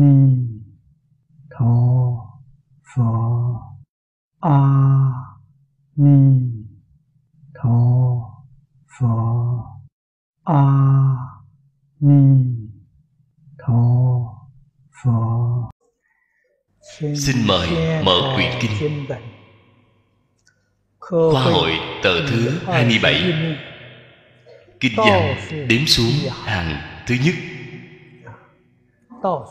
[0.00, 0.38] ni
[1.50, 1.74] tho
[2.94, 3.04] phở
[4.40, 4.60] a
[5.96, 6.40] ni
[7.54, 7.78] tho
[8.98, 9.06] phở
[10.44, 10.64] a
[12.00, 12.44] ni
[13.58, 13.82] tho
[15.02, 15.12] phở
[17.00, 17.68] Xin mời
[18.04, 19.06] mở quyển kinh.
[20.98, 21.70] Khoa hội
[22.02, 23.32] tờ thứ 27
[24.80, 25.36] Kinh văn
[25.68, 26.12] đếm xuống
[26.44, 27.34] hàng thứ nhất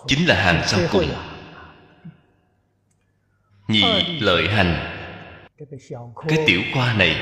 [0.07, 1.09] Chính là hàng sau cùng
[3.67, 3.84] Nhị
[4.20, 4.93] lợi hành.
[6.27, 7.16] Cái tiểu khoa này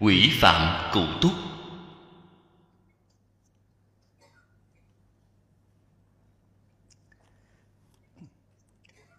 [0.00, 1.32] Quỷ phạm cụ túc.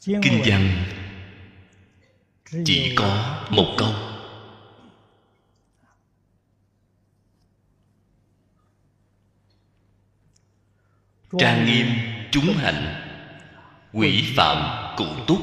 [0.05, 0.69] Kinh văn
[2.65, 4.02] Chỉ có một câu
[11.39, 11.87] Trang nghiêm
[12.31, 12.99] chúng hạnh
[13.93, 14.33] Quỷ.
[14.37, 15.39] phạm cụ túc.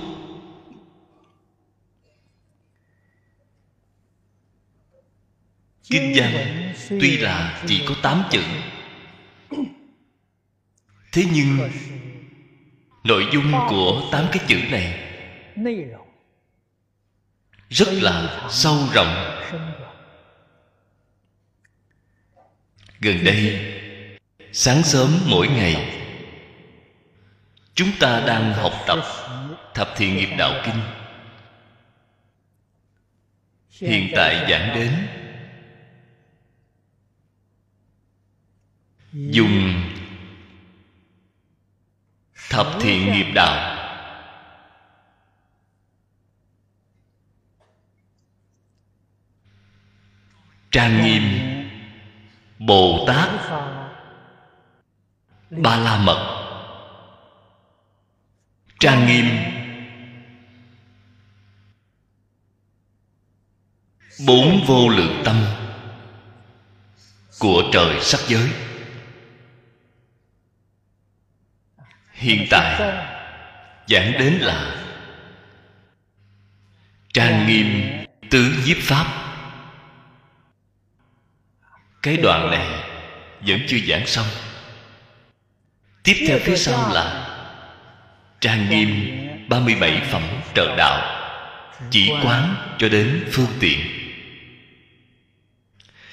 [5.90, 8.42] Kinh văn tuy là chỉ có tám chữ.
[11.12, 11.70] Thế nhưng
[13.04, 15.10] Nội dung của tám cái chữ này
[17.68, 19.40] Rất là sâu rộng.
[23.00, 23.79] Gần đây
[24.52, 26.00] Sáng sớm mỗi ngày,
[27.80, 28.98] Chúng ta đang học tập
[29.74, 30.82] Thập thiện nghiệp đạo kinh.
[33.70, 35.06] Hiện tại giảng đến,
[39.12, 39.82] Dùng
[42.50, 43.76] Thập thiện nghiệp đạo.
[50.70, 51.22] Trang nghiêm,
[52.58, 53.28] Bồ Tát
[55.50, 56.36] Ba La Mật.
[58.80, 59.26] Trang nghiêm.
[64.26, 65.44] Bốn vô lượng tâm
[67.38, 68.50] Của trời sắc giới.
[72.12, 72.80] Hiện tại,
[73.88, 74.84] Giảng đến là
[77.12, 77.98] Trang nghiêm
[78.30, 79.06] tứ nhiếp pháp.
[82.02, 82.84] Cái đoạn này
[83.40, 84.26] Vẫn chưa giảng xong.
[86.02, 87.26] Tiếp theo phía sau là
[88.40, 88.88] Trang nghiêm
[89.48, 90.22] 37 phẩm
[90.54, 91.26] trợ đạo
[91.90, 93.78] Chỉ quán cho đến phương tiện.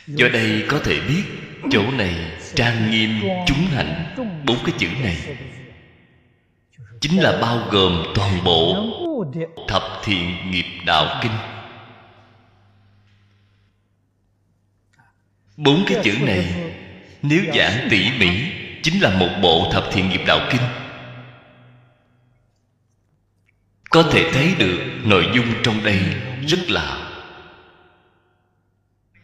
[0.08, 1.24] Do đây có thể biết
[1.72, 2.16] Chỗ này
[2.56, 4.16] trang nghiêm chúng hạnh
[4.46, 5.18] Bốn cái chữ này.
[7.02, 8.86] Chính là bao gồm toàn bộ
[9.68, 11.32] Thập thiện nghiệp đạo kinh.
[15.58, 16.46] Bốn cái chữ này
[17.22, 18.57] Nếu giảng tỉ mỉ
[18.90, 20.62] Chính là một bộ thập thiện nghiệp đạo kinh.
[23.90, 26.00] Có thể thấy được nội dung trong đây
[26.48, 27.10] rất là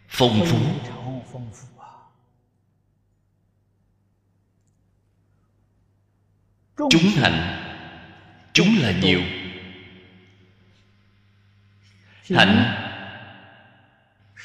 [0.07, 0.59] Phong phú.
[6.89, 7.63] Chúng hạnh
[8.53, 9.21] Chúng là nhiều.
[12.29, 12.79] Hạnh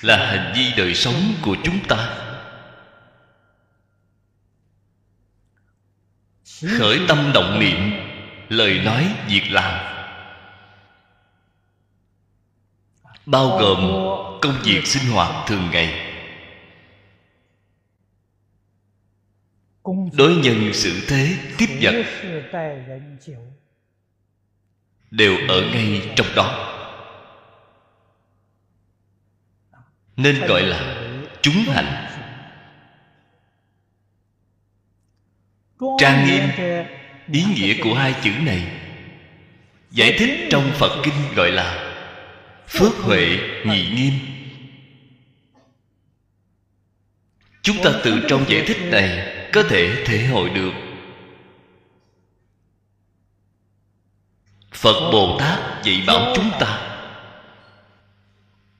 [0.00, 2.27] Là hành vi đời sống của chúng ta.
[6.62, 8.08] Khởi tâm động niệm
[8.48, 9.94] Lời nói, việc làm.
[13.26, 13.78] Bao gồm
[14.42, 16.04] công việc sinh hoạt thường ngày.
[20.12, 22.04] Đối nhân xử thế tiếp vật
[25.10, 26.74] Đều ở ngay trong đó.
[30.16, 31.10] Nên gọi là
[31.42, 32.17] chúng hạnh
[35.98, 36.48] Trang nghiêm
[37.32, 38.62] Ý nghĩa của hai chữ này.
[39.90, 41.94] Giải thích trong Phật Kinh gọi là
[42.68, 44.12] Phước Huệ Nhị Nghiêm.
[47.62, 50.72] Chúng ta từ trong giải thích này Có thể thể hội được.
[54.72, 56.80] Phật Bồ Tát dạy bảo chúng ta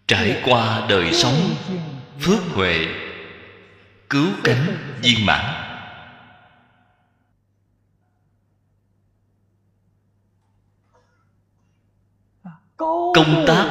[0.07, 1.55] Trải qua đời sống
[2.21, 2.87] Phước Huệ
[4.11, 5.68] Cứu cánh viên mãn
[12.79, 13.67] công tác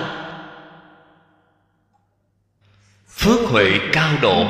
[3.10, 4.46] phước huệ cao độ.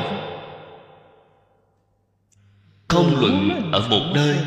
[2.88, 4.38] Không luận ở một nơi.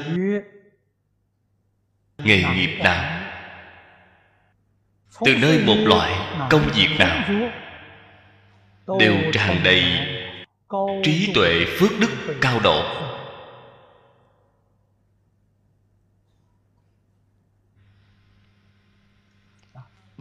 [2.17, 3.21] Nghề nghiệp nào?
[5.25, 7.23] Từ nơi một loại công việc nào?
[8.99, 9.83] Đều tràn đầy
[11.03, 12.83] trí tuệ phước đức cao độ.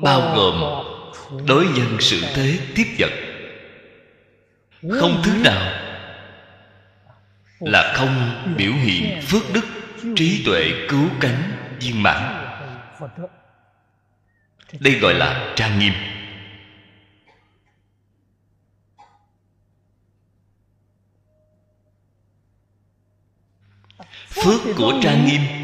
[0.03, 0.85] Bao gồm
[1.47, 3.11] đối nhân sự thế tiếp vật.
[5.01, 5.73] Không thứ nào
[7.61, 9.65] là không biểu hiện phước đức
[10.17, 11.43] trí tuệ cứu cánh
[11.81, 12.47] viên mãn.
[14.81, 15.93] Đây gọi là trang nghiêm.
[24.29, 25.60] Phước của trang nghiêm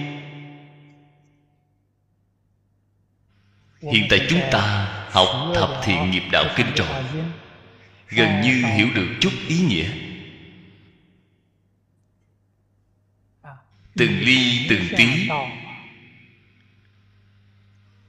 [3.93, 7.05] hiện tại chúng ta học thập thiện nghiệp đạo kinh rồi.
[8.09, 9.91] Gần như hiểu được chút ý nghĩa.
[13.97, 15.29] Từng ly, từng tí.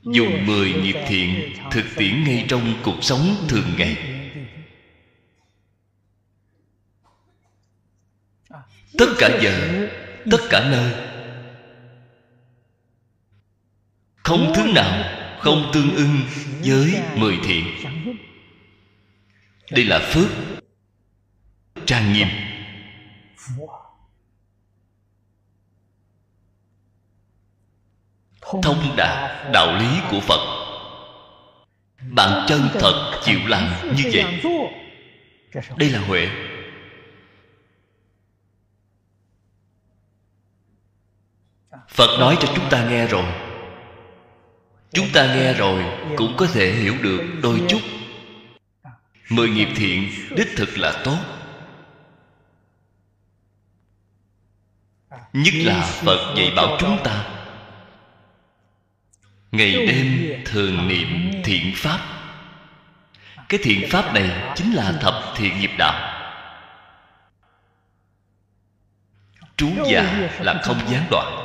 [0.04, 3.98] Dùng mười nghiệp thiện thực tiễn ngay trong cuộc sống thường ngày.
[8.98, 9.88] Tất cả giờ,
[10.32, 10.94] tất cả nơi.
[14.16, 15.17] Không thứ nào
[15.48, 16.22] không tương ưng
[16.64, 17.66] với mười thiện.
[19.72, 20.30] Đây là phước
[21.86, 22.28] trang nghiêm.
[28.42, 30.68] Thông đạt đạo lý của phật.
[32.12, 34.42] Bạn chân thật chịu làm như vậy.
[35.78, 36.30] Đây là huệ.
[41.90, 43.47] Phật nói cho chúng ta nghe rồi
[44.98, 45.84] chúng ta nghe rồi
[46.16, 47.82] cũng có thể hiểu được đôi chút.
[49.30, 51.18] Mười nghiệp thiện, đích thực là tốt.
[55.34, 57.26] Nhất là phật dạy bảo chúng ta,
[59.52, 62.00] ngày đêm thường niệm thiện pháp.
[63.50, 66.24] Cái thiện pháp này chính là thập thiện nghiệp đạo.
[69.58, 71.37] Trú già là không gián đoạn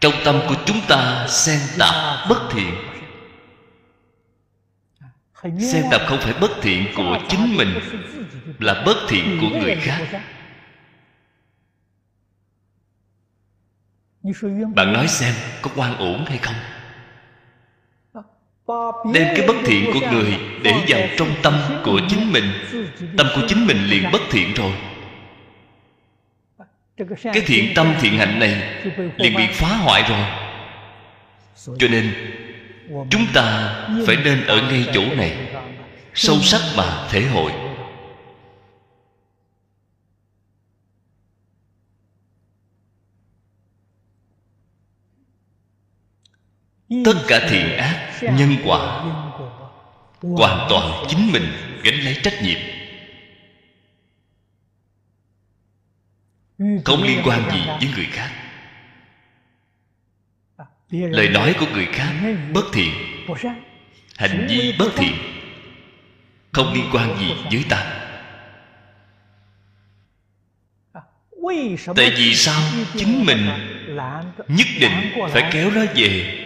[0.00, 2.74] Trong tâm của chúng ta xen tạp bất thiện.
[5.72, 7.78] Xen tạp không phải bất thiện của chính mình
[8.58, 10.22] là bất thiện của người khác.
[14.74, 16.54] Bạn nói xem có quan ổn hay không
[19.12, 21.54] đem cái bất thiện của người để vào trong tâm
[21.84, 22.44] của chính mình.
[23.16, 24.72] Tâm của chính mình liền bất thiện rồi.
[27.22, 28.62] Cái thiện tâm, thiện hạnh này
[29.16, 30.24] liền bị phá hoại rồi.
[31.78, 32.12] Cho nên,
[33.10, 33.74] chúng ta
[34.06, 35.36] phải nên ở ngay chỗ này,
[36.14, 37.52] sâu sắc mà thể hội.
[47.04, 49.04] Tất cả thiện ác, nhân quả,
[50.20, 51.46] hoàn toàn chính mình,
[51.82, 52.58] gánh lấy trách nhiệm.
[56.84, 58.30] Không liên quan gì với người khác.
[60.90, 62.12] Lời nói của người khác
[62.52, 62.90] bất thiện,
[64.16, 65.14] hành vi bất thiện,
[66.52, 67.98] không liên quan gì với ta.
[71.96, 72.62] Tại vì sao
[72.96, 73.48] chính mình
[74.48, 76.41] nhất định phải kéo nó về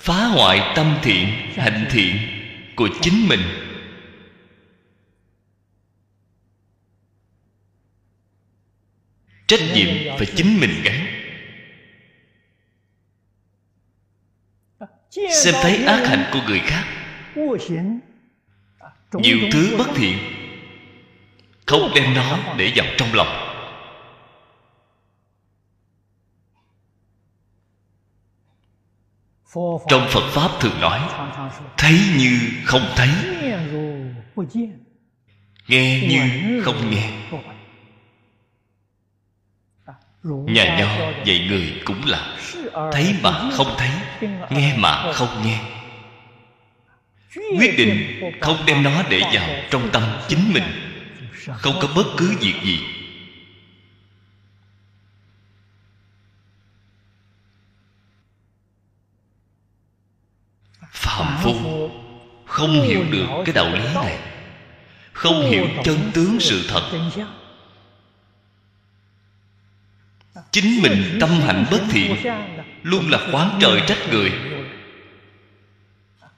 [0.00, 2.16] phá hoại tâm thiện hạnh thiện
[2.76, 3.40] của chính mình.
[9.46, 11.06] Trách nhiệm phải chính mình gánh
[15.10, 16.84] xem thấy ác hạnh của người khác.
[19.12, 20.18] nhiều thứ bất thiện.
[21.66, 23.45] Không đem nó để vào trong lòng
[29.88, 31.00] trong phật pháp thường nói,
[31.76, 33.08] thấy như không thấy.
[35.68, 37.10] Nghe như không nghe.
[40.22, 42.36] Nhà nho dạy người cũng là,
[42.92, 43.90] thấy mà không thấy,
[44.50, 45.60] nghe mà không nghe.
[47.58, 50.64] Quyết định không đem nó để vào trong tâm chính mình.
[51.46, 52.80] Không có bất cứ việc gì
[61.16, 61.90] phạm phu
[62.46, 64.18] không hiểu được cái đạo lý này.
[65.12, 66.90] Không hiểu chân tướng sự thật.
[70.50, 72.16] Chính mình tâm hạnh bất thiện,
[72.82, 74.32] luôn là khoáng trời trách người.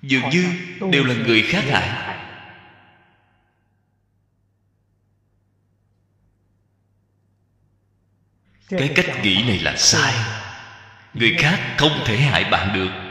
[0.02, 0.46] Dường như
[0.92, 2.18] đều là người khác hại.
[8.68, 10.14] Cái cách nghĩ này là sai.
[11.14, 13.07] Người khác không thể hại bạn được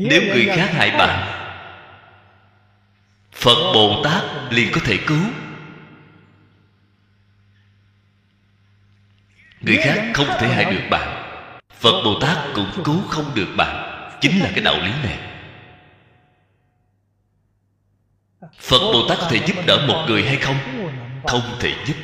[0.00, 1.34] nếu người khác hại bạn,
[3.32, 5.22] phật bồ tát liền có thể cứu.
[9.60, 11.24] Người khác không thể hại được bạn,
[11.72, 13.84] phật bồ tát cũng cứu không được bạn.
[14.20, 15.18] Chính là cái đạo lý này.
[18.60, 20.56] Phật bồ tát có thể giúp đỡ một người hay không?
[21.26, 21.96] Không thể giúp.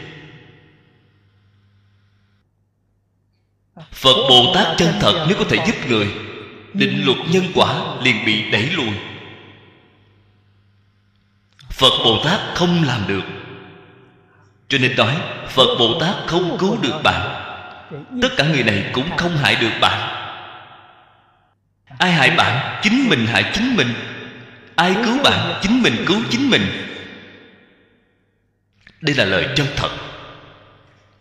[3.93, 6.34] Phật bồ tát chân thật nếu có thể giúp người
[6.75, 8.95] định luật nhân quả liền bị đẩy lùi.
[11.71, 13.25] Phật bồ tát không làm được.
[14.69, 15.17] Cho nên nói,
[15.49, 17.41] phật bồ tát không cứu được bạn.
[18.23, 20.11] Tất cả người này cũng không hại được bạn.
[21.99, 23.89] Ai hại bạn, chính mình hại chính mình.
[24.77, 26.63] Ai cứu bạn, chính mình cứu chính mình.
[29.01, 29.91] Đây là lời chân thật.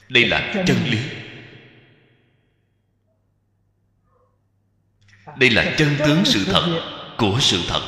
[0.09, 0.99] Đây là chân lý.
[5.37, 6.81] Đây là chân tướng sự thật
[7.17, 7.81] của sự thật.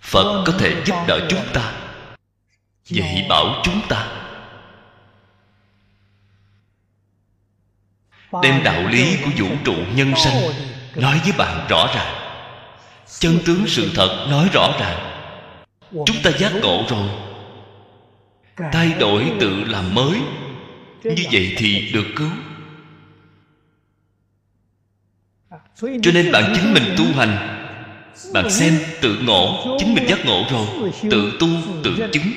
[0.00, 1.72] phật có thể giúp đỡ chúng ta
[2.84, 4.06] dạy bảo chúng ta.
[8.42, 10.42] Đem đạo lý của vũ trụ nhân sanh
[10.94, 12.14] nói với bạn rõ ràng.
[13.06, 15.24] Chân tướng sự thật nói rõ ràng.
[15.90, 17.08] Chúng ta giác ngộ rồi.
[18.72, 20.20] Thay đổi tự làm mới
[21.04, 22.30] như vậy thì được cứu.
[26.02, 27.54] Cho nên bạn chính mình tu hành.
[28.32, 30.92] Bạn xem tự ngộ chính mình giác ngộ rồi.
[31.10, 31.48] tự tu
[31.84, 32.32] tự chứng.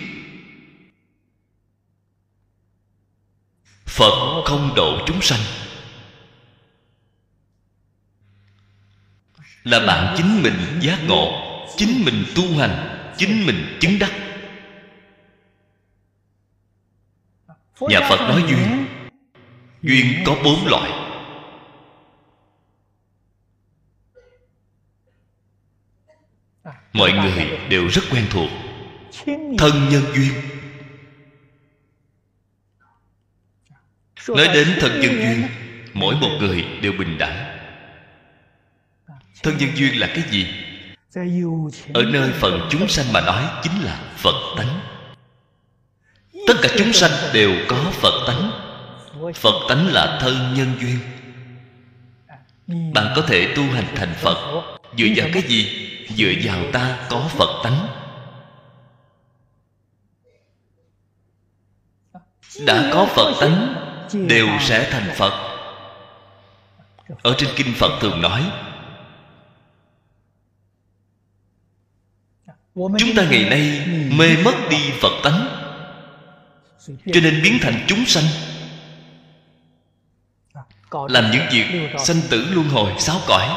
[3.86, 5.40] Phật không độ chúng sanh.
[9.64, 14.12] Là bạn chính mình giác ngộ chính mình tu hành chính mình chứng đắc
[17.90, 18.86] nhà phật nói duyên.
[19.82, 20.92] duyên có bốn loại.
[26.94, 28.50] Mọi người đều rất quen thuộc.
[29.58, 30.34] Thân nhân duyên.
[34.28, 35.48] Nói đến thân nhân duyên
[35.94, 37.58] mỗi một người đều bình đẳng.
[39.44, 40.48] Thân nhân duyên là cái gì?
[41.94, 44.80] Ở nơi phần chúng sanh mà nói chính là phật tánh
[46.48, 48.52] tất cả chúng sanh đều có phật tánh.
[49.36, 51.00] Phật tánh là thân nhân duyên.
[52.94, 54.64] Bạn có thể tu hành thành phật.
[54.98, 55.88] Dựa vào cái gì?
[56.16, 57.88] Dựa vào ta có phật tánh.
[62.66, 63.76] Đã có phật tánh,
[64.28, 65.58] đều sẽ thành phật.
[67.22, 68.52] Ở trên kinh phật thường nói,
[72.76, 75.61] chúng ta ngày nay mê mất đi phật tánh
[76.88, 78.24] cho nên biến thành chúng sanh.
[81.10, 81.66] Làm những việc
[82.00, 83.48] sanh tử luân hồi sáu cõi.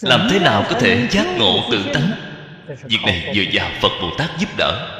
[0.00, 2.12] Làm thế nào có thể giác ngộ tự tánh?
[2.84, 4.96] Việc này dựa vào phật bồ tát giúp đỡ.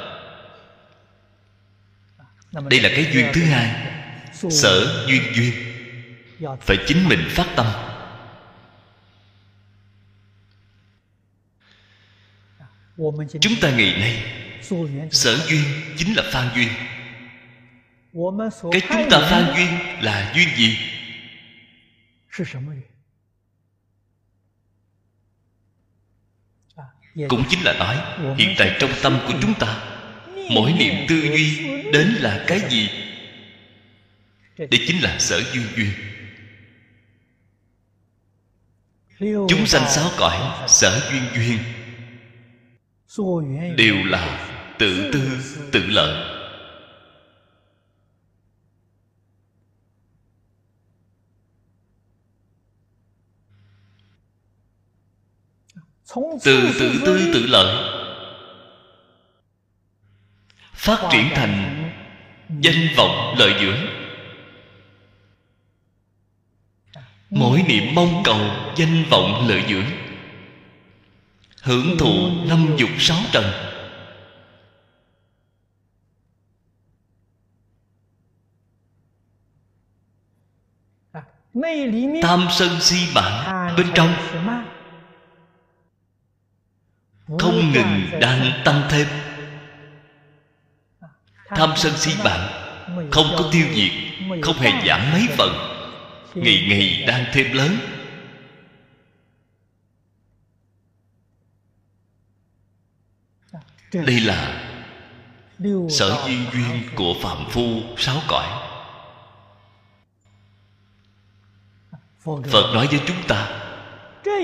[2.51, 3.87] Đây là cái duyên thứ hai.
[4.33, 5.53] Sở duyên duyên.
[6.61, 7.65] Phải chính mình phát tâm.
[13.41, 14.23] Chúng ta ngày nay
[15.11, 15.63] sở duyên
[15.97, 16.69] chính là phan duyên.
[18.71, 19.67] Cái chúng ta phan duyên
[20.01, 20.77] là duyên gì?
[27.29, 27.95] cũng chính là nói
[28.37, 29.83] hiện tại trong tâm của chúng ta
[30.51, 32.89] mỗi niệm tư duy đến là cái gì?
[34.57, 35.91] đây chính là sở duyên duyên.
[39.49, 41.59] chúng sanh sáu cõi sở duyên duyên
[43.77, 44.47] đều là
[44.79, 45.21] tự tư
[45.71, 46.37] tự lợi.
[56.43, 57.91] Từ tự tư tự lợi.
[60.73, 61.83] Phát triển thành
[62.59, 63.87] danh vọng lợi dưỡng.
[67.29, 68.39] Mỗi niệm mong cầu
[68.75, 70.00] danh vọng lợi dưỡng
[71.61, 73.43] hưởng thụ năm dục sáu trần.
[82.21, 84.13] Tam sân si bản bên trong.
[87.39, 89.07] Không ngừng đang tăng thêm.
[91.45, 92.39] Tham sân si bạn
[93.11, 93.91] không có tiêu diệt,
[94.41, 95.49] không hề giảm mấy phần.
[96.35, 97.77] Ngày ngày đang thêm lớn.
[103.93, 104.67] Đây là
[105.89, 108.47] sở duyên duyên của phạm phu sáu cõi.
[112.25, 113.47] Phật nói với chúng ta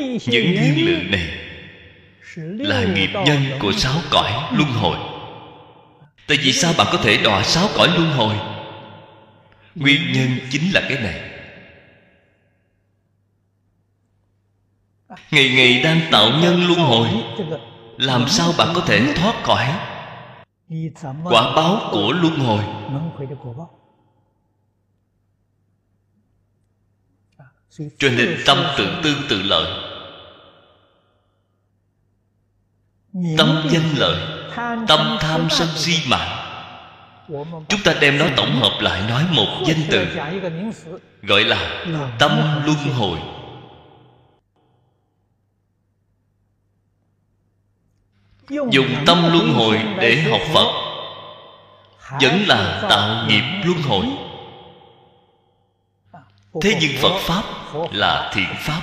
[0.02, 1.38] những duyên lự này
[2.38, 4.98] là nghiệp nhân của sáu cõi luân hồi.
[6.28, 8.36] Tại vì sao bạn có thể đọa sáu cõi luân hồi?
[9.76, 11.22] Nguyên nhân chính là cái này.
[15.32, 17.08] Ngày ngày đang tạo nhân luân hồi
[17.98, 19.66] làm sao bạn có thể thoát khỏi
[21.24, 22.64] quả báo của luân hồi?
[27.98, 29.84] cho nên tâm tự tư tự lợi.
[33.38, 34.38] Tâm danh lợi
[34.88, 36.44] tâm tham sân si mạng
[37.70, 40.08] chúng ta đem nó tổng hợp lại nói một danh từ.
[41.22, 41.86] gọi là
[42.20, 42.32] tâm
[42.66, 43.20] luân hồi
[48.50, 50.68] dùng tâm luân hồi để học phật.
[52.22, 54.06] Vẫn là tạo nghiệp luân hồi.
[56.62, 57.44] Thế nhưng phật pháp
[57.92, 58.82] là thiện pháp.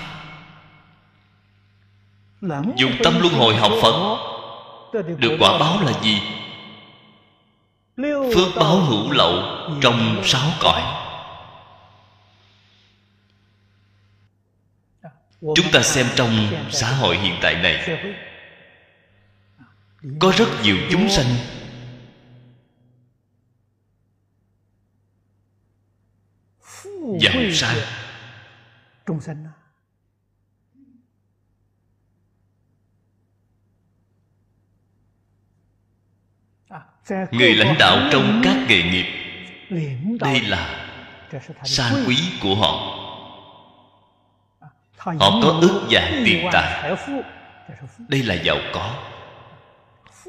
[2.77, 4.17] Dùng tâm luân hồi học phật,
[5.19, 6.23] được quả báo là gì?
[8.35, 9.43] Phước báo hữu lậu
[9.81, 10.83] trong sáu cõi.
[15.41, 17.99] Chúng ta xem trong xã hội hiện tại này
[20.21, 21.27] có rất nhiều chúng sanh.
[27.21, 27.77] Giàu sang.
[37.31, 39.07] Người lãnh đạo trong các nghề nghiệp.
[40.21, 40.91] đây là
[41.65, 43.01] sang quý của họ.
[44.97, 46.97] Họ có ước vạn tiền tài.
[48.09, 49.14] đây là giàu có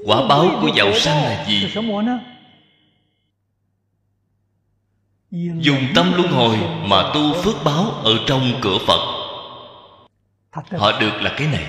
[0.03, 1.71] quả báo của giàu sang là gì?
[5.59, 9.15] Dùng tâm luân hồi mà tu phước báo ở trong cửa phật.
[10.77, 11.65] Họ được là cái này.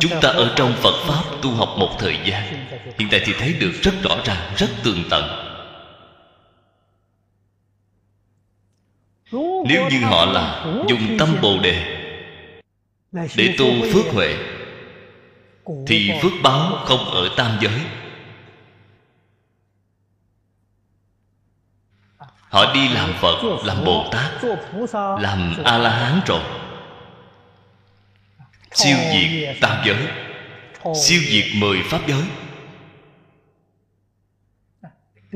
[0.00, 2.66] Chúng ta ở trong phật pháp tu học một thời gian.
[2.98, 5.49] Hiện tại thì thấy được rất rõ ràng rất tường tận
[9.68, 11.96] nếu như họ là dùng tâm bồ đề
[13.12, 14.36] để tu phước huệ,
[15.86, 17.80] thì phước báo không ở tam giới.
[22.48, 24.30] Họ đi làm phật, làm bồ tát,
[25.20, 26.40] làm a la hán rồi.
[28.72, 30.06] Siêu diệt tam giới,
[30.94, 32.22] siêu diệt mười pháp giới.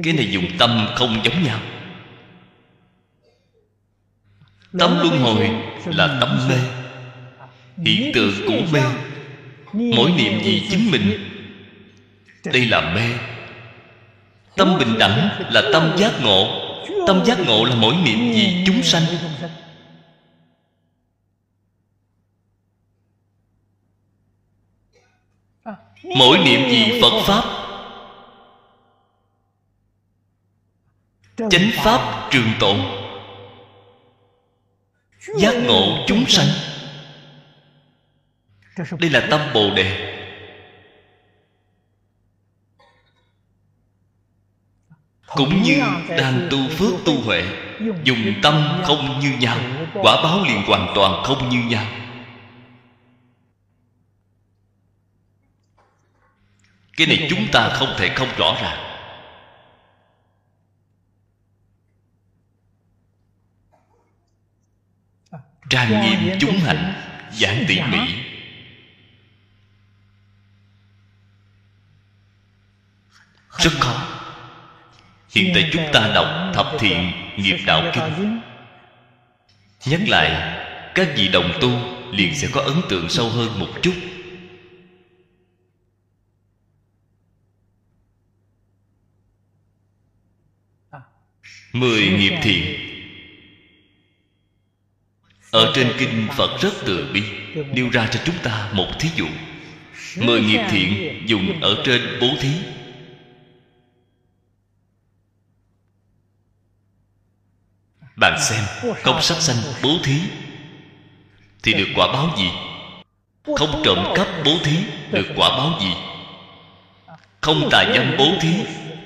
[0.02, 1.58] Cái này dùng tâm không giống nhau
[4.78, 5.50] tâm luân hồi
[5.84, 6.56] là tâm mê.
[7.76, 8.80] Hiện tượng của mê.
[9.72, 11.30] mỗi niệm gì chính mình
[12.44, 13.18] đây là mê.
[14.56, 16.60] Tâm bình đẳng là tâm giác ngộ.
[17.06, 19.02] Tâm giác ngộ là mỗi niệm gì chúng sanh.
[26.18, 27.44] mỗi niệm gì phật pháp?
[31.50, 33.03] Chánh pháp trường tồn
[35.38, 36.46] giác ngộ chúng sanh.
[38.98, 40.10] Đây là tâm bồ đề.
[45.26, 47.44] Cũng như đang tu phước tu huệ,
[48.04, 49.58] dùng tâm không như nhau,
[49.94, 51.86] quả báo liền hoàn toàn không như nhau.
[56.96, 58.83] Cái này chúng ta không thể không rõ ràng.
[65.68, 66.94] Trang nghiêm chúng hạnh
[67.32, 67.98] giảng tỉ mỉ.
[73.58, 74.10] Rất khó.
[75.30, 78.40] hiện tại chúng ta đọc thập thiện nghiệp đạo kinh.
[79.86, 80.58] nhắc lại
[80.94, 81.70] các vị đồng tu
[82.12, 83.94] liền sẽ có ấn tượng sâu hơn một chút.
[91.72, 92.83] Mười nghiệp thiện
[95.54, 97.22] ở trên kinh phật rất từ bi,
[97.72, 99.26] nêu ra cho chúng ta một thí dụ.
[100.16, 102.50] Mười nghiệp thiện dùng ở trên bố thí.
[108.16, 108.64] Bạn xem,
[109.02, 110.20] không sát sanh bố thí
[111.62, 112.50] thì được quả báo gì?
[113.56, 114.76] Không trộm cắp bố thí
[115.10, 115.92] được quả báo gì?
[117.40, 118.52] Không tà dâm bố thí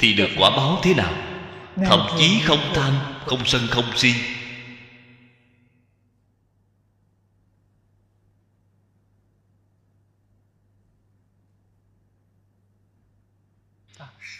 [0.01, 1.13] thì được quả báo thế nào?
[1.87, 2.93] Thậm chí không tham
[3.27, 4.15] không sân không si.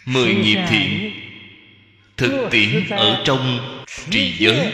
[0.05, 1.11] Mười nghiệp thiện
[2.17, 3.75] thực tiễn ở trong
[4.09, 4.73] trì giới.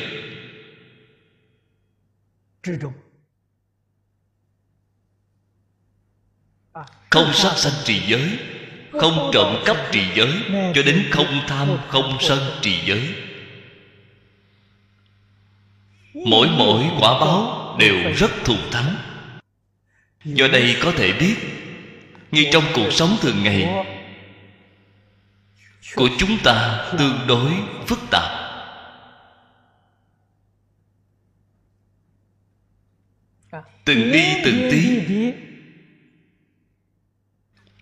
[7.09, 8.37] Không sát sanh trì giới
[8.91, 13.13] không trộm cắp trì giới cho đến không tham không sân trì giới.
[16.13, 18.95] Mỗi mỗi quả báo đều rất thù thắng.
[20.25, 21.35] Do đây có thể biết
[22.31, 23.85] như trong cuộc sống thường ngày
[25.95, 27.53] của chúng ta tương đối
[27.87, 28.45] phức tạp.
[33.85, 35.01] Từng đi từng tí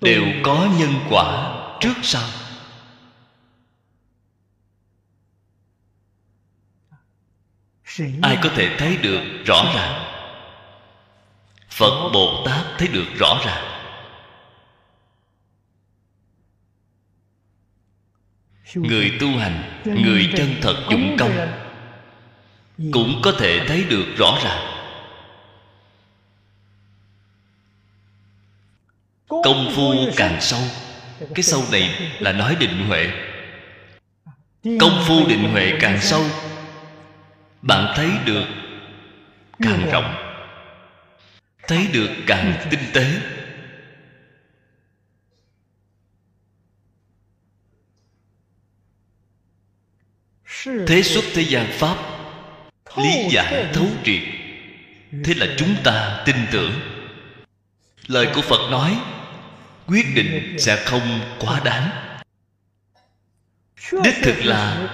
[0.01, 2.29] đều có nhân quả trước sau.
[8.21, 10.03] Ai có thể thấy được rõ ràng?
[11.69, 13.72] Phật bồ tát thấy được rõ ràng.
[18.75, 21.47] Người tu hành, người chân thật dụng công,
[22.91, 24.69] cũng có thể thấy được rõ ràng.
[29.27, 30.61] Công phu càng sâu,
[31.35, 33.11] cái sâu này là nói định huệ.
[34.63, 36.23] Công phu định huệ càng sâu,
[37.61, 38.45] bạn thấy được
[39.59, 40.15] càng rộng,
[41.67, 43.05] thấy được càng tinh tế.
[50.87, 51.97] Thế xuất thế gian pháp
[52.97, 54.21] lý giải thấu triệt.
[55.23, 56.73] Thế là chúng ta tin tưởng.
[58.07, 58.97] Lời của phật nói
[59.87, 61.89] quyết định sẽ không quá đáng.
[64.03, 64.89] Đích thực là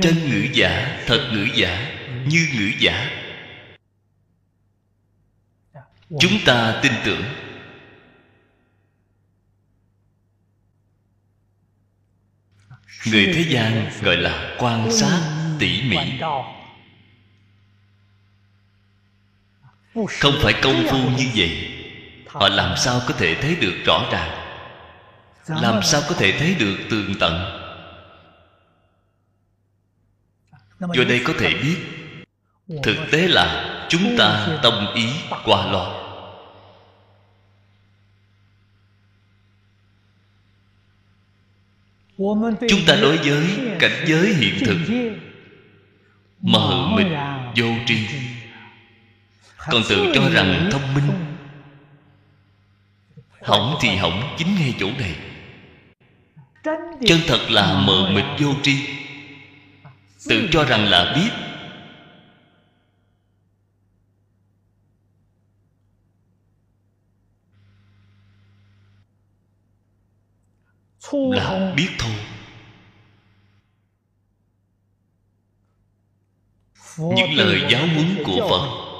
[0.00, 1.92] chân ngữ giả thật ngữ giả
[2.26, 3.10] như ngữ giả.
[6.20, 7.22] Chúng ta tin tưởng
[13.06, 15.20] người thế gian gọi là quan sát
[15.58, 15.96] tỉ mỉ.
[19.94, 21.76] Không phải công phu như vậy.
[22.28, 24.30] Họ làm sao có thể thấy được rõ ràng?
[25.46, 27.56] Làm sao có thể thấy được tường tận?
[30.80, 31.76] Do đây có thể biết.
[32.82, 35.06] Thực tế là chúng ta tâm ý
[35.44, 36.09] qua loa.
[42.68, 43.46] Chúng ta đối với
[43.78, 44.76] cảnh giới hiện thực.
[46.40, 47.06] Mờ mịt
[47.56, 47.98] vô tri.
[49.70, 51.10] Còn tự cho rằng thông minh.
[53.42, 55.14] Hỏng thì hỏng chính ngay chỗ này.
[57.06, 58.76] Chân thật là mờ mịt vô tri.
[60.28, 61.49] Tự cho rằng là biết
[71.12, 72.14] là biết thôi.
[76.98, 78.90] Những lời giáo huấn của phật.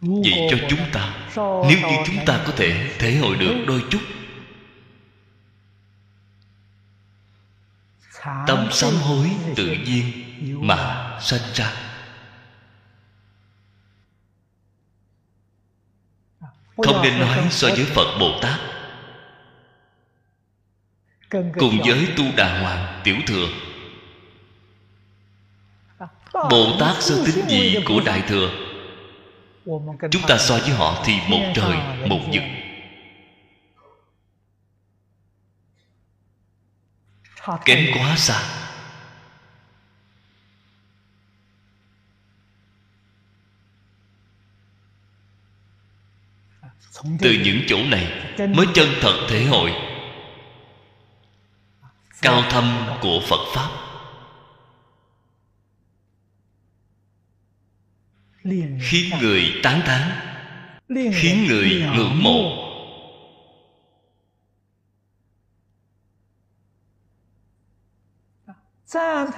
[0.00, 1.28] vậy cho chúng ta.
[1.68, 4.00] nếu như chúng ta có thể thể hội được đôi chút.
[8.46, 10.04] Tâm sám hối tự nhiên
[10.66, 11.89] mà sanh ra
[16.84, 18.60] không nên nói so với phật bồ tát.
[21.30, 23.48] Cùng với tu đà hoàng tiểu thừa.
[26.32, 28.50] Bồ tát sơ tính gì của đại thừa?
[30.10, 32.42] Chúng ta so với họ thì một trời một vực
[37.64, 38.59] kém quá xa
[47.20, 49.70] từ những chỗ này mới chân thật thể hội.
[52.22, 53.68] Cao thâm của phật pháp.
[58.80, 60.10] Khiến người tán thán
[61.14, 62.66] khiến người ngưỡng mộ.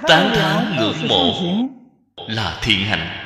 [0.07, 1.33] Tán thán ngưỡng mộ
[2.15, 3.23] là thiện hạnh.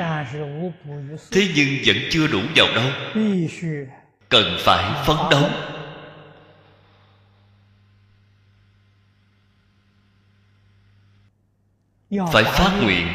[1.32, 2.92] Thế nhưng vẫn chưa đủ vào đâu
[4.30, 5.50] cần phải phấn đấu.
[12.34, 13.08] Phải phát nguyện,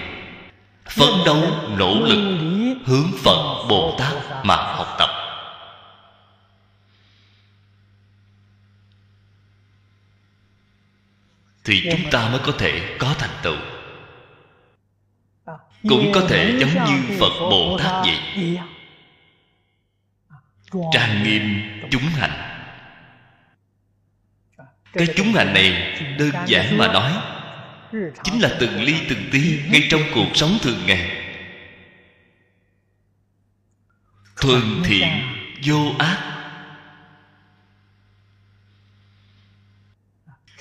[0.85, 2.39] phấn đấu, nỗ lực,
[2.87, 5.09] hướng phật bồ tát mà học tập.
[11.65, 13.57] Thì chúng ta mới có thể có thành tựu.
[15.89, 18.59] Cũng có thể giống như phật bồ tát vậy
[20.93, 22.67] trang nghiêm chúng hạnh,
[24.93, 27.13] cái chúng hạnh này đơn giản mà nói
[28.25, 31.19] chính là từng ly từng tí ngay trong cuộc sống thường ngày.
[34.37, 35.09] Thuần thiện
[35.65, 36.29] vô ác.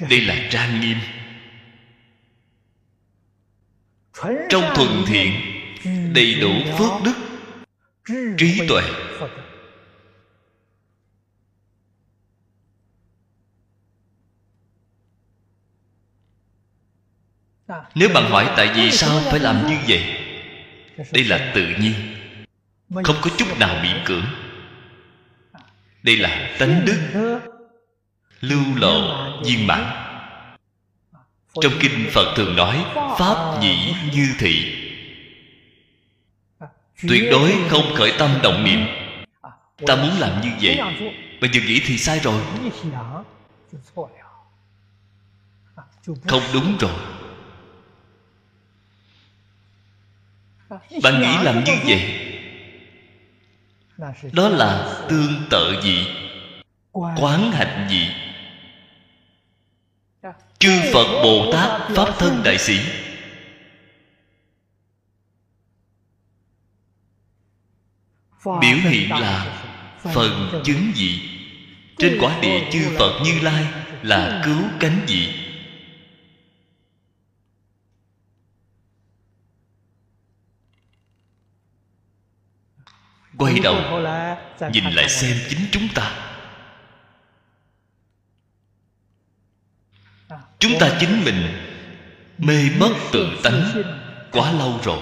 [0.09, 0.97] Đây là trang nghiêm.
[4.49, 5.33] Trong thuần thiện
[6.13, 7.13] đầy đủ phước đức
[8.37, 8.81] trí tuệ.
[17.95, 20.03] Nếu bạn hỏi tại vì sao phải làm như vậy
[21.11, 21.93] đây là tự nhiên.
[23.03, 24.25] Không có chút nào miễn cưỡng.
[26.03, 26.99] đây là tánh đức
[28.41, 29.01] lưu lộ
[29.43, 29.85] viên mãn.
[31.61, 32.85] trong kinh phật thường nói
[33.19, 34.77] pháp nhĩ như thị.
[37.07, 38.85] Tuyệt đối không khởi tâm động niệm.
[39.87, 40.79] ta muốn làm như vậy.
[41.41, 42.41] Mà vừa nghĩ thì sai rồi.
[46.27, 46.91] Không đúng rồi
[51.03, 52.27] bạn nghĩ làm như vậy?
[54.33, 56.07] Đó là tương tự gì
[56.91, 58.07] quán hạnh gì
[60.59, 62.79] chư phật bồ tát pháp thân đại sĩ.
[68.45, 69.45] Biểu hiện là
[70.13, 71.21] phần chứng dị
[71.97, 73.65] trên quả địa chư phật như lai
[74.01, 75.40] là cứu cánh dị
[83.37, 83.75] quay đầu
[84.73, 86.11] nhìn lại xem chính chúng ta.
[90.59, 91.47] Chúng ta chính mình
[92.37, 93.83] mê mất tự tánh
[94.31, 94.99] quá lâu rồi.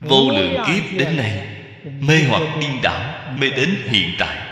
[0.00, 1.48] Vô lượng kiếp đến nay
[1.84, 4.48] mê hoặc điên đảo mê đến hiện tại.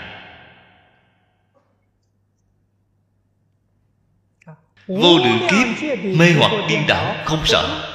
[4.87, 5.83] Vô lượng kiếp
[6.19, 7.90] mê hoặc điên đảo không sợ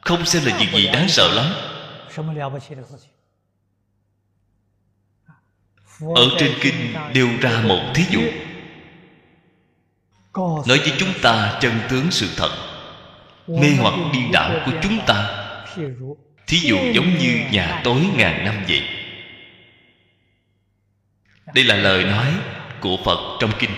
[0.00, 1.46] không xem là việc gì đáng sợ lắm.
[6.14, 8.22] Ở trên kinh nêu ra một thí dụ.
[10.36, 12.50] Nói với chúng ta chân tướng sự thật.
[13.46, 15.46] Mê hoặc điên đảo của chúng ta.
[16.46, 18.82] Thí dụ giống như nhà tối ngàn năm vậy.
[21.54, 22.26] Đây là lời nói
[22.80, 23.70] của phật trong kinh.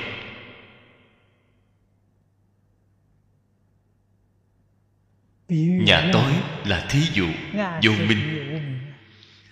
[5.48, 6.32] Nhà tối
[6.64, 7.26] là thí dụ
[7.82, 8.62] vô minh.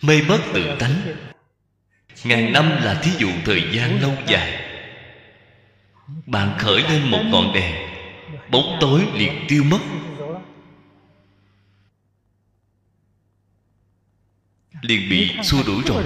[0.03, 1.17] mê mất tự tánh.
[2.25, 4.65] ngàn năm là thí dụ thời gian lâu dài.
[6.27, 7.75] bạn khởi lên một ngọn đèn.
[8.51, 9.81] bóng tối liền tiêu mất.
[14.83, 16.05] liền bị xua đuổi rồi.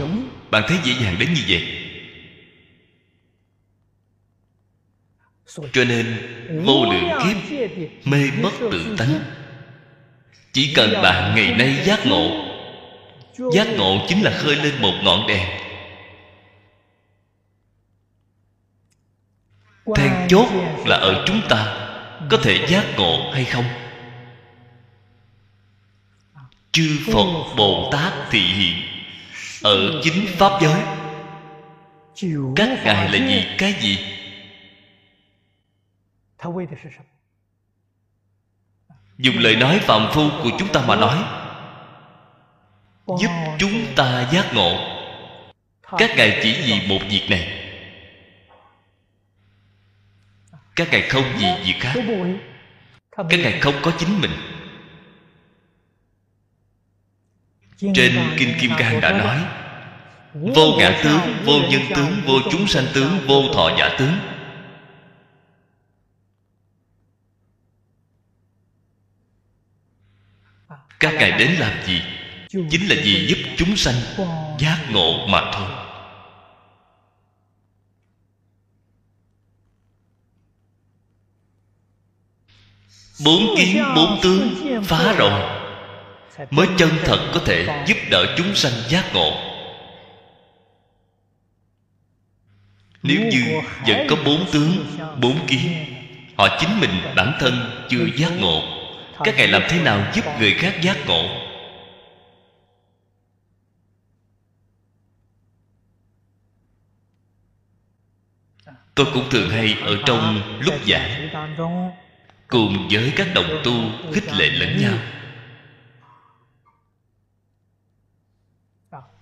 [0.51, 1.85] bạn thấy dễ dàng đến như vậy.
[5.73, 6.07] Cho nên
[6.65, 7.37] vô lượng kiếp
[8.05, 9.38] mê mất tự tánh
[10.59, 12.31] chỉ cần bạn ngày nay giác ngộ.
[13.53, 15.49] Giác ngộ chính là khơi lên một ngọn đèn.
[19.95, 20.49] Then chốt
[20.87, 21.89] là ở chúng ta,
[22.31, 23.65] có thể giác ngộ hay không?
[26.73, 28.77] Chư phật bồ tát thị hiện,
[29.63, 30.81] ở chính pháp giới.
[32.57, 33.47] Các ngài là gì?
[33.59, 33.99] Cái gì?
[39.19, 41.25] Dùng lời nói phạm phu của chúng ta mà nói.
[43.21, 44.79] Giúp chúng ta giác ngộ.
[45.99, 47.65] Các ngài chỉ vì một việc này.
[50.77, 51.95] Các ngài không vì việc khác.
[53.17, 54.31] Các ngài không có chính mình.
[57.95, 59.39] Trên kinh kim cang đã nói
[60.35, 64.19] vô ngã tướng vô nhân tướng vô chúng sanh tướng vô thọ giả tướng
[71.01, 72.03] các ngài đến làm gì?
[72.49, 73.95] Chính là vì giúp chúng sanh
[74.59, 75.69] giác ngộ mà thôi.
[83.25, 85.59] Bốn kiến, bốn tướng phá rồi.
[86.51, 89.33] Mới chân thật có thể giúp đỡ chúng sanh giác ngộ.
[93.03, 93.45] Nếu như
[93.87, 95.95] vẫn có bốn tướng, bốn kiến,
[96.39, 98.78] họ chính mình bản thân chưa giác ngộ
[99.25, 101.49] các ngài làm thế nào giúp người khác giác ngộ?
[108.95, 111.29] Tôi cũng thường hay ở trong lúc giảng
[112.49, 113.73] cùng với các đồng tu
[114.15, 114.99] khích lệ lẫn nhau.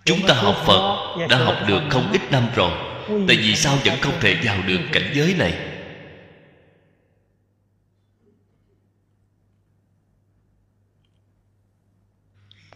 [0.05, 2.71] Chúng ta học phật đã học được không ít năm rồi
[3.09, 5.76] tại vì sao vẫn không thể vào được cảnh giới này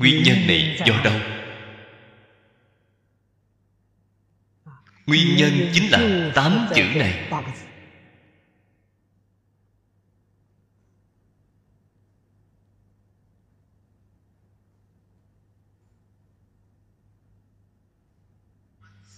[0.01, 1.21] nguyên nhân này do đâu?
[5.07, 7.31] Nguyên nhân chính là tám chữ này.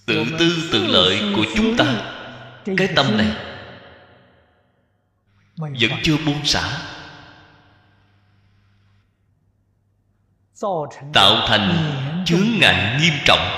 [0.07, 2.15] Tự tư tự lợi của chúng ta.
[2.77, 3.37] Cái tâm này
[5.57, 6.92] vẫn chưa buông xả
[11.13, 11.95] tạo thành
[12.27, 13.49] chướng ngại nghiêm trọng.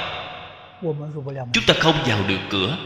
[1.53, 2.77] Chúng ta không vào được cửa.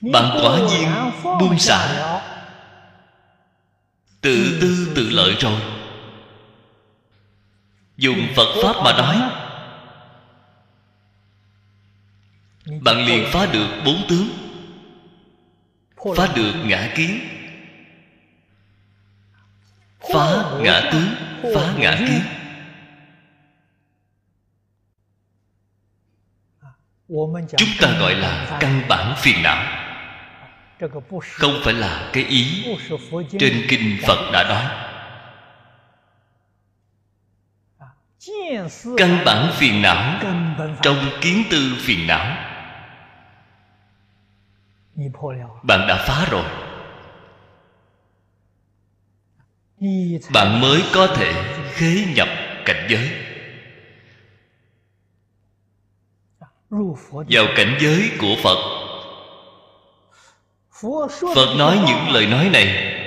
[0.00, 0.88] Bạn quả nhiên
[1.22, 2.08] buông xả.
[4.20, 5.60] Tự tư tự lợi rồi.
[7.96, 9.30] Dùng phật pháp mà nói,
[12.80, 14.41] bạn liền phá được bốn tướng
[16.16, 17.20] phá được ngã kiến.
[20.12, 21.14] Phá ngã tướng
[21.54, 22.20] phá ngã kiến.
[27.56, 29.82] Chúng ta gọi là căn bản phiền não.
[31.32, 32.66] Không phải là cái ý
[33.38, 34.88] trên kinh phật đã nói.
[38.96, 40.22] Căn bản phiền não
[40.82, 42.51] trong kiến tư phiền não
[45.62, 46.44] bạn đã phá rồi.
[50.32, 51.32] Bạn mới có thể
[51.72, 52.28] khế nhập
[52.64, 53.10] cảnh giới.
[57.10, 58.78] Vào cảnh giới của phật.
[61.34, 62.98] Phật nói những lời nói này.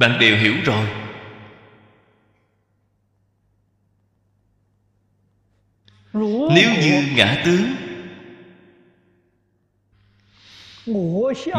[0.00, 0.86] Bạn đều hiểu rồi.
[6.54, 7.89] Nếu như ngã tướng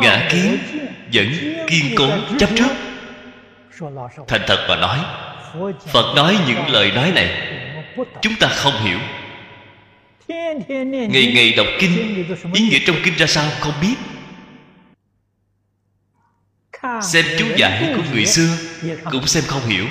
[0.02, 0.58] ngã kiến
[1.14, 1.28] vẫn
[1.68, 2.72] kiên cố chấp trước.
[4.28, 5.00] Thành thật mà nói,
[5.88, 7.58] phật nói những lời nói này,
[8.22, 9.00] chúng ta không hiểu.
[10.88, 13.96] Ngày ngày đọc kinh, ý nghĩa trong kinh ra sao không biết.
[17.02, 18.58] Xem chú giải của người xưa
[19.12, 19.86] cũng xem không hiểu.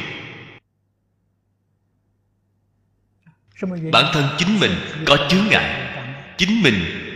[3.93, 4.73] Bản thân chính mình
[5.07, 5.93] có chướng ngại,
[6.39, 7.10] chính mình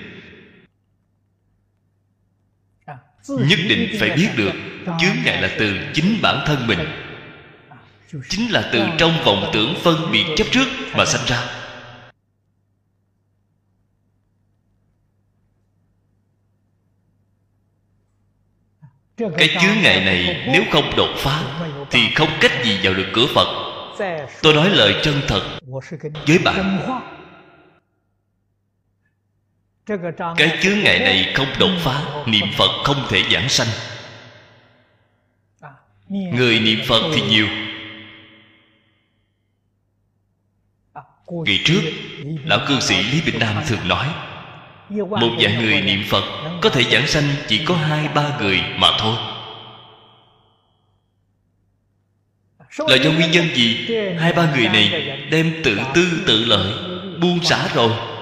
[3.29, 4.53] nhất định phải biết được,
[5.01, 6.79] chướng ngại là từ chính bản thân mình.
[8.29, 10.67] Chính là từ trong vọng tưởng phân biệt chấp trước
[10.97, 11.45] mà sanh ra.
[19.17, 21.43] Cái chướng ngại này nếu không đột phá,
[21.91, 23.71] thì không cách gì vào được cửa phật.
[24.43, 25.43] Tôi nói lời chân thật
[26.27, 26.79] với bạn
[29.87, 33.69] cái chướng ngại này không đột phá, niệm phật không thể giảng sanh.
[36.09, 37.47] Người niệm phật thì nhiều.
[41.47, 41.81] Kỳ trước,
[42.45, 44.07] Lão cư sĩ Lý Bình Nam thường nói,
[44.91, 46.25] Một vạn người niệm Phật
[46.61, 49.17] Có thể giảng sanh chỉ có hai, ba người mà thôi.
[52.79, 53.89] Là do nguyên nhân gì?
[54.19, 56.73] Hai, ba người này đem tự tư tự lợi,
[57.21, 58.14] Buông xả rồi.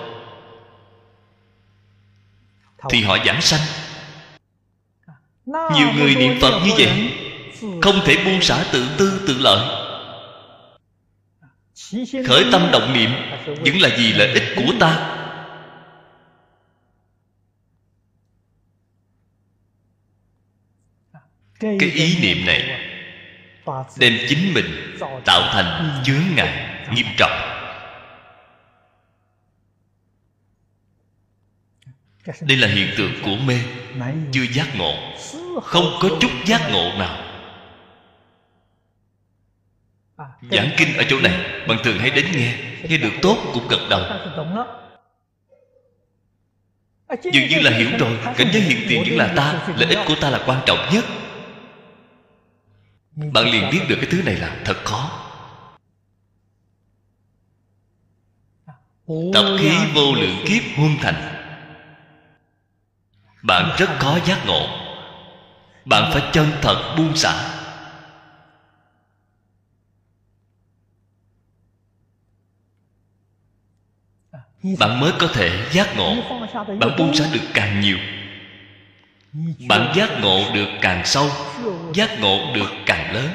[2.91, 3.61] Thì họ giảng sanh.
[5.47, 7.13] Nhiều người niệm Phật như vậy
[7.83, 9.83] Không thể buông xả tự tư tự lợi.
[12.27, 13.11] Khởi tâm động niệm
[13.47, 15.19] vẫn là vì lợi ích của ta.
[21.61, 22.81] Cái ý niệm này
[23.99, 27.52] đem chính mình tạo thành chướng ngại nghiêm trọng
[32.41, 33.59] đây là hiện tượng của mê,
[34.33, 34.95] chưa giác ngộ,
[35.63, 37.19] không có chút giác ngộ nào.
[40.51, 42.59] Giảng kinh ở chỗ này, bạn thường hay đến nghe
[42.89, 44.01] nghe được tốt cũng gật đầu.
[47.23, 50.15] Dường như là hiểu rồi, cảnh giới hiện tiền vẫn là ta, lợi ích của
[50.21, 51.05] ta là quan trọng nhất.
[53.17, 55.19] Bạn liền biết được cái thứ này là thật khó.
[59.07, 61.32] Tập khí vô lượng kiếp huân thành
[63.43, 64.67] bạn rất có giác ngộ.
[65.85, 67.49] Bạn phải chân thật buông xả.
[74.79, 76.15] Bạn mới có thể giác ngộ.
[76.81, 77.99] Bạn buông xả được càng nhiều.
[79.69, 81.31] Bạn giác ngộ được càng sâu,
[81.95, 83.29] giác ngộ được càng lớn.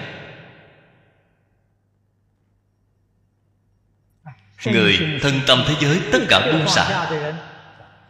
[4.65, 7.09] Người thân tâm thế giới, tất cả buông xả,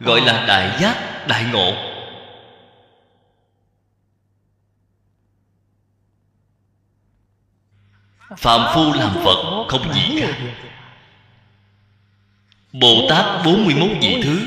[0.00, 1.87] gọi là đại giác, đại ngộ.
[8.36, 10.38] Phạm phu làm phật không gì cả.
[12.72, 14.40] Bồ Tát 41 vị thứ,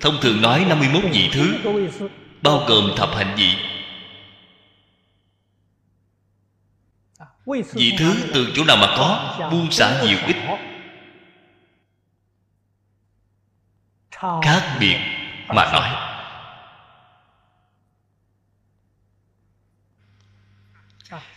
[0.00, 1.58] Thông thường nói 51 vị thứ,
[2.42, 3.54] Bao gồm thập hành vị.
[7.72, 10.36] Vị thứ từ chỗ nào mà có, Buông xả nhiều ít.
[14.42, 14.98] Khác biệt
[15.48, 15.90] mà nói.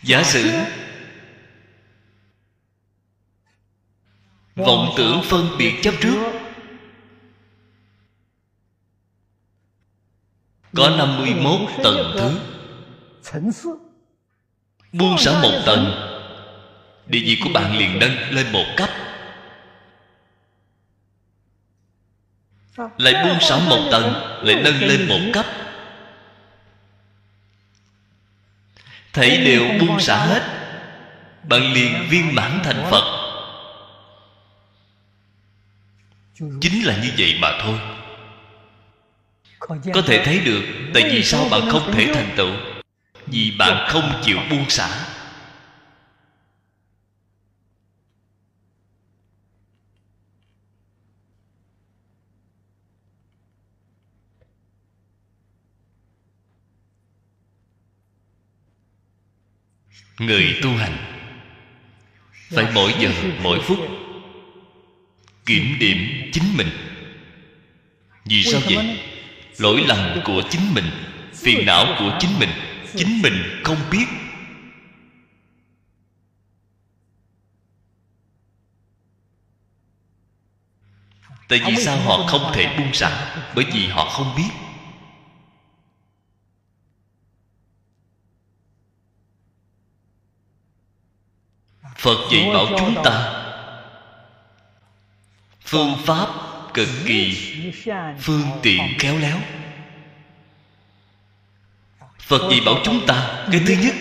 [0.02, 0.50] Giả sử
[4.66, 6.32] vọng tưởng phân biệt chấp trước.
[10.76, 12.38] Có 51 tầng thứ.
[14.92, 16.08] Buông xả một tầng.
[17.06, 18.90] Địa vị của bạn liền nâng lên một cấp.
[22.96, 25.46] Lại buông xả một tầng, lại nâng lên một cấp.
[29.12, 30.42] Thấy đều buông xả hết.
[31.48, 33.21] Bạn liền viên mãn thành phật.
[36.60, 37.78] Chính là như vậy mà thôi.
[39.94, 40.62] Có thể thấy được,
[40.94, 42.52] tại vì sao bạn không thể thành tựu?
[43.26, 44.88] Vì bạn không chịu buông xả.
[60.18, 60.96] Người tu hành,
[62.50, 63.10] phải mỗi giờ,
[63.42, 64.01] mỗi phút
[65.52, 66.68] kiểm điểm chính mình.
[68.24, 68.98] Vì sao vậy?
[69.58, 70.84] lỗi lầm của chính mình
[71.34, 72.48] phiền não của chính mình
[72.96, 74.06] chính mình không biết.
[81.48, 83.36] Tại vì sao họ không thể buông xả?
[83.54, 84.50] Bởi vì họ không biết.
[91.98, 93.41] Phật dạy bảo chúng ta
[95.72, 96.28] phương pháp
[96.74, 97.36] cực kỳ
[98.20, 99.38] phương tiện khéo léo.
[102.18, 103.94] Phật gì bảo chúng ta cái thứ nhất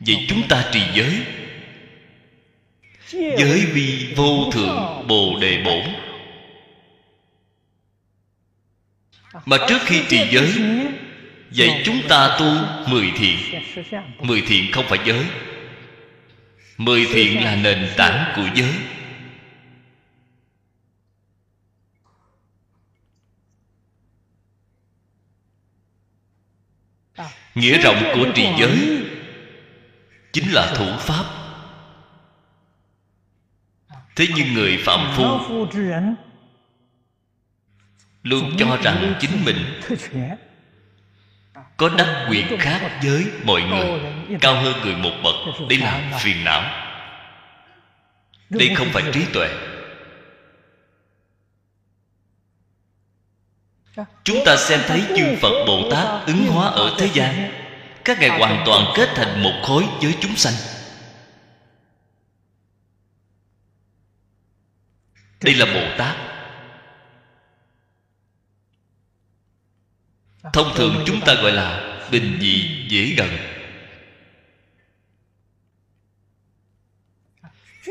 [0.00, 1.22] vậy chúng ta trì giới.
[3.12, 5.82] Giới vi vô thượng bồ đề bổn.
[9.46, 10.52] Mà trước khi trì giới
[11.50, 12.54] vậy chúng ta tu
[12.92, 13.38] mười thiện.
[14.18, 15.24] Mười thiện không phải giới.
[16.76, 18.74] Mười thiện là nền tảng của giới.
[27.54, 29.04] Nghĩa rộng của trì giới.
[30.32, 31.24] Chính là thủ pháp.
[34.16, 35.38] Thế nhưng người phạm phu
[38.22, 39.80] luôn cho rằng chính mình
[41.76, 44.00] có đắc quyền khác với mọi người
[44.40, 45.34] cao hơn người một bậc
[45.68, 46.62] đây là phiền não.
[48.50, 49.48] Đây không phải trí tuệ
[54.24, 57.52] chúng ta xem thấy chư phật bồ tát ứng hóa ở thế gian.
[58.04, 60.54] Các ngài hoàn toàn kết thành một khối với chúng sanh.
[65.40, 66.16] Đây là bồ tát.
[70.52, 73.28] Thông thường chúng ta gọi là bình dị dễ gần.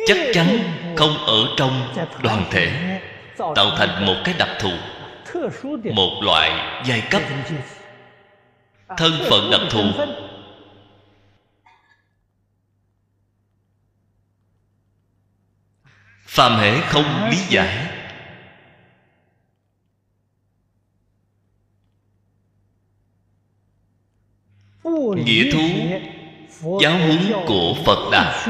[0.08, 0.60] Chắc chắn
[0.98, 3.00] không ở trong đoàn thể,
[3.38, 4.72] tạo thành một cái đặc thù
[5.94, 7.22] một loại giai cấp.
[8.98, 9.84] Thân phận đặc thù.
[16.26, 17.88] Phàm hệ không lý giải.
[25.16, 25.60] Nghĩa thú,
[26.82, 28.46] giáo huấn của phật đà.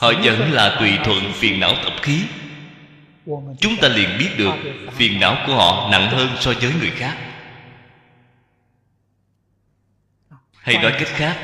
[0.00, 2.22] Họ vẫn là tùy thuận phiền não tập khí
[3.60, 4.54] chúng ta liền biết được
[4.92, 7.16] phiền não của họ nặng hơn so với người khác.
[10.56, 11.38] Hay nói cách khác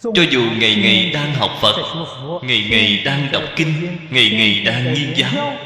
[0.00, 1.76] cho dù ngày ngày đang học phật
[2.42, 5.56] ngày ngày đang đọc kinh ngày ngày đang nghiên giáo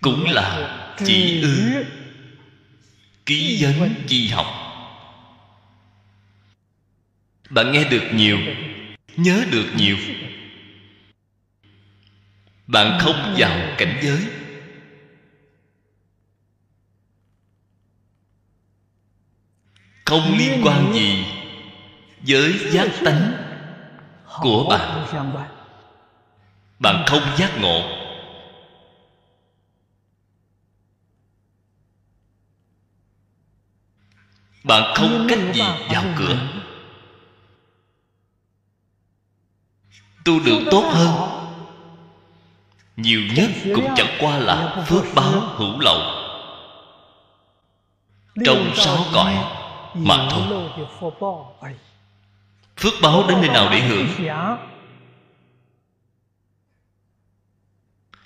[0.00, 0.74] cũng là
[1.06, 1.84] chỉ ư
[3.26, 4.46] ký vấn chi học.
[7.50, 8.38] Bạn nghe được nhiều
[9.18, 9.96] nhớ được nhiều.
[12.66, 14.26] Bạn không vào cảnh giới.
[20.04, 21.24] Không liên quan gì
[22.26, 23.32] với giác tánh
[24.40, 25.06] của bạn?
[26.78, 27.04] bạn.
[27.06, 27.82] Không giác ngộ.
[34.64, 36.57] Bạn không cách gì vào cửa
[40.28, 41.12] tu được tốt hơn.
[42.96, 46.00] Nhiều nhất cũng chẳng qua là phước báo hữu lậu.
[48.44, 49.34] Trong sáu cõi
[49.94, 50.70] mà thôi.
[52.76, 54.06] Phước báo đến nơi nào để hưởng?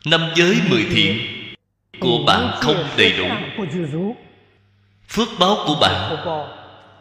[0.04, 1.18] Năm giới mười thiện
[2.00, 3.26] của bạn không đầy đủ.
[5.08, 6.16] Phước báo của bạn,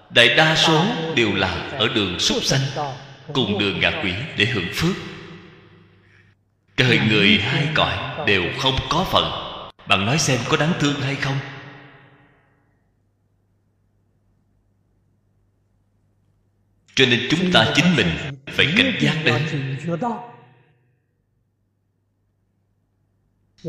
[0.10, 0.86] đại đa số
[1.16, 2.62] đều là ở đường súc sanh
[3.34, 4.96] cùng đường ngạ quỷ để hưởng phước.
[6.78, 9.52] Trời người hai cõi đều không có phần.
[9.88, 11.38] Bạn nói xem có đáng thương hay không?
[16.96, 18.08] Cho nên chúng ta chính mình
[18.48, 19.78] phải cảnh giác đến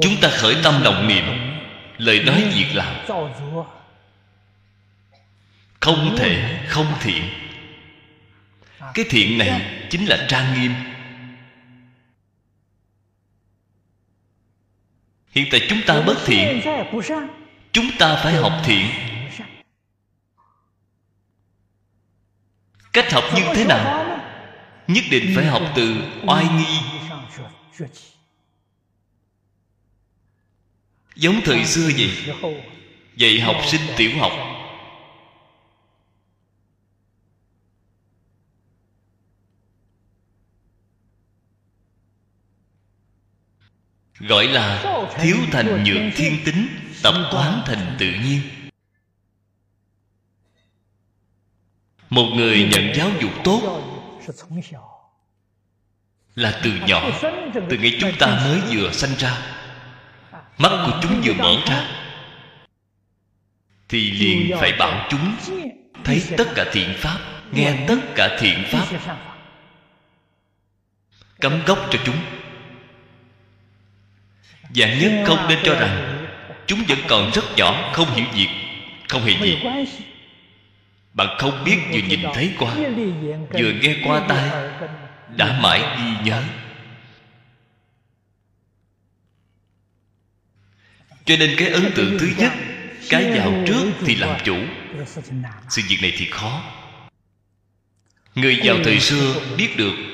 [0.01, 1.25] chúng ta khởi tâm đồng niệm,
[1.99, 2.95] lời nói việc làm.
[5.81, 7.42] Không thể không thiện
[8.95, 10.75] cái thiện này chính là trang nghiêm.
[15.31, 16.61] Hiện tại chúng ta bất thiện.
[17.73, 18.87] chúng ta phải học thiện.
[22.93, 24.07] Cách học như thế nào?
[24.87, 26.79] Nhất định phải học từ oai nghi.
[31.15, 32.37] Giống thời xưa vậy.
[33.17, 34.33] Dạy học sinh tiểu học
[44.23, 44.83] gọi là
[45.21, 46.67] thiếu thành nhược thiên tính,
[47.03, 48.41] tập quán thành tự nhiên.
[52.11, 53.83] Một người nhận giáo dục tốt
[56.35, 57.11] là từ nhỏ,
[57.71, 59.39] từ ngày chúng ta mới vừa sanh ra.
[60.59, 61.87] Mắt của chúng vừa mở ra,
[63.89, 65.37] thì liền phải bảo chúng
[66.05, 67.19] thấy tất cả thiện pháp,
[67.53, 68.87] nghe tất cả thiện pháp,
[71.41, 72.17] cấm gốc cho chúng.
[74.75, 76.27] Dạng nhất không nên cho rằng
[76.67, 78.49] Chúng vẫn còn rất nhỏ, Không hiểu việc,
[79.09, 79.59] Không hề gì.
[81.15, 82.75] Bạn không biết vừa nhìn thấy qua,
[83.51, 84.51] Vừa nghe qua tai,
[85.37, 86.43] Đã mãi ghi nhớ.
[91.25, 92.53] Cho nên cái ấn tượng thứ nhất,
[93.09, 94.57] Cái vào trước thì làm chủ.
[95.69, 96.63] Sự việc này thì khó.
[98.35, 100.12] Người giàu thời xưa biết được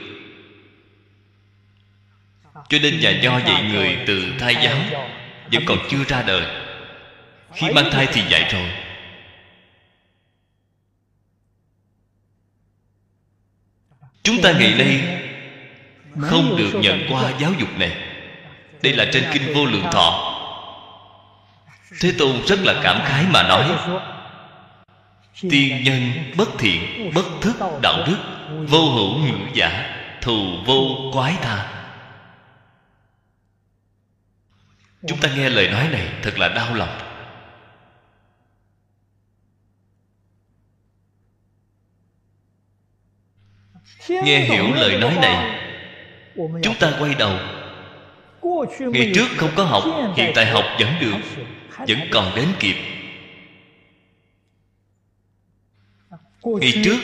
[2.68, 4.76] cho nên nhà nho dạy người từ thai giáo
[5.52, 6.42] vẫn còn chưa ra đời.
[7.54, 8.70] Khi mang thai thì dạy rồi.
[14.22, 15.20] Chúng ta ngày nay
[16.20, 17.92] không được nhận qua giáo dục này.
[18.82, 20.34] Đây là trên kinh vô lượng thọ.
[22.00, 23.64] Thế tôn rất là cảm khái mà nói
[25.50, 28.16] tiên nhân bất thiện bất thức đạo đức
[28.68, 31.77] vô hữu ngữ giả thù vô quái tha
[35.06, 36.98] chúng ta nghe lời nói này thật là đau lòng.
[44.08, 45.60] Nghe hiểu lời nói này,
[46.36, 47.38] chúng ta quay đầu.
[48.80, 49.84] Ngày trước không có học,
[50.16, 51.44] hiện tại học vẫn được,
[51.78, 52.76] vẫn còn đến kịp.
[56.42, 56.98] Ngày trước,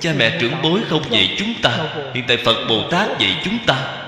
[0.00, 3.58] cha mẹ trưởng bối không dạy chúng ta, hiện tại phật bồ tát dạy chúng
[3.66, 4.05] ta.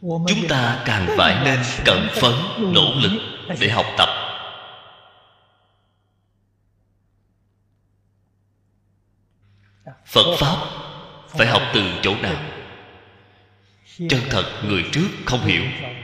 [0.00, 2.32] Chúng ta càng phải nên cần phấn
[2.74, 3.20] nỗ lực
[3.60, 4.08] để học tập.
[10.06, 10.56] Phật pháp
[11.28, 12.36] phải học từ chỗ nào?
[13.98, 15.62] Chân thật người trước không hiểu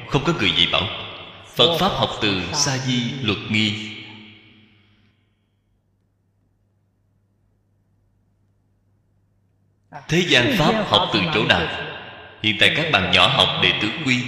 [0.09, 0.87] không có người gì bảo.
[1.47, 3.91] Phật pháp học từ sa di luật nghi.
[10.09, 11.94] Thế gian pháp học từ chỗ nào
[12.45, 14.25] hiện tại các bạn nhỏ học đệ tử quy.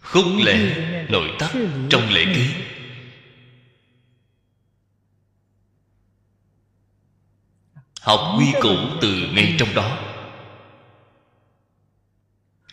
[0.00, 0.56] Khúc lễ
[1.08, 1.50] nội tắc
[1.90, 2.50] trong lễ ký?
[8.00, 9.98] Học quy củ từ ngay trong đó.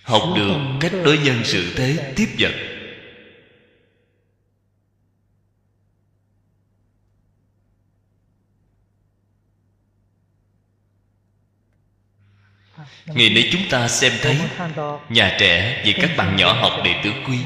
[0.04, 2.77] Học được cách đối nhân sự thế tiếp vật.
[13.08, 14.40] Ngày nay chúng ta xem thấy
[15.10, 17.40] nhà trẻ vì các bạn nhỏ học đệ tử quy.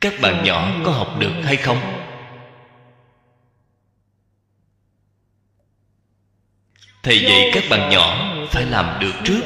[0.00, 1.78] Các bạn nhỏ có học được hay không?
[7.02, 9.40] Thầy dạy các bạn nhỏ phải làm được trước.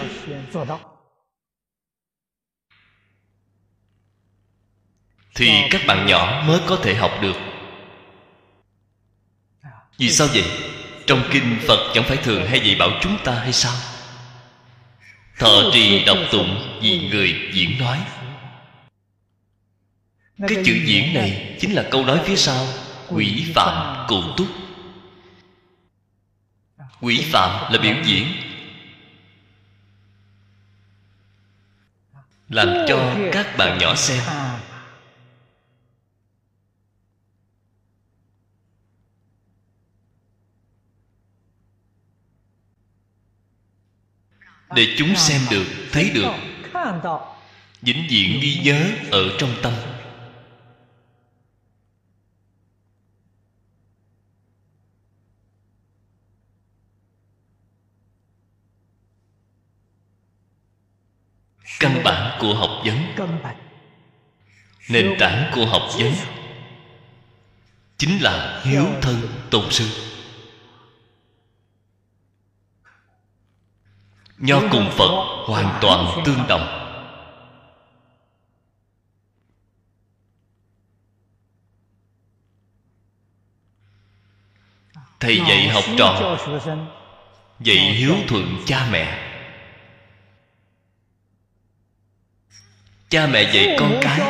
[5.35, 7.54] Thì các bạn nhỏ mới có thể học được
[9.99, 10.45] vì sao vậy?
[11.07, 13.77] Trong kinh phật chẳng phải thường hay dạy bảo chúng ta hay sao?
[15.39, 17.99] Thọ trì đọc tụng vì người diễn nói.
[20.49, 22.67] Cái chữ diễn này chính là câu nói phía sau,
[23.09, 24.47] quỷ phạm cụ túc.
[27.01, 28.27] Quỷ phạm là biểu diễn.
[32.49, 34.23] Làm cho các bạn nhỏ xem.
[44.75, 46.31] Để chúng xem được, thấy được.
[47.83, 49.73] Vĩnh viễn ghi nhớ ở trong tâm.
[61.81, 62.99] Căn bản của học vấn.
[64.89, 66.13] Nền tảng của học vấn
[67.99, 70.14] chính là hiếu thân tôn sư.
[74.45, 76.81] Nho cùng phật hoàn toàn tương đồng.
[85.21, 86.37] Thầy dạy học trò,
[87.61, 89.31] dạy hiếu thuận cha mẹ.
[93.09, 94.21] Cha mẹ dạy con cái.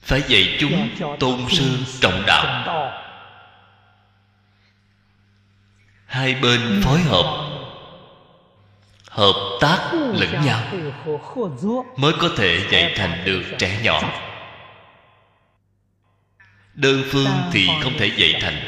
[0.00, 0.88] Phải dạy chúng
[1.20, 2.64] tôn sư trọng đạo.
[6.06, 7.47] Hai bên phối hợp
[9.18, 10.62] hợp tác lẫn nhau
[11.96, 14.00] mới có thể dạy thành được trẻ nhỏ.
[16.74, 18.58] đơn phương thì không thể dạy thành.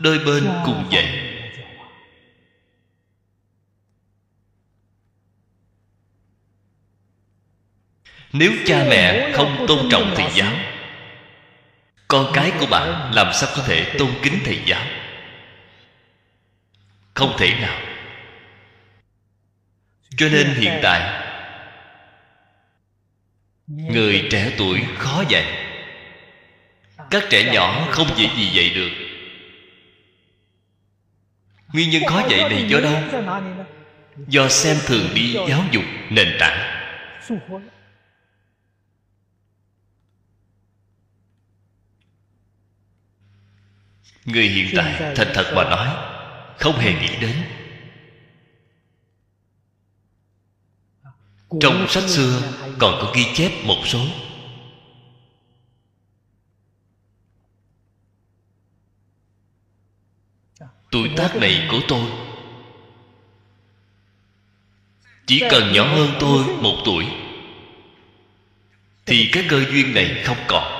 [0.00, 1.26] Đôi bên cùng dạy.
[8.32, 10.52] nếu cha mẹ không tôn trọng thầy giáo
[12.08, 14.86] con cái của bạn làm sao có thể tôn kính thầy giáo
[17.14, 17.80] không thể nào.
[20.16, 21.26] Cho nên hiện tại
[23.66, 25.66] người trẻ tuổi khó dạy.
[27.10, 28.90] Các trẻ nhỏ không dễ gì dạy được.
[31.72, 33.02] Nguyên nhân khó dạy này do đâu?
[34.28, 36.80] Do xem thường đi giáo dục nền tảng.
[44.24, 46.09] Người hiện tại thành thật mà nói
[46.58, 47.36] không hề nghĩ đến.
[51.60, 52.42] Trong sách xưa
[52.78, 54.00] còn có ghi chép một số.
[60.90, 62.06] Tuổi tác này của tôi
[65.26, 67.06] chỉ cần nhỏ hơn tôi một tuổi
[69.06, 70.79] thì cái cơ duyên này không còn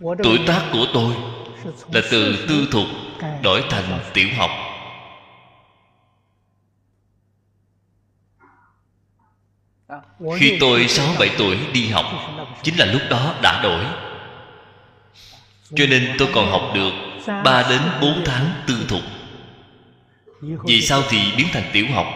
[0.00, 1.14] tuổi tác của tôi
[1.92, 2.86] là từ tư thục
[3.42, 4.50] đổi thành tiểu học.
[10.36, 12.06] Khi tôi sáu bảy tuổi đi học
[12.62, 13.84] chính là lúc đó đã đổi.
[15.74, 16.92] Cho nên tôi còn học được
[17.44, 19.02] ba đến bốn tháng tư thục.
[20.40, 22.06] Vì sao thì biến thành tiểu học?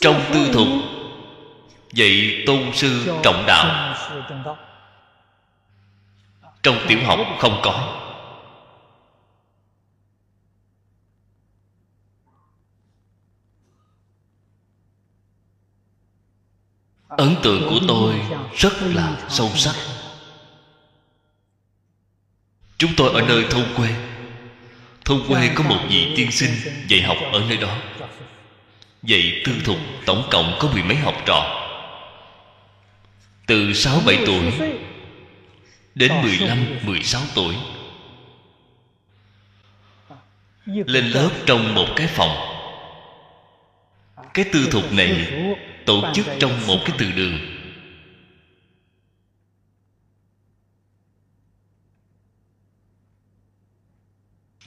[0.00, 0.68] Trong tư thục
[1.92, 3.94] dạy tôn sư trọng đạo
[6.62, 7.96] trong tiểu học không có.
[17.08, 18.14] Ấn tượng của tôi
[18.56, 19.74] rất là sâu sắc.
[22.78, 23.88] Chúng tôi ở nơi thôn quê.
[25.04, 26.50] Thôn quê có một vị tiên sinh
[26.88, 27.76] dạy học ở nơi đó.
[29.02, 31.66] Dạy tư thục tổng cộng có mười mấy học trò.
[33.46, 34.52] Từ sáu bảy tuổi
[35.94, 37.54] đến mười lăm mười sáu tuổi.
[40.66, 42.36] Lên lớp trong một cái phòng.
[44.34, 45.32] Cái tư thục này
[45.86, 47.38] tổ chức trong một cái từ đường.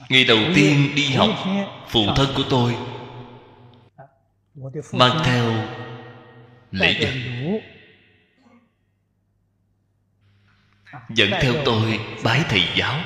[0.08, 1.30] ngày đầu tiên đi học
[1.88, 2.76] phụ thân của tôi
[4.92, 5.68] mang theo
[6.70, 7.12] lễ vật
[11.08, 13.00] dẫn theo tôi bái thầy giáo.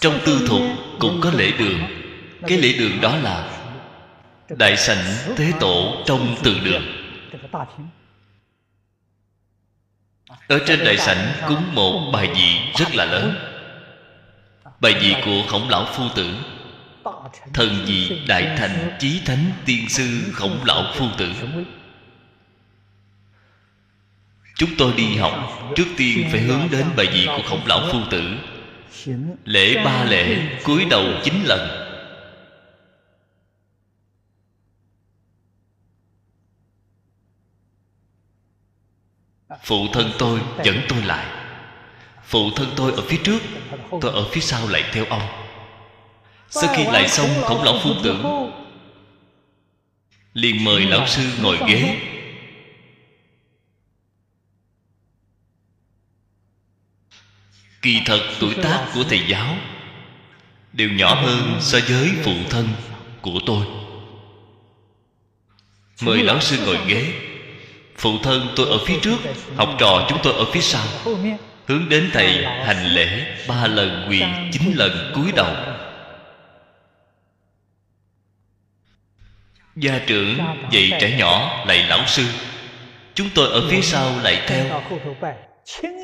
[0.00, 0.62] Trong tư thục
[0.98, 1.80] cũng có lễ đường.
[2.46, 3.60] Cái lễ đường đó là
[4.48, 5.04] đại sảnh
[5.36, 6.82] tế tổ trong từ đường.
[10.48, 13.34] Ở trên đại sảnh cúng một bài vị rất là lớn.
[14.80, 16.34] Bài vị của khổng lão phu tử.
[17.54, 21.32] Thần vị đại thành chí thánh tiên sư khổng lão phu tử
[24.60, 25.32] chúng tôi đi học,
[25.76, 28.22] trước tiên phải hướng đến bài vị của khổng lão phu tử.
[29.44, 31.86] Lễ ba lễ, cúi đầu chín lần.
[39.64, 41.26] Phụ thân tôi dẫn tôi lại.
[42.24, 43.38] Phụ thân tôi ở phía trước,
[44.00, 45.22] tôi ở phía sau lại theo ông.
[46.50, 48.16] Sau khi lại xong, khổng lão phu tử
[50.34, 51.96] liền mời lão sư ngồi ghế.
[57.82, 59.56] Kỳ thật tuổi tác của thầy giáo
[60.72, 62.68] đều nhỏ hơn so với phụ thân
[63.20, 63.66] của tôi.
[66.02, 67.12] Mời lão sư ngồi ghế.
[67.96, 69.16] Phụ thân tôi ở phía trước,
[69.56, 70.84] học trò chúng tôi ở phía sau,
[71.66, 74.22] hướng đến thầy hành lễ ba lần quỳ
[74.52, 75.54] chín lần cúi đầu.
[79.76, 80.38] Gia trưởng
[80.70, 82.24] dạy trẻ nhỏ lại lão sư,
[83.14, 84.82] chúng tôi ở phía sau lại theo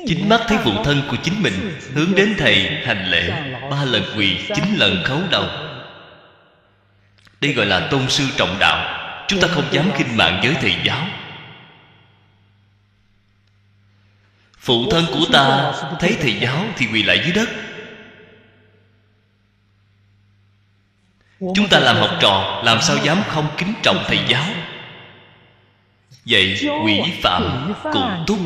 [0.07, 4.03] chính mắt thấy phụ thân của chính mình hướng đến thầy hành lễ ba lần
[4.17, 5.45] quỳ, chín lần khấu đầu.
[7.41, 9.03] Đây gọi là tôn sư trọng đạo.
[9.27, 11.07] Chúng ta không dám khinh mạng với thầy giáo.
[14.59, 17.49] Phụ thân của ta thấy thầy giáo thì quỳ lại dưới đất.
[21.39, 24.45] Chúng ta làm học trò, làm sao dám không kính trọng thầy giáo?
[26.25, 28.39] Vậy quỷ phạm cùng túc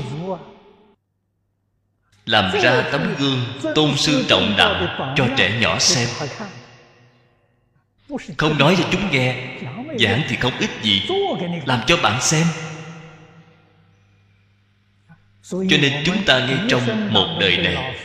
[2.26, 3.46] làm ra tấm gương
[3.76, 6.08] tôn sư trọng đạo cho trẻ nhỏ xem.
[8.38, 9.36] Không nói cho chúng nghe
[10.00, 11.02] giảng thì không ít gì
[11.66, 12.48] làm cho bạn xem.
[15.52, 17.96] Cho nên chúng ta ngay trong một đời này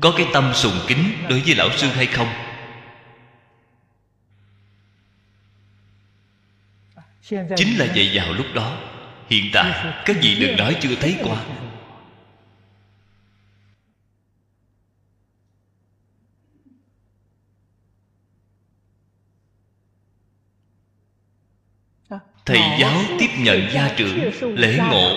[0.00, 2.28] có cái tâm sùng kính đối với lão sư hay không.
[7.56, 8.76] Chính là dạy vào lúc đó.
[9.30, 11.36] Hiện tại các vị đừng nói chưa thấy qua
[22.44, 25.16] thầy giáo tiếp nhận gia trưởng lễ ngộ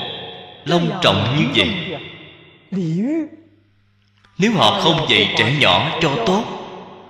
[0.66, 1.98] long trọng như vậy.
[4.38, 6.44] nếu họ không dạy trẻ nhỏ cho tốt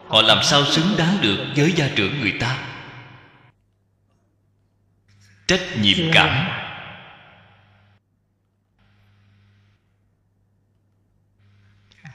[0.07, 2.57] họ làm sao xứng đáng được với gia trưởng người ta?
[5.47, 6.47] Trách nhiệm cảm.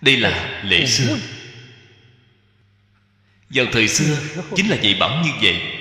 [0.01, 1.19] đây là lễ xưa.
[3.51, 4.17] vào thời xưa
[4.57, 5.80] chính là dạy bảo như vậy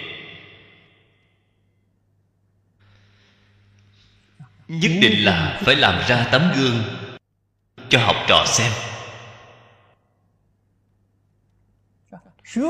[4.70, 6.84] nhất định là phải làm ra tấm gương
[7.90, 8.72] cho học trò xem.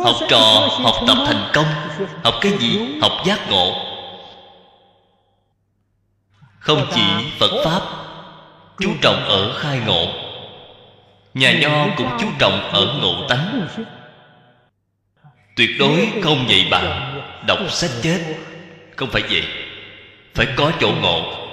[0.03, 1.65] Học trò, học tập thành công,
[2.23, 3.85] học cái gì, học giác ngộ.
[6.59, 7.01] Không chỉ
[7.39, 7.81] phật pháp,
[8.79, 10.07] chú trọng ở khai ngộ.
[11.33, 13.67] Nhà nho cũng chú trọng ở ngộ tánh.
[15.55, 17.15] Tuyệt đối không dạy bạn
[17.47, 18.37] đọc sách chết.
[18.95, 19.43] Không phải vậy,
[20.35, 21.48] phải có chỗ ngộ.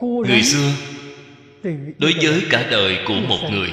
[0.00, 0.72] Người xưa
[1.98, 3.72] đối với cả đời của một người.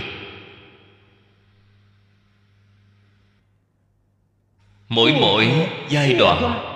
[4.90, 6.68] Mỗi mỗi giai đoạn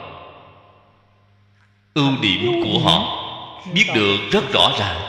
[1.93, 3.22] ưu điểm của họ
[3.74, 5.02] biết được rất rõ ràng.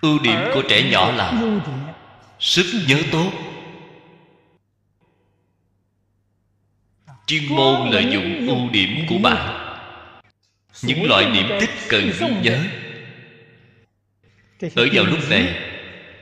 [0.00, 1.42] Ưu điểm của trẻ nhỏ là
[2.38, 3.30] sức nhớ tốt.
[7.26, 9.59] Chuyên môn lợi dụng ưu điểm của bạn
[10.82, 12.58] những loại điểm tích cần ghi nhớ
[14.74, 15.54] ở vào lúc này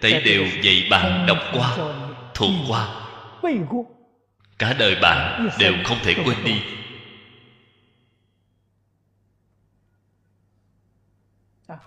[0.00, 1.76] thầy đều dạy bạn đọc qua
[2.34, 2.88] thuộc qua.
[4.58, 6.60] cả đời bạn đều không thể quên đi.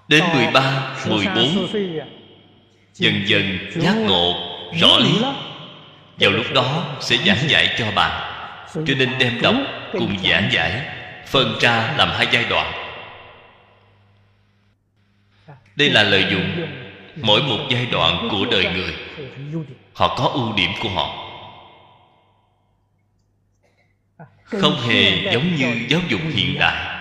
[0.07, 1.67] Đến 13, 14
[2.93, 4.34] dần dần giác ngộ
[4.82, 5.22] rõ lý.
[6.19, 8.32] vào lúc đó sẽ giảng dạy cho bạn.
[8.74, 11.01] Cho nên đem đọc cùng giảng giải
[11.32, 12.74] phân ra làm hai giai đoạn.
[15.76, 16.68] Đây là lợi dụng
[17.16, 18.96] mỗi một giai đoạn của đời người.
[19.94, 21.28] Họ có ưu điểm của họ.
[24.44, 26.98] Không hề giống như giáo dục hiện đại.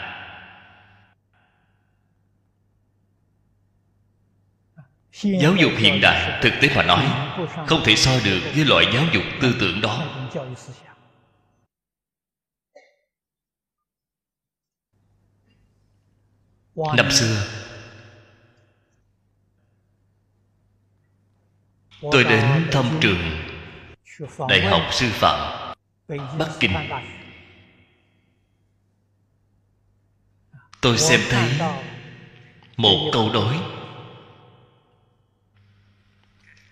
[5.23, 7.05] Giáo dục hiện đại, thực tế mà nói,
[7.67, 10.03] không thể so được với loại giáo dục tư tưởng đó.
[16.97, 17.47] Năm xưa
[22.13, 23.43] tôi đến thăm trường
[24.49, 25.75] đại học sư phạm
[26.39, 26.73] bắc kinh.
[30.81, 31.51] Tôi xem thấy
[32.77, 33.57] một câu đối.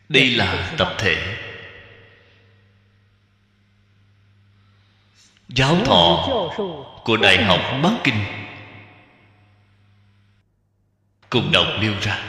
[0.09, 1.37] đây là tập thể.
[5.49, 6.29] Giáo thọ
[7.05, 8.48] của đại học bắc kinh
[11.31, 12.25] cùng đọc nêu ra.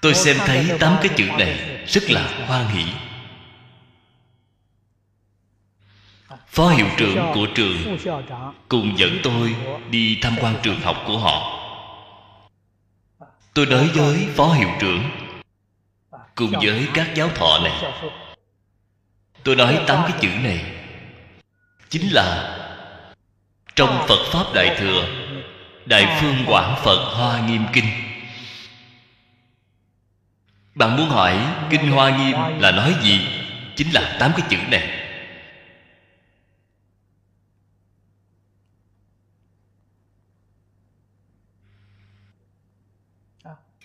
[0.00, 2.84] Tôi xem thấy tám cái chữ này rất là hoan hỷ.
[6.48, 7.98] Phó hiệu trưởng của trường
[8.68, 9.56] cùng dẫn tôi
[9.90, 11.58] đi tham quan trường học của họ.
[13.54, 15.02] Tôi nói với phó hiệu trưởng
[16.34, 17.92] cùng với các giáo thọ này.
[19.42, 20.64] Tôi nói tám cái chữ này
[21.88, 22.58] chính là
[23.76, 25.21] trong phật pháp đại thừa
[25.86, 27.84] đại phương quảng phật hoa nghiêm kinh.
[30.74, 31.38] Bạn muốn hỏi
[31.70, 33.20] kinh hoa nghiêm là nói gì?
[33.76, 34.98] Chính là tám cái chữ này.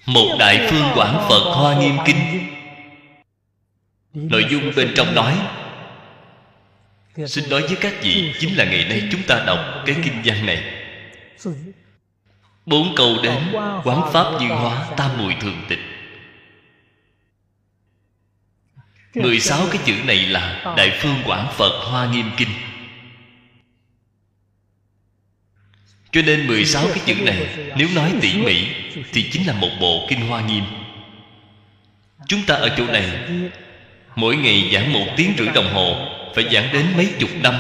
[0.06, 2.18] Một đại phương quảng phật hoa nghiêm kinh.
[4.14, 5.38] Nội dung bên trong nói
[7.28, 10.46] xin nói với các vị chính là ngày nay chúng ta đọc cái kinh văn
[10.46, 10.64] này
[12.68, 13.40] bốn câu đến,
[13.84, 15.80] quán pháp như hóa tam mùi thường tịch.
[19.16, 22.50] Mười sáu cái chữ này là đại phương quảng phật hoa nghiêm kinh.
[26.12, 28.68] Cho nên 16 cái chữ này, Nếu nói tỉ mỉ,
[29.12, 30.64] Thì chính là một bộ Kinh Hoa Nghiêm.
[32.28, 33.10] Chúng ta ở chỗ này,
[34.16, 37.56] Mỗi ngày giảng một tiếng rưỡi đồng hồ, Phải giảng đến mấy chục năm.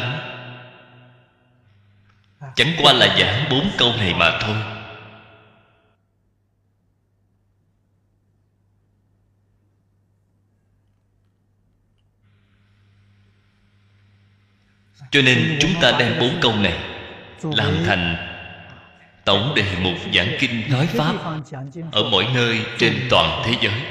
[2.56, 4.77] Chẳng qua là giảng bốn câu này mà thôi.
[15.12, 16.80] Cho nên chúng ta đem bốn câu này
[17.44, 18.16] Làm thành
[19.26, 21.14] tổng đề mục giảng kinh nói pháp
[21.92, 23.82] ở mỗi nơi trên toàn thế giới.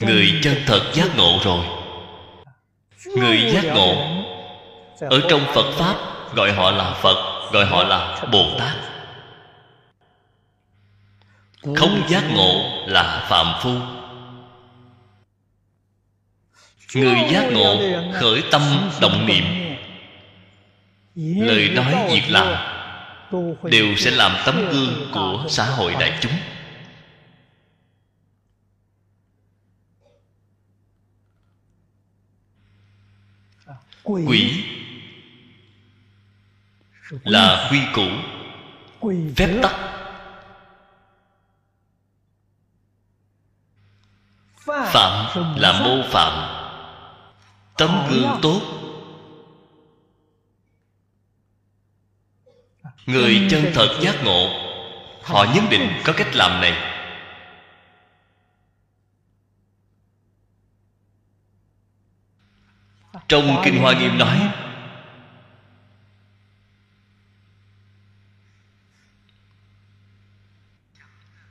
[0.00, 1.64] Người chân thật giác ngộ rồi.
[3.16, 4.22] Người giác ngộ
[5.00, 5.96] ở trong phật pháp
[6.34, 8.76] gọi họ là phật, gọi họ là bồ tát.
[11.76, 13.78] Không giác ngộ là phạm phu.
[16.94, 19.44] Người giác ngộ khởi tâm động niệm.
[21.46, 22.72] Lời nói việc làm
[23.62, 26.32] đều sẽ làm tấm gương của xã hội đại chúng.
[34.02, 34.64] Quỷ
[37.24, 38.08] là quy củ,
[39.36, 40.01] phép tắc.
[44.92, 46.58] Phạm là mô phạm.
[47.76, 48.60] Tấm gương tốt.
[53.06, 54.48] Người chân thật giác ngộ
[55.22, 56.88] họ nhất định có cách làm này.
[63.28, 64.50] Trong kinh hoa nghiêm nói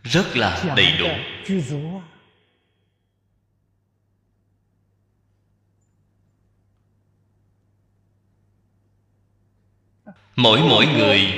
[0.03, 1.09] rất là đầy đủ
[10.41, 11.33] mỗi mỗi người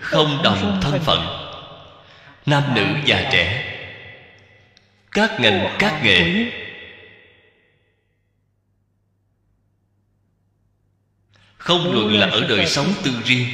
[0.00, 1.26] không đồng thân phận,
[2.46, 3.74] nam nữ già trẻ,
[5.10, 6.50] các ngành, các nghề.
[11.56, 13.46] Không luận là ở đời sống tư riêng,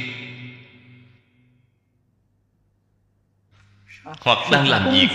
[4.03, 5.07] hoặc đang làm việc,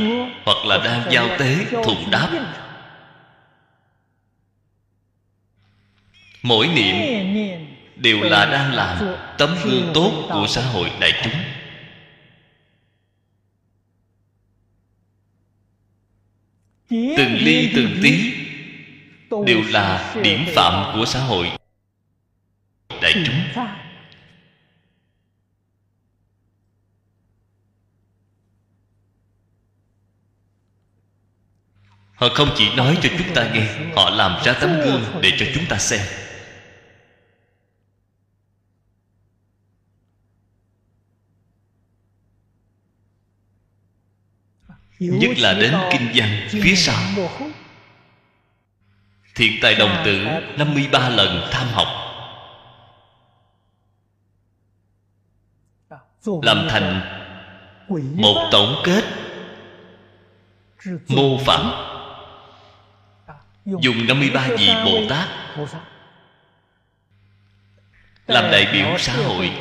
[0.45, 2.31] hoặc là đang giao tế thù đáp.
[6.43, 6.97] Mỗi niệm
[8.01, 11.33] đều là đang làm tấm gương tốt của xã hội đại chúng.
[16.91, 18.35] Từng ly, từng tí
[19.47, 21.51] đều là điểm phạm của xã hội
[23.03, 23.65] đại chúng.
[32.15, 35.47] Họ không chỉ nói cho chúng ta nghe, họ làm ra tấm gương để cho
[35.55, 36.30] chúng ta xem.
[45.01, 46.97] Nhất là đến kinh văn phía sau.
[49.35, 50.25] thiện tài đồng tử
[50.57, 51.87] 53 lần tham học.
[56.43, 57.01] Làm thành
[58.15, 59.05] một tổng kết
[61.09, 61.87] mô phỏng.
[63.65, 65.29] Dùng 53 vị Bồ Tát.
[68.27, 69.53] Làm đại biểu xã hội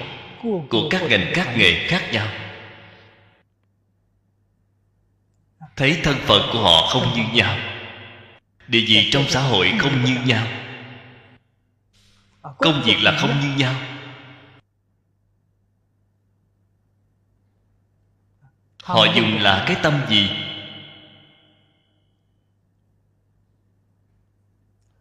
[0.70, 2.28] của các ngành các nghề khác nhau
[5.80, 7.58] thấy thân phận của họ không như nhau.
[8.68, 10.48] Địa vị trong xã hội không như nhau.
[12.42, 13.76] Công việc là không như nhau.
[18.84, 20.30] Họ dùng là cái tâm gì?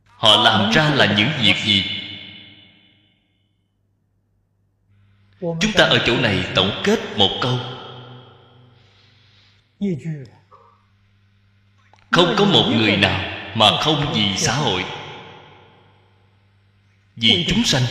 [0.07, 1.85] Họ làm ra là những việc gì?
[5.41, 7.59] Chúng ta ở chỗ này tổng kết một câu
[12.11, 13.21] không có một người nào
[13.55, 14.85] mà không vì xã hội,
[17.17, 17.83] vì chúng sanh.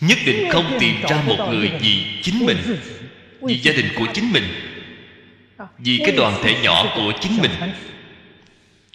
[0.00, 2.78] Nhất định không tìm ra một người vì chính mình,
[3.42, 4.44] vì gia đình của chính mình,
[5.78, 7.50] vì cái đoàn thể nhỏ của chính mình.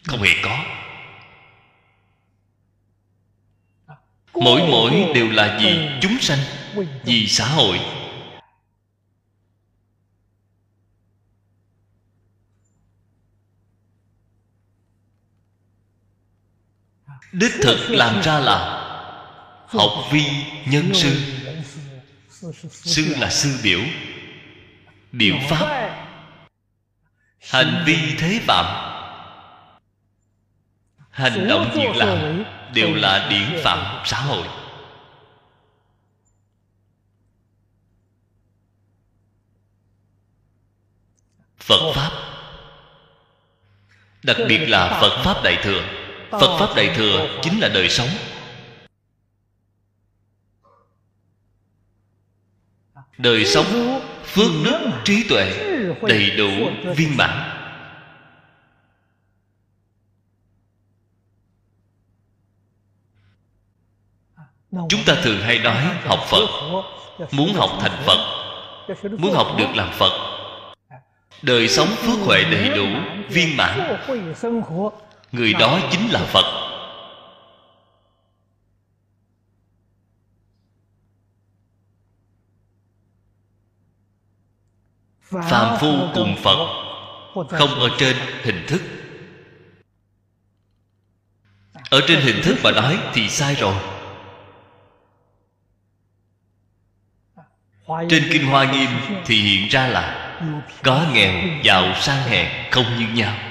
[0.04, 0.64] Không hề có.
[4.34, 6.38] Mỗi mỗi đều là vì chúng sanh,
[7.04, 7.80] vì xã hội.
[17.32, 18.76] Đích thực làm ra là
[19.68, 20.24] học vi
[20.66, 21.16] nhân sư.
[22.70, 23.80] Sư là sư biểu
[25.12, 25.90] biểu pháp.
[27.40, 28.90] Hành vi thế phạm
[31.10, 34.46] hành động việc làm đều là điển phạm xã hội.
[41.58, 42.10] Phật pháp.
[44.22, 45.99] Đặc biệt là phật pháp đại thừa
[46.30, 48.08] phật pháp đại thừa chính là đời sống.
[53.18, 55.52] Đời sống, phước đức, trí tuệ
[56.02, 56.50] đầy đủ,
[56.96, 57.56] viên mãn.
[64.88, 66.46] Chúng ta thường hay nói học phật,
[67.32, 68.18] muốn học thành phật,
[69.18, 70.12] muốn học được làm phật.
[71.42, 72.86] Đời sống phước huệ đầy đủ,
[73.28, 73.96] viên mãn
[75.32, 76.60] người đó chính là phật.
[85.30, 86.66] Phàm phu cùng phật,
[87.34, 88.82] không ở trên hình thức.
[91.90, 93.74] Ở trên hình thức mà nói thì sai rồi.
[98.08, 98.90] Trên kinh hoa nghiêm
[99.24, 100.36] thì hiện ra là
[100.82, 103.49] có nghèo giàu sang hèn không như nhau.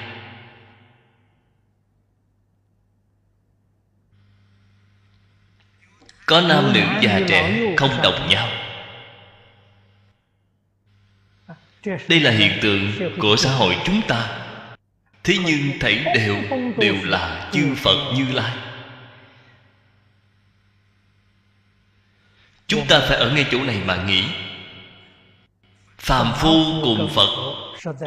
[6.30, 8.48] Có nam nữ già trẻ không đồng nhau.
[11.84, 14.28] Đây là hiện tượng của xã hội chúng ta.
[15.24, 16.36] Thế nhưng thảy đều
[16.78, 18.56] đều là chư phật như lai.
[22.66, 24.24] Chúng ta phải ở ngay chỗ này mà nghĩ.
[25.98, 27.54] Phàm phu cùng phật,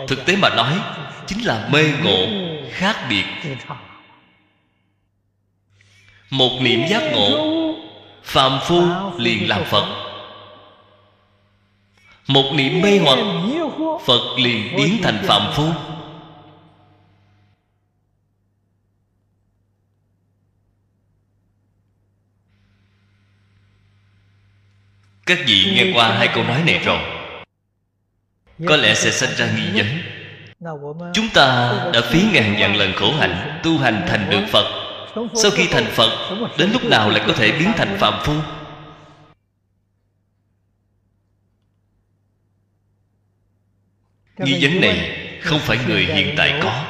[0.08, 0.80] thực tế mà nói,
[1.28, 2.28] chính là mê ngộ
[2.72, 3.26] khác biệt.
[6.30, 7.63] Một niệm giác ngộ
[8.24, 8.84] phàm phu
[9.18, 9.86] liền làm phật.
[12.28, 13.18] Một niệm mê hoặc,
[14.06, 15.70] phật liền biến thành phạm phu.
[25.26, 27.00] Các vị nghe qua hai câu nói này rồi.
[28.68, 29.88] Có lẽ sẽ sinh ra nghi vấn.
[31.14, 34.83] Chúng ta đã phí ngàn vạn lần khổ hạnh tu hành thành được phật
[35.16, 38.34] sau khi thành phật, đến lúc nào lại có thể biến thành phạm phu?
[44.38, 46.86] Nghi vấn này không phải người hiện tại có.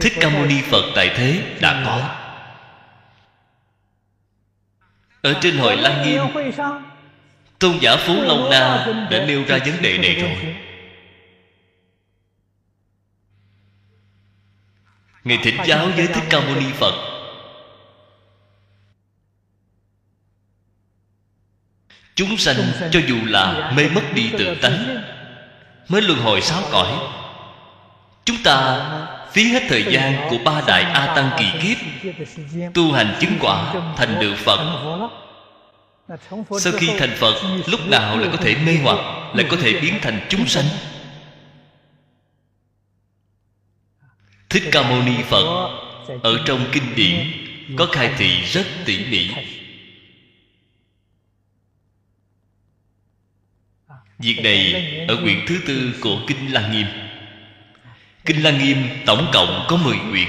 [0.00, 2.08] Thích ca mâu ni phật tại thế đã có.
[5.22, 6.22] Ở trên hội lăng nghiêm,
[7.58, 10.56] tôn giả phú lâu na đã nêu ra vấn đề này rồi.
[15.24, 16.94] Ngài thỉnh giáo với thích ca mâu ni phật.
[22.14, 22.56] Chúng sanh
[22.90, 25.02] cho dù là mê mất đi tự tánh
[25.88, 26.92] mới luân hồi sáu cõi.
[28.24, 28.88] Chúng ta
[29.32, 31.76] phí hết thời gian của ba đại a tăng kỳ kiếp
[32.74, 34.60] tu hành chứng quả thành được phật.
[36.60, 37.34] sau khi thành phật
[37.66, 38.98] lúc nào lại có thể mê hoặc
[39.34, 40.64] lại có thể biến thành chúng sanh
[44.52, 45.70] thích ca mâu ni phật,
[46.22, 47.32] ở trong kinh điển,
[47.76, 49.30] có khai thị rất tỉ mỉ.
[54.18, 54.74] Việc này
[55.08, 56.86] ở quyển thứ tư của Kinh Lăng Nghiêm.
[58.24, 58.76] Kinh Lăng Nghiêm
[59.06, 60.28] tổng cộng có 10 quyển.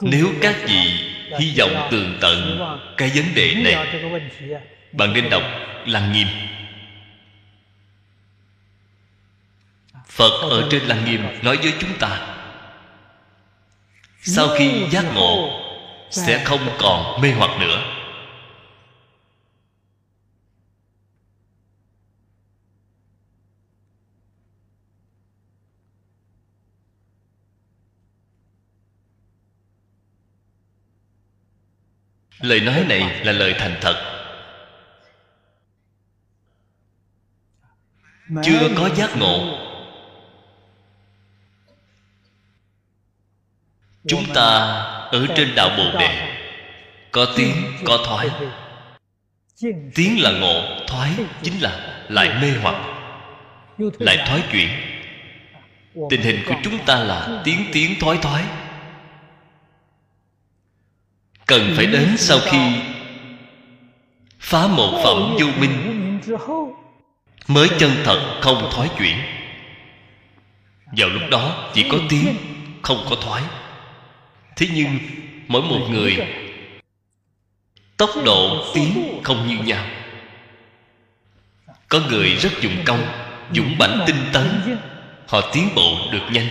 [0.00, 2.60] Nếu các vị hy vọng tường tận
[2.96, 4.02] cái vấn đề này,
[4.92, 5.42] Bạn nên đọc
[5.86, 6.26] Lăng Nghiêm.
[10.16, 12.36] Phật ở trên Lăng Nghiêm nói với chúng ta,
[14.22, 15.60] Sau khi giác ngộ,
[16.10, 17.82] sẽ không còn mê hoặc nữa.
[32.40, 34.12] Lời nói này là lời thành thật.
[38.42, 39.65] Chưa có giác ngộ
[44.08, 44.48] chúng ta
[45.10, 46.38] ở trên đạo bồ đề.
[47.12, 47.52] Có tiến
[47.84, 48.28] có thoái.
[49.94, 51.10] Tiến là ngộ, thoái
[51.42, 52.76] chính là lại mê hoặc,
[53.78, 54.68] lại thoái chuyển.
[56.10, 58.44] Tình hình của chúng ta là tiến tiến thoái thoái.
[61.46, 62.58] Cần phải đến sau khi
[64.40, 66.20] phá một phẩm vô minh
[67.46, 69.16] mới chân thật không thoái chuyển.
[70.96, 72.36] Vào lúc đó chỉ có tiến
[72.82, 73.42] không có thoái
[74.56, 74.98] thế nhưng
[75.48, 76.16] mỗi một người,
[77.96, 79.86] tốc độ tiến không như nhau.
[81.88, 83.06] Có người rất dùng công,
[83.54, 84.78] dũng bảnh tinh tấn,
[85.28, 86.48] họ tiến bộ được nhanh.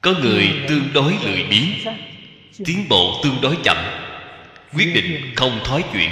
[0.00, 1.94] Có người tương đối lười biếng,
[2.64, 3.76] tiến bộ tương đối chậm,
[4.74, 6.10] quyết định không thoái chuyển.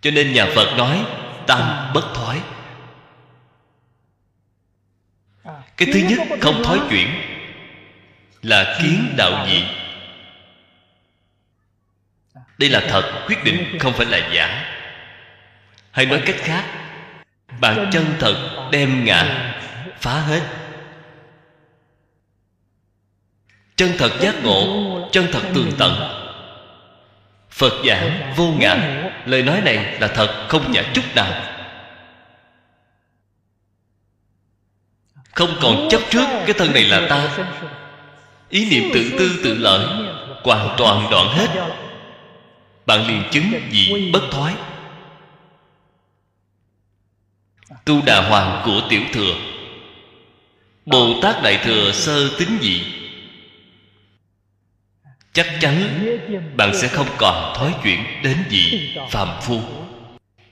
[0.00, 1.04] Cho nên nhà phật nói
[1.46, 2.38] tam bất thoái.
[5.76, 7.08] Cái thứ nhất, không thoái chuyển
[8.44, 9.64] là kiến đạo dị
[12.58, 14.64] đây là thật, quyết định không phải là giả.
[15.90, 16.64] Hay nói cách khác
[17.60, 19.52] bạn chân thật đem ngã
[20.00, 20.42] phá hết.
[23.76, 26.20] Chân thật giác ngộ, chân thật tường tận.
[27.50, 31.42] Phật giảng vô ngã, lời nói này là thật không giả chút nào.
[35.32, 37.46] Không còn chấp trước cái thân này là ta
[38.54, 39.86] ý niệm tự tư tự lợi
[40.42, 41.48] hoàn toàn đoạn hết.
[42.86, 44.54] Bạn liền chứng gì bất thoái.
[47.84, 49.34] Tu đà hoàng của tiểu thừa.
[50.86, 52.82] Bồ tát đại thừa sơ tính dị.
[55.32, 56.06] Chắc chắn
[56.56, 59.60] bạn sẽ không còn thói chuyển đến vị phàm phu.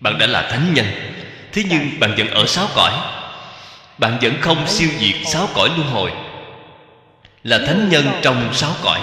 [0.00, 0.86] Bạn đã là thánh nhân.
[1.52, 2.92] Thế nhưng bạn vẫn ở sáu cõi.
[3.98, 6.12] Bạn vẫn không siêu diệt sáu cõi luân hồi
[7.44, 9.00] là thánh nhân trong sáu cõi.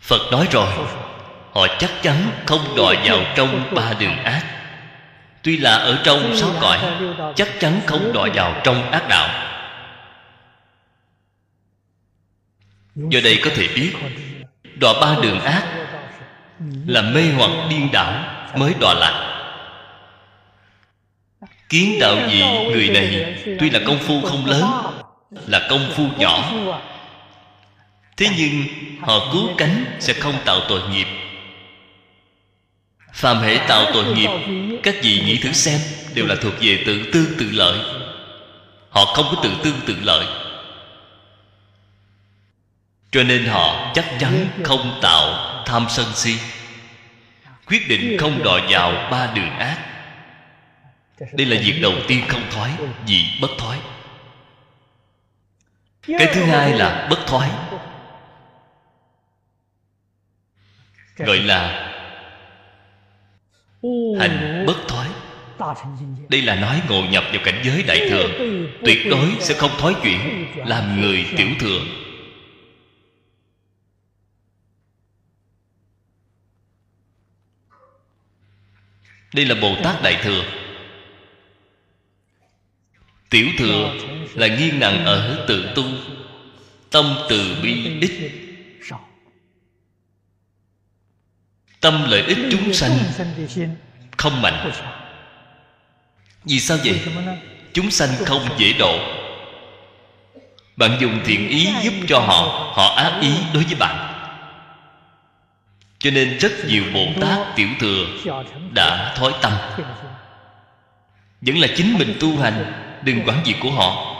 [0.00, 0.68] Phật nói rồi,
[1.52, 4.42] họ chắc chắn không đọa vào trong ba đường ác.
[5.42, 6.78] Tuy là ở trong sáu cõi,
[7.36, 9.28] chắc chắn không đọa vào trong ác đạo.
[12.94, 13.92] Do đây có thể biết,
[14.74, 15.64] đọa ba đường ác
[16.86, 18.12] là mê hoặc điên đảo
[18.56, 19.37] mới đọa lạc
[21.68, 22.42] kiến đạo gì
[22.72, 24.64] người này tuy là công phu không lớn
[25.46, 26.52] là công phu nhỏ.
[28.16, 28.64] thế nhưng
[29.00, 31.06] họ cứu cánh sẽ không tạo tội nghiệp.
[33.12, 34.30] Phàm hệ tạo tội nghiệp
[34.82, 35.80] các vị nghĩ thử xem
[36.14, 37.78] đều là thuộc về tự tư tự lợi.
[38.90, 40.26] Họ không có tự tư tự lợi.
[43.10, 45.34] Cho nên họ chắc chắn không tạo
[45.66, 46.34] tham sân si.
[47.66, 49.78] Quyết định không đòi vào ba đường ác
[51.32, 52.72] đây là việc đầu tiên không thoái,
[53.06, 53.78] vì bất thoái.
[56.06, 57.50] Cái thứ hai là bất thoái.
[61.16, 61.84] Gọi là
[64.18, 65.08] hành bất thoái.
[66.28, 68.28] Đây là nói ngộ nhập vào cảnh giới đại thừa.
[68.84, 71.80] Tuyệt đối sẽ không thoái chuyển, làm người tiểu thừa.
[79.34, 80.44] Đây là bồ tát đại thừa
[83.30, 83.94] tiểu thừa
[84.34, 85.84] là nghiêng nặng ở tự tu
[86.90, 88.32] tâm từ bi ít,
[91.80, 92.98] tâm lợi ích chúng sanh
[94.16, 94.70] không mạnh.
[96.44, 97.00] Vì sao vậy?
[97.72, 98.98] Chúng sanh không dễ độ.
[100.76, 104.14] Bạn dùng thiện ý giúp cho họ họ ác ý đối với bạn.
[105.98, 108.06] Cho nên rất nhiều bồ tát tiểu thừa
[108.74, 109.52] đã thói tâm.
[111.40, 114.14] Vẫn là chính mình tu hành đừng quản việc của họ.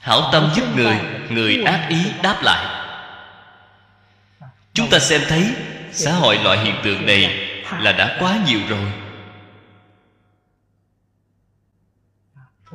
[0.00, 2.86] Hảo tâm giúp người người ác ý đáp lại.
[4.74, 5.50] Chúng ta xem thấy,
[5.92, 7.48] xã hội loại hiện tượng này
[7.78, 8.92] là đã quá nhiều rồi.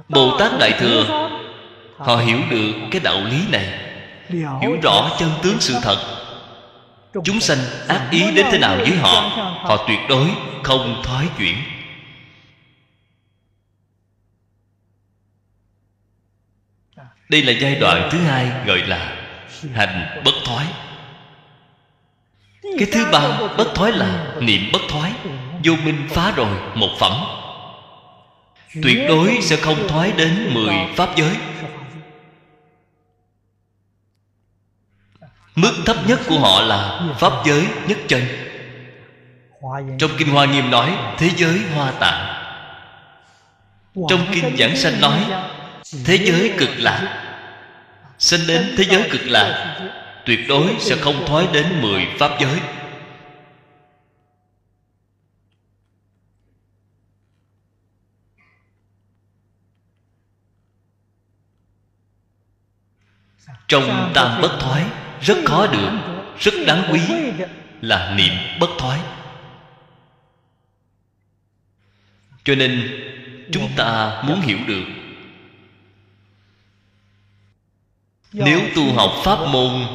[0.09, 1.29] Bồ tát đại thừa,
[1.97, 3.79] họ hiểu được cái đạo lý này,
[4.61, 5.97] hiểu rõ chân tướng sự thật.
[7.23, 7.57] Chúng sanh
[7.87, 9.21] ác ý đến thế nào với họ
[9.63, 10.29] họ tuyệt đối
[10.63, 11.55] không thoái chuyển.
[17.31, 19.15] Đây là giai đoạn thứ hai gọi là
[19.73, 20.65] hành bất thoái.
[22.61, 25.11] Cái thứ ba bất thoái là niệm bất thoái.
[25.63, 27.13] Vô minh phá rồi một phẩm.
[28.83, 31.35] Tuyệt đối sẽ không thoái đến mười pháp giới.
[35.55, 38.21] Mức thấp nhất của họ là pháp giới nhất chân.
[39.99, 42.43] Trong kinh hoa nghiêm nói, thế giới hoa tạng.
[44.09, 45.25] Trong kinh giảng sanh nói,
[46.05, 47.20] thế giới cực lạc
[48.21, 49.79] sinh đến thế giới cực lạc,
[50.25, 52.59] tuyệt đối sẽ không thoái đến mười pháp giới.
[63.67, 64.85] Trong tam bất thoái,
[65.21, 65.89] rất khó được,
[66.39, 67.01] rất đáng quý
[67.81, 68.99] là niệm bất thoái.
[72.43, 73.01] Cho nên,
[73.51, 75.00] chúng ta muốn hiểu được
[78.33, 79.85] nếu tu học pháp môn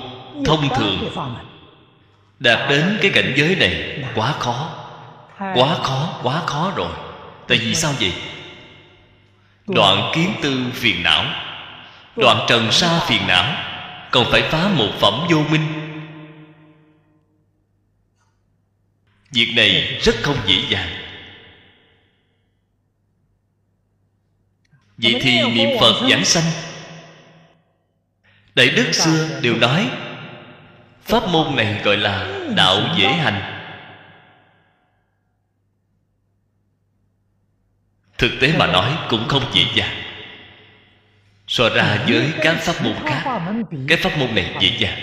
[0.45, 1.11] thông thường
[2.39, 4.71] đạt đến cái cảnh giới này quá khó.
[5.39, 6.93] Quá khó quá khó rồi.
[7.49, 8.13] Tại vì sao vậy?
[9.67, 11.25] Đoạn kiến tư phiền não
[12.17, 13.57] đoạn trần sa phiền não
[14.11, 15.67] còn phải phá một phẩm vô minh.
[19.31, 20.89] Việc này rất không dễ dàng.
[24.99, 26.45] Vậy thì niệm phật giảng sanh
[28.57, 29.91] đại đức xưa đều nói
[31.03, 32.27] pháp môn này gọi là
[32.57, 33.41] đạo dễ hành.
[38.19, 40.03] Thực tế mà nói cũng không dễ dàng.
[41.47, 43.41] So ra với các pháp môn khác
[43.89, 44.99] cái pháp môn này dễ dàng.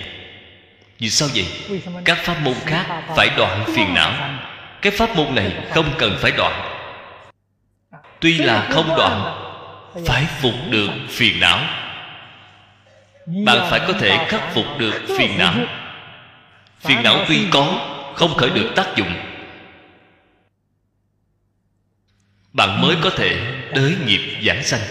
[0.99, 1.81] Vì sao vậy?
[2.05, 4.39] Các pháp môn khác phải đoạn phiền não.
[4.81, 6.69] Cái pháp môn này không cần phải đoạn.
[8.19, 9.39] Tuy là không đoạn
[10.05, 11.59] phải phục được phiền não
[13.25, 15.55] bạn phải có thể khắc phục được phiền não.
[16.79, 19.13] phiền não tuy có không khởi được tác dụng.
[22.53, 24.81] Bạn mới có thể đới nghiệp giảng sanh.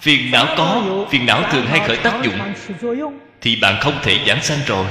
[0.00, 2.54] Phiền não có phiền não thường hay khởi tác dụng
[3.40, 4.86] thì bạn không thể giảng sanh rồi.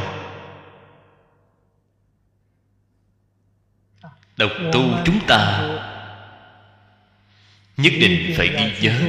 [4.38, 5.70] Độc tu chúng ta
[7.78, 9.00] nhất định phải ghi nhớ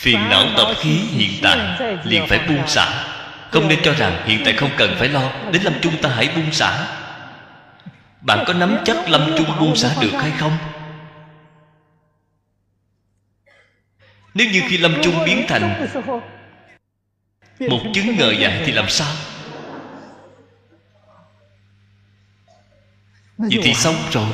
[0.00, 1.58] phiền não tập khí hiện tại,
[2.04, 3.04] liền phải buông xả.
[3.50, 6.28] Không nên cho rằng hiện tại không cần phải lo, đến lâm chung ta hãy
[6.36, 6.86] buông xả.
[8.20, 10.58] Bạn có nắm chắc lâm chung buông xả được hay không?
[14.34, 15.86] Nếu như khi lâm chung biến thành
[17.68, 19.12] một chứng ngờ dại thì làm sao?
[23.38, 24.26] Vậy thì xong rồi.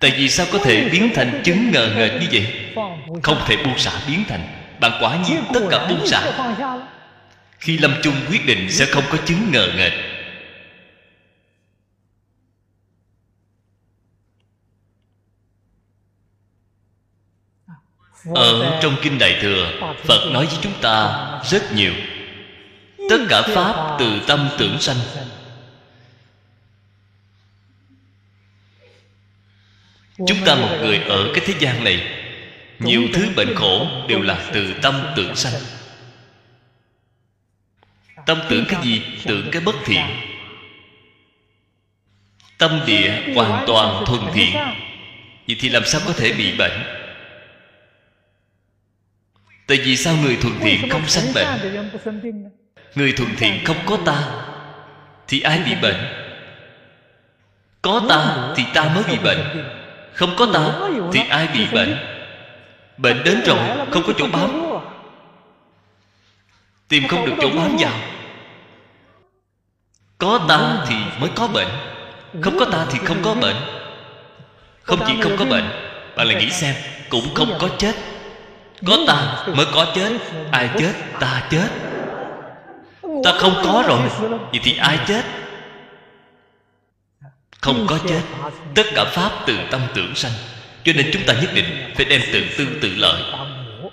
[0.00, 2.57] Tại vì sao có thể biến thành chứng ngờ ngợt như vậy?
[3.22, 4.42] Không thể buông xả biến thành
[4.80, 6.32] bạn quả nhiên tất cả buông xả.
[7.58, 9.92] khi lâm chung quyết định sẽ không có chứng ngờ nghệch
[18.34, 19.72] ở trong kinh đại thừa
[20.04, 21.92] phật nói với chúng ta rất nhiều.
[23.10, 24.96] Tất cả pháp từ tâm tưởng sanh.
[30.26, 32.17] Chúng ta một người ở cái thế gian này
[32.78, 35.60] nhiều thứ bệnh khổ đều là từ tâm tưởng sanh.
[38.26, 39.02] Tâm tưởng cái gì?
[39.24, 40.04] Tưởng cái bất thiện.
[42.58, 44.56] Tâm địa hoàn toàn thuần thiện.
[45.46, 46.82] Vậy thì làm sao có thể bị bệnh?
[49.66, 51.46] Tại vì sao người thuần thiện không sanh bệnh?
[52.94, 54.28] Người thuần thiện không có ta,
[55.28, 55.96] thì ai bị bệnh?
[57.82, 59.40] Có ta thì ta mới bị bệnh.
[60.14, 62.17] Không có ta thì ai bị bệnh?
[62.98, 63.58] Bệnh đến rồi
[63.90, 64.62] không có chỗ bám.
[66.88, 67.92] tìm không được chỗ bám vào.
[70.18, 71.68] Có ta thì mới có bệnh.
[72.42, 73.56] Không có ta thì không có bệnh.
[74.82, 76.74] Không chỉ không có bệnh bạn lại nghĩ xem
[77.10, 77.94] cũng không có chết.
[78.86, 80.12] Có ta mới có chết.
[80.50, 80.92] Ai chết?
[81.20, 81.68] Ta chết.
[83.24, 83.98] Ta không có rồi
[84.52, 84.60] vậy?
[84.62, 85.24] thì ai chết?
[87.60, 88.20] Không có chết.
[88.74, 90.32] tất cả pháp từ tâm tưởng sanh
[90.84, 93.22] cho nên chúng ta nhất định phải đem tự tư tự lợi,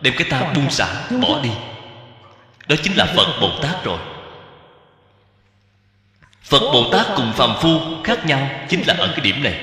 [0.02, 0.88] đem cái ta buông xả,
[1.22, 1.50] bỏ đi.
[2.68, 4.00] Đó chính là phật bồ tát rồi.
[6.44, 9.60] Phật bồ tát cùng phàm phu khác nhau chính là ở cái điểm này.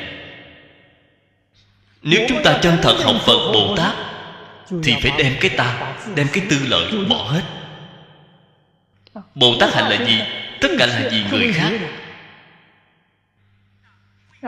[2.03, 3.95] Nếu chúng ta chân thật học phật bồ tát,
[4.83, 7.43] thì phải đem cái ta, đem cái tư lợi bỏ hết.
[9.35, 10.21] Bồ tát hành là gì?
[10.61, 11.73] Tất cả là vì người khác.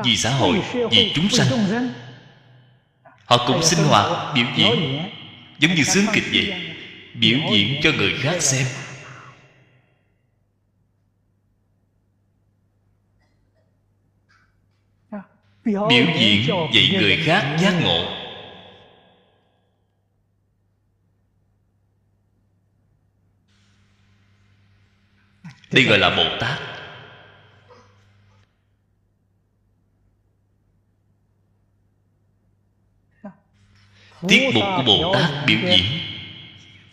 [0.04, 0.60] Vì xã hội,
[0.90, 1.48] vì chúng sanh
[3.24, 5.02] họ cũng sinh hoạt biểu diễn.
[5.58, 6.74] Giống như sướng kịch vậy
[7.14, 8.66] biểu diễn cho người khác xem.
[15.64, 15.88] Biểu
[16.18, 18.24] diễn dạy người khác giác ngộ.
[25.72, 26.73] Đây gọi là bồ tát
[34.28, 35.84] tiết mục của bồ tát biểu diễn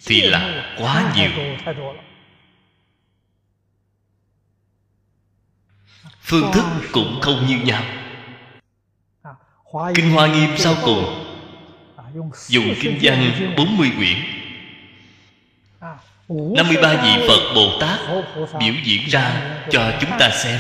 [0.06, 1.32] thì là quá nhiều.
[6.22, 7.84] Phương thức cũng không như nhau.
[9.95, 11.28] Kinh hoa nghiêm sau cùng
[12.48, 14.18] dùng kinh văn 40 quyển.
[16.56, 17.99] 53 vị Phật Bồ Tát
[18.60, 19.41] biểu diễn ra
[19.72, 20.60] cho chúng ta xem.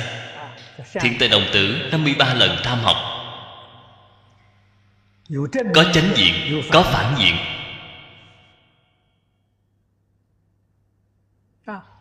[1.01, 3.10] Thiên tài đồng tử 53 lần tham học
[5.73, 7.35] có chánh diện có phản diện.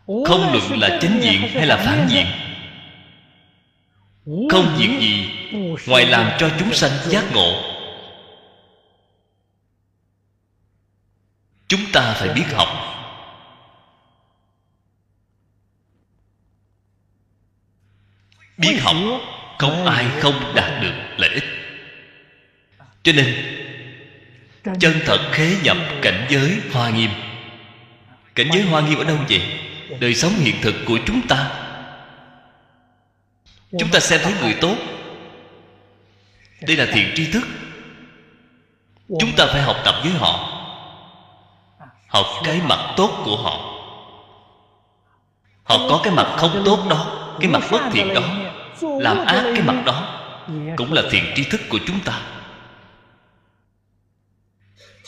[0.05, 2.25] Không luận là chánh diện hay là phản diện.
[4.49, 5.29] Không việc gì
[5.87, 7.63] ngoài làm cho chúng sanh giác ngộ.
[11.67, 12.67] Chúng ta phải biết học.
[18.57, 18.95] Biết học
[19.59, 21.60] không ai không đạt được lợi ích
[23.03, 23.57] cho nên
[24.79, 27.09] chân thật khế nhập cảnh giới hoa nghiêm.
[28.35, 29.41] Cảnh giới hoa nghiêm ở đâu vậy?
[29.99, 31.51] Đời sống hiện thực của chúng ta.
[33.79, 34.75] Chúng ta xem thấy người tốt.
[36.61, 37.47] Đây là thiện tri thức.
[39.19, 40.57] Chúng ta phải học tập với họ.
[42.07, 43.67] Học cái mặt tốt của họ.
[45.63, 48.21] Họ có cái mặt không tốt đó cái mặt bất thiện đó
[48.81, 50.17] làm ác cái mặt đó
[50.77, 52.21] cũng là thiện tri thức của chúng ta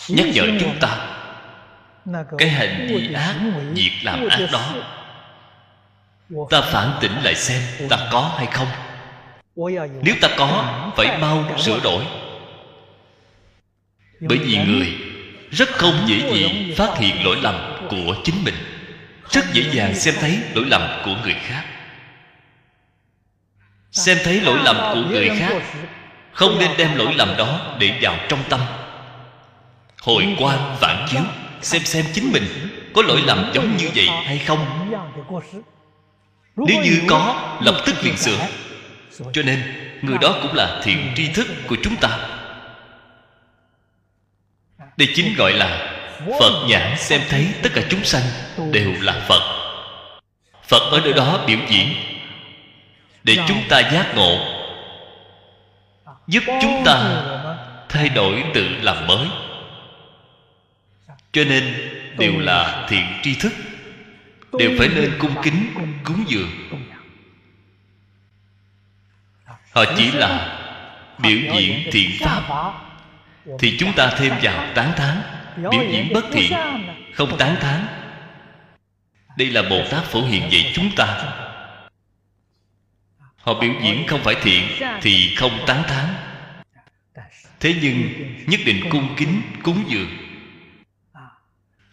[0.08, 1.14] nhắc nhở chúng ta
[2.38, 3.36] cái hành vi ác
[3.74, 4.74] việc làm ác đó.
[6.50, 8.68] ta phản tỉnh lại xem ta có hay không.
[10.02, 10.66] nếu ta có
[10.96, 12.04] phải mau sửa đổi.
[14.20, 14.94] Bởi vì người
[15.52, 18.56] rất không dễ dàng phát hiện lỗi lầm của chính mình.
[19.30, 21.64] rất dễ dàng xem thấy lỗi lầm của người khác.
[23.92, 25.54] Xem thấy lỗi lầm của người khác
[26.32, 28.60] không nên đem lỗi lầm đó để vào trong tâm
[30.04, 31.22] hồi quan phản chiếu
[31.62, 32.44] xem xem chính mình
[32.94, 34.90] có lỗi lầm giống như vậy hay không.
[36.56, 38.48] Nếu như có, lập tức liền sửa.
[39.34, 39.64] Cho nên,
[40.02, 42.10] người đó cũng là thiện tri thức của chúng ta.
[44.98, 46.00] Đây chính gọi là
[46.40, 48.24] phật nhãn xem thấy tất cả chúng sanh
[48.72, 49.42] đều là phật.
[50.68, 51.88] Phật ở nơi đó biểu diễn
[53.24, 54.38] để chúng ta giác ngộ,
[56.28, 57.24] giúp chúng ta
[57.90, 59.28] thay đổi tự làm mới
[61.34, 63.54] cho nên đều là thiện tri thức
[64.60, 65.74] đều phải nên cung kính
[66.04, 66.50] cúng dường.
[69.72, 70.60] họ chỉ là
[71.20, 72.74] biểu diễn thiện pháp.
[73.60, 75.22] thì chúng ta thêm vào tán thán
[75.72, 76.54] biểu diễn bất thiện
[77.14, 77.88] không tán thán.
[79.38, 81.34] Đây là bồ tát phổ hiền dạy chúng ta.
[83.38, 84.64] Họ biểu diễn không phải thiện
[85.02, 86.06] thì không tán thán.
[87.60, 88.10] Thế nhưng
[88.48, 90.23] nhất định cung kính cúng dường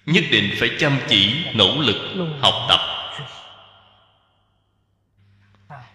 [0.06, 1.97] nhất định phải chăm chỉ nỗ lực
[2.40, 2.81] học tập.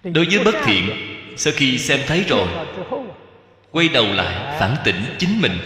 [0.03, 0.89] Đối với bất thiện
[1.37, 2.47] sau khi xem thấy rồi
[3.71, 5.57] quay đầu lại phản tỉnh chính mình.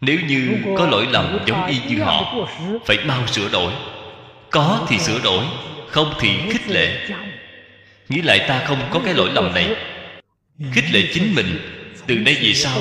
[0.00, 2.46] Nếu như có lỗi lầm giống y như họ
[2.86, 3.72] phải mau sửa đổi.
[4.50, 5.44] Có thì sửa đổi
[5.88, 7.08] không thì khích lệ.
[8.08, 9.76] Nghĩ lại ta không có cái lỗi lầm này.
[10.72, 11.58] Khích lệ chính mình.
[12.06, 12.78] Từ nay về sau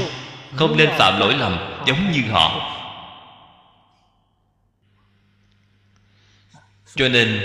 [0.56, 2.72] không nên phạm lỗi lầm, giống như họ.
[6.96, 7.40] Cho nên,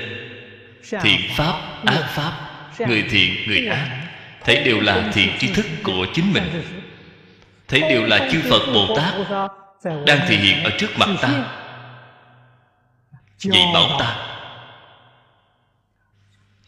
[1.02, 1.54] thiện pháp,
[1.86, 2.32] ác pháp,
[2.78, 4.08] người thiện, người ác,
[4.44, 6.62] thấy đều là thiện tri thức của chính mình.
[7.68, 9.14] Thấy đều là chư phật bồ tát
[10.06, 11.30] đang thể hiện ở trước mặt ta.
[13.38, 14.16] Dạy bảo ta.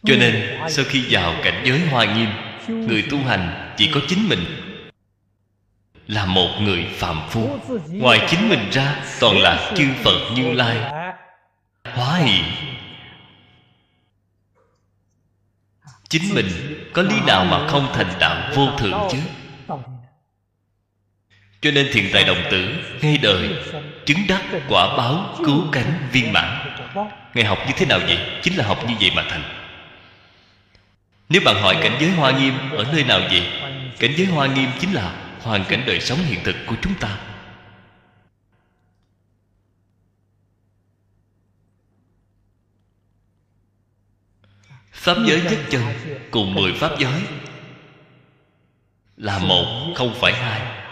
[0.05, 2.29] Cho nên, sau khi vào cảnh giới hoa nghiêm,
[2.67, 4.72] người tu hành chỉ có chính mình
[6.07, 7.59] là một người phàm phu.
[7.87, 10.77] Ngoài chính mình ra, toàn là chư phật như lai.
[11.93, 12.43] Hóa hiện
[16.09, 16.47] chính mình
[16.93, 19.17] có lý nào mà không thành đạo vô thượng chứ?
[21.61, 23.49] Cho nên thiền tài đồng tử ngay đời,
[24.05, 26.75] chứng đắc, quả báo, cứu cánh, viên mãn.
[27.33, 28.19] Ngài học như thế nào vậy?
[28.41, 29.43] Chính là học như vậy mà thành.
[31.29, 33.47] Nếu bạn hỏi cảnh giới hoa nghiêm ở nơi nào vậy?
[33.99, 35.11] Cảnh giới hoa nghiêm chính là
[35.43, 37.17] hoàn cảnh đời sống hiện thực của chúng ta.
[44.91, 45.81] Pháp giới nhất chân
[46.31, 47.21] cùng mười pháp giới
[49.17, 50.83] là một, không phải hai.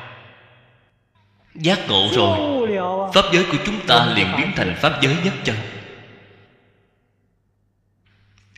[1.55, 2.67] Giác ngộ rồi,
[3.13, 5.55] pháp giới của chúng ta liền biến thành pháp giới nhất chân.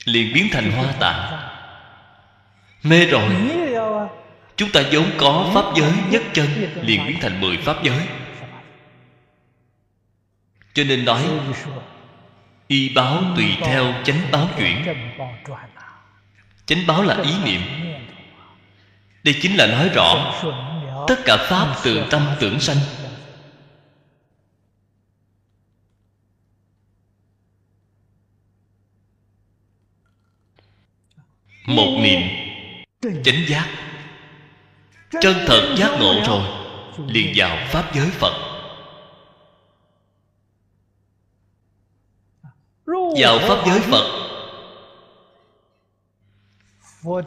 [0.05, 1.49] Liền biến thành hoa tạng
[2.83, 3.29] mê rồi
[4.55, 6.47] chúng ta vốn có pháp giới nhất chân
[6.81, 8.07] liền biến thành mười pháp giới.
[10.73, 11.29] Cho nên nói,
[12.67, 14.85] y báo tùy theo chánh báo chuyển.
[16.65, 17.61] Chánh báo là ý niệm.
[19.23, 20.33] Đây chính là nói rõ
[21.07, 22.77] tất cả pháp từ tâm tưởng sanh.
[31.65, 32.21] Một niệm
[33.01, 33.69] chánh giác
[35.21, 36.41] chân thật giác ngộ rồi,
[37.07, 38.33] liền vào pháp giới phật.
[43.19, 44.19] Vào pháp giới phật.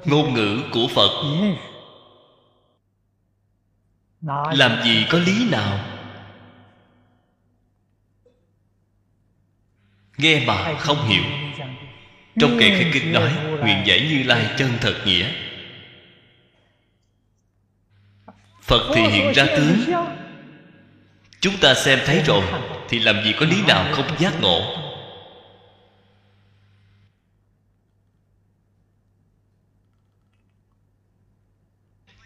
[0.04, 1.10] Ngôn ngữ của phật.
[4.52, 5.78] Làm gì có lý nào?
[10.16, 11.22] Nghe mà không hiểu.
[12.40, 15.45] Trong kệ khai kinh nói, nguyện giải như lai chân thật nghĩa.
[18.66, 19.78] Phật thì hiện ra tướng.
[21.40, 22.42] chúng ta xem thấy rồi
[22.88, 24.76] thì làm gì có lý nào không giác ngộ?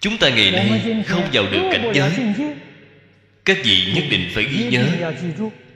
[0.01, 2.13] Chúng ta ngày nay không vào được cảnh giới.
[3.45, 5.13] Các vị nhất định phải ghi nhớ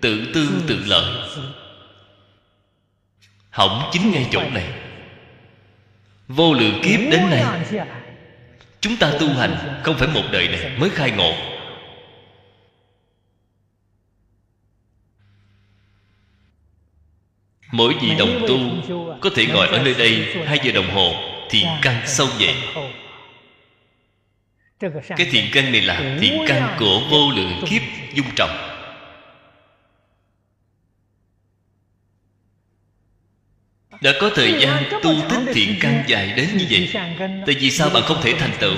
[0.00, 1.30] tự tư tự lợi.
[3.50, 4.68] hỏng chính ngay chỗ này.
[6.28, 7.44] Vô lượng kiếp đến nay
[8.84, 11.34] chúng ta tu hành không phải một đời này mới khai ngộ.
[17.72, 18.58] Mỗi vị đồng tu
[19.20, 21.14] có thể ngồi ở nơi đây hai giờ đồng hồ
[21.50, 22.54] thì căn sâu vậy.
[25.16, 27.82] cái thiện căn này là thiện căn của vô lượng kiếp
[28.14, 28.63] dung trọng
[34.00, 36.90] đã có thời gian tu tích thiện căn dài đến như vậy.
[37.46, 38.76] tại vì sao bạn không thể thành tựu?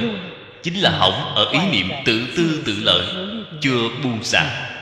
[0.62, 3.06] Chính là hỏng ở ý niệm tự tư tự lợi
[3.60, 4.72] chưa buông xả.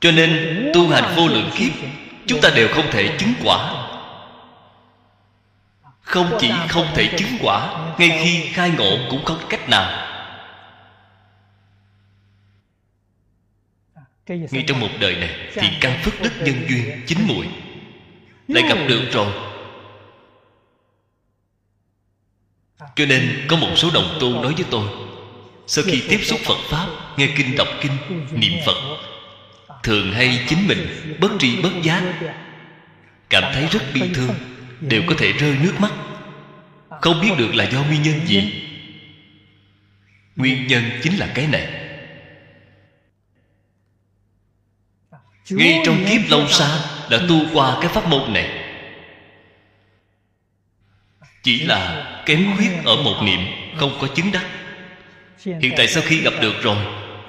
[0.00, 1.72] Cho nên tu hành vô lượng kiếp
[2.26, 3.86] chúng ta đều không thể chứng quả.
[6.00, 9.99] Không chỉ không thể chứng quả ngay khi khai ngộ cũng không cách nào
[14.38, 17.46] ngay trong một đời này thì căn phước đức nhân duyên chín muội
[18.48, 19.32] lại gặp được rồi.
[22.96, 24.88] Cho nên có một số đồng tu nói với tôi
[25.66, 26.86] sau khi tiếp xúc phật pháp
[27.16, 27.92] nghe kinh đọc kinh
[28.32, 28.96] niệm phật
[29.82, 30.86] thường hay chính mình
[31.20, 32.02] bất tri bất giác
[33.30, 34.34] cảm thấy rất bi thương
[34.80, 35.92] đều có thể rơi nước mắt.
[37.00, 38.62] Không biết được là do nguyên nhân gì.
[40.36, 41.79] Nguyên nhân chính là cái này
[45.50, 48.66] ngay trong kiếp lâu xa đã tu qua cái pháp môn này.
[51.42, 53.40] Chỉ là kém khuyết ở một niệm
[53.76, 54.46] không có chứng đắc.
[55.44, 56.76] Hiện tại sau khi gặp được rồi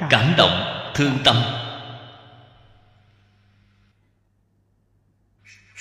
[0.09, 1.35] cảm động thương tâm.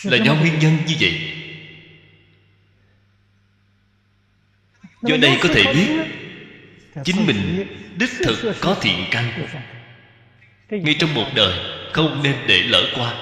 [0.04, 1.32] Là do nguyên nhân như vậy.
[5.02, 5.90] Do đây có thể biết
[7.04, 9.46] chính mình đích thực có thiện căn.
[10.70, 13.14] Ngay trong một đời không nên để lỡ qua.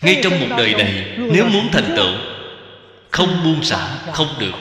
[0.00, 2.14] Ngay trong một đời này, nếu muốn thành tựu,
[3.10, 4.54] không buông xả, không được.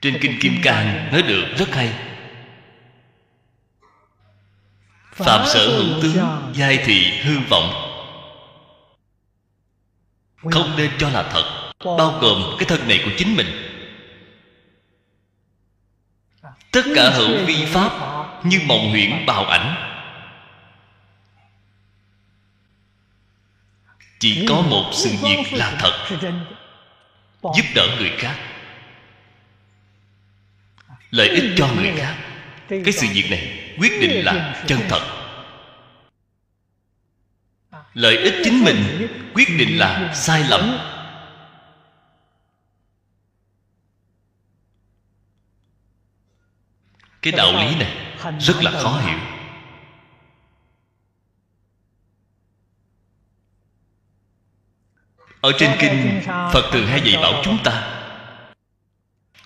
[0.00, 1.92] Trên kinh kim cang nói được rất hay.
[5.12, 7.86] Phạm sở hữu tướng, giai thị hư vọng.
[10.50, 13.69] Không nên cho là thật, bao gồm cái thân này của chính mình
[16.70, 17.90] tất cả hữu vi pháp
[18.44, 19.86] như mộng huyễn bào ảnh.
[24.18, 26.18] Chỉ có một sự việc là thật,
[27.42, 28.36] giúp đỡ người khác,
[31.10, 32.16] lợi ích cho người khác.
[32.68, 35.16] Cái sự việc này quyết định là chân thật.
[37.94, 40.78] Lợi ích chính mình quyết định là sai lầm.
[47.22, 49.18] Cái đạo lý này rất là khó hiểu.
[55.40, 56.22] Ở trên kinh
[56.52, 58.02] phật thường hay dạy bảo chúng ta,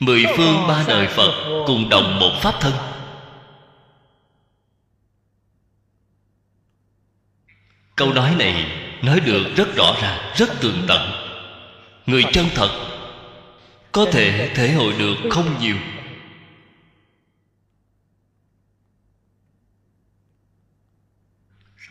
[0.00, 2.72] mười phương ba đời phật cùng đồng một pháp thân.
[7.96, 11.10] Câu nói này nói được rất rõ ràng rất tường tận.
[12.06, 12.70] Người chân thật
[13.92, 15.76] có thể thể hội được không nhiều.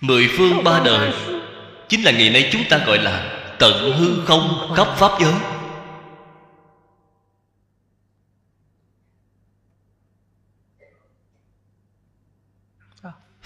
[0.03, 1.13] Mười phương ba đời.
[1.89, 5.33] Chính là ngày nay chúng ta gọi là tận hư không khắp pháp giới.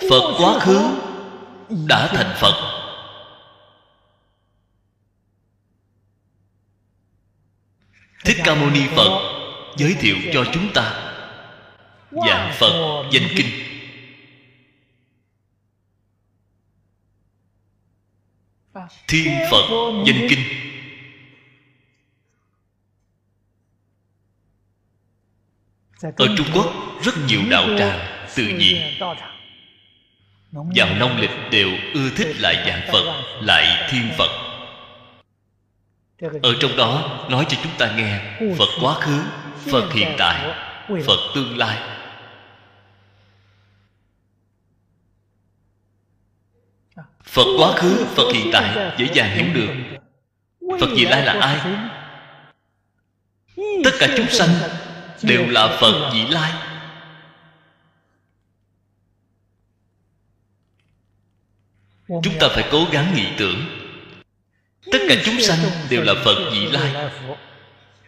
[0.10, 0.80] Phật quá khứ
[1.88, 2.54] đã thành phật.
[8.26, 9.20] Thích ca mâu ni phật
[9.78, 11.14] giới thiệu cho chúng ta.
[12.12, 13.66] Dạng phật danh kinh.
[19.07, 19.68] Thiên phật
[20.05, 20.39] danh kinh.
[26.01, 26.73] Ở trung quốc,
[27.03, 27.99] rất nhiều đạo tràng
[28.35, 28.81] tự nhiên
[30.51, 34.30] Dòng nông lịch đều ưa thích lại dạng Phật, Lại thiên Phật.
[36.41, 38.19] Ở trong đó, nói cho chúng ta nghe,
[38.57, 39.19] Phật quá khứ,
[39.72, 40.55] Phật hiện tại,
[41.05, 41.97] Phật tương lai.
[47.28, 49.98] Phật quá khứ, Phật hiện tại, Dễ dàng hiểu được.
[50.80, 51.60] Phật vị lai là ai?
[53.84, 54.49] Tất cả chúng sanh
[55.22, 56.52] Đều là Phật vị lai.
[62.08, 63.56] Chúng ta phải cố gắng nghĩ tưởng.
[64.91, 65.60] Tất cả chúng sanh
[65.90, 67.10] đều là phật vị lai.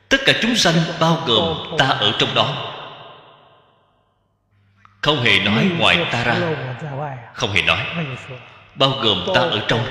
[0.09, 2.75] Tất cả chúng sanh bao gồm ta ở trong đó.
[5.01, 6.35] Không hề nói ngoài ta ra
[7.33, 7.85] không hề nói
[8.75, 9.81] bao gồm ta ở trong.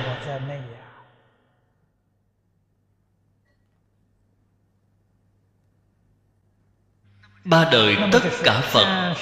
[7.45, 9.15] ba đời tất cả phật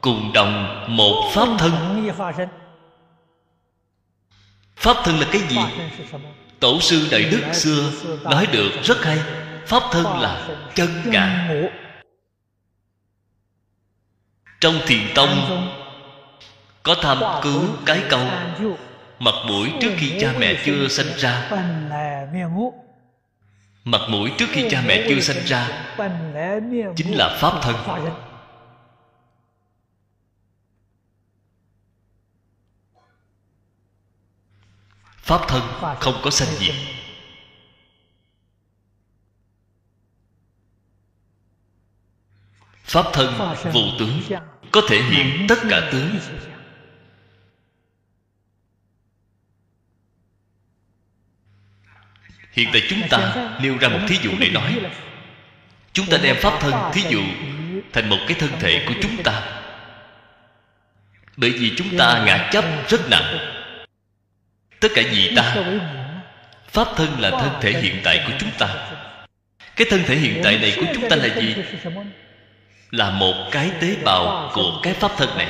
[0.00, 1.72] cùng đồng một pháp thân.
[4.76, 5.20] pháp thân.
[5.20, 5.58] Là cái gì?
[6.60, 7.90] Tổ sư đại đức xưa
[8.22, 9.18] nói được rất hay.
[9.66, 11.50] Pháp thân là chân ngã.
[14.60, 15.68] trong thiền tông
[16.82, 18.26] có tham cứu cái câu,
[19.18, 21.50] mặt mũi trước khi cha mẹ chưa sinh ra.
[23.84, 25.68] Mặt mũi trước khi cha mẹ chưa sinh ra
[26.96, 27.76] chính là pháp thân.
[35.16, 35.62] Pháp thân
[36.00, 36.74] không có sanh diệt.
[42.84, 44.20] Pháp thân vô tướng
[44.72, 46.18] có thể hiện tất cả tướng.
[52.52, 54.80] Hiện tại chúng ta nêu ra một thí dụ để nói.
[55.92, 57.22] Chúng ta đem pháp thân thí dụ
[57.92, 59.42] thành một cái thân thể của chúng ta.
[61.36, 63.38] Bởi vì chúng ta ngã chấp rất nặng.
[64.80, 65.56] Tất cả gì ta.
[66.68, 68.68] Pháp thân là thân thể hiện tại của chúng ta.
[69.76, 71.54] Cái thân thể hiện tại này của chúng ta là gì?
[72.90, 75.48] Là một cái tế bào của cái pháp thân này.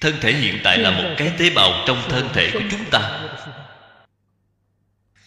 [0.00, 3.20] Thân thể hiện tại là một cái tế bào trong thân thể của chúng ta.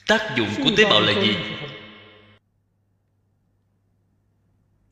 [0.08, 1.36] Tác dụng của tế bào là gì?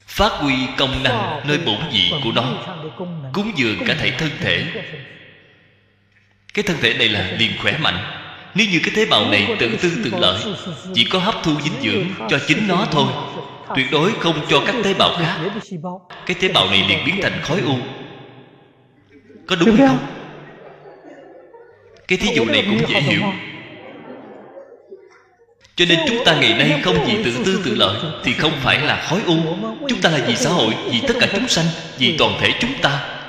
[0.07, 2.43] Phát huy công năng nơi bổn vị của nó,
[3.33, 4.65] cúng dường cả thể thân thể.
[6.53, 8.17] Cái thân thể này là liền khỏe mạnh.
[8.55, 10.43] Nếu như cái tế bào này tự tư tự lợi,
[10.93, 13.07] chỉ có hấp thu dinh dưỡng cho chính nó thôi,
[13.75, 15.37] tuyệt đối không cho các tế bào khác.
[16.25, 17.77] Cái tế bào này liền biến thành khối u
[19.51, 20.07] có đúng hay không?
[22.07, 23.21] cái thí dụ này cũng dễ hiểu.
[25.75, 28.79] cho nên chúng ta ngày nay không vì tự tư tự lợi thì không phải
[28.79, 29.35] là khối u.
[29.89, 31.65] Chúng ta là vì xã hội vì tất cả chúng sanh
[31.97, 33.19] vì toàn thể chúng ta.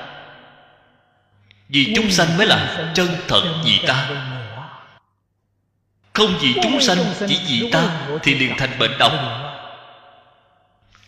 [1.69, 4.09] Vì chúng sanh mới là chân thật vì ta.
[6.13, 6.97] Không vì chúng sanh
[7.27, 7.83] chỉ vì ta
[8.23, 9.11] thì liền thành bệnh độc.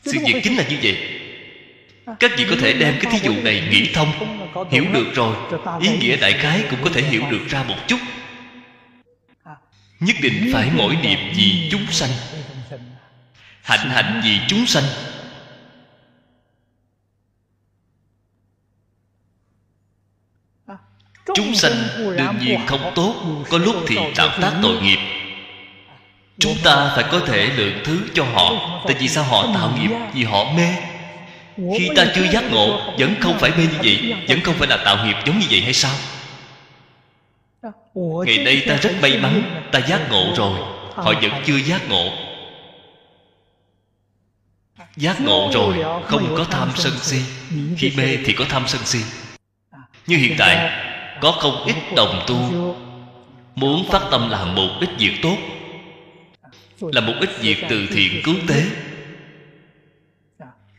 [0.05, 1.14] Sự việc chính là như vậy
[2.19, 4.11] các vị có thể đem cái thí dụ này nghĩ thông.
[4.71, 5.35] Hiểu được rồi.
[5.81, 7.99] Ý nghĩa đại khái cũng có thể hiểu được ra một chút.
[9.99, 12.09] Nhất định phải mỗi niệm vì chúng sanh.
[13.61, 14.83] Hạnh hạnh vì chúng sanh.
[21.35, 23.15] Chúng sanh đương nhiên không tốt.
[23.49, 24.99] Có lúc thì tạo tác tội nghiệp.
[26.39, 28.79] Chúng ta phải có thể lượng thứ cho họ.
[28.85, 29.89] Tại vì sao họ tạo nghiệp?
[30.13, 30.73] Vì họ mê
[31.57, 34.77] khi ta chưa giác ngộ vẫn không phải mê như vậy vẫn không phải là
[34.85, 35.95] tạo nghiệp giống như vậy hay sao?
[38.25, 40.59] Ngày nay ta rất may mắn ta giác ngộ rồi
[40.93, 42.09] họ vẫn chưa giác ngộ.
[44.97, 47.19] Giác ngộ rồi không có tham sân si.
[47.77, 48.99] khi mê thì có tham sân si.
[50.07, 50.83] Như hiện tại
[51.21, 52.37] có không ít đồng tu.
[53.55, 55.37] muốn phát tâm làm một ít việc tốt
[56.81, 58.65] là một ít việc từ thiện cứu tế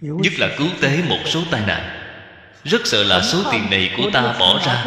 [0.01, 2.03] nhất là cứu tế một số tai nạn.
[2.65, 4.85] Rất sợ là số tiền này của ta bỏ ra.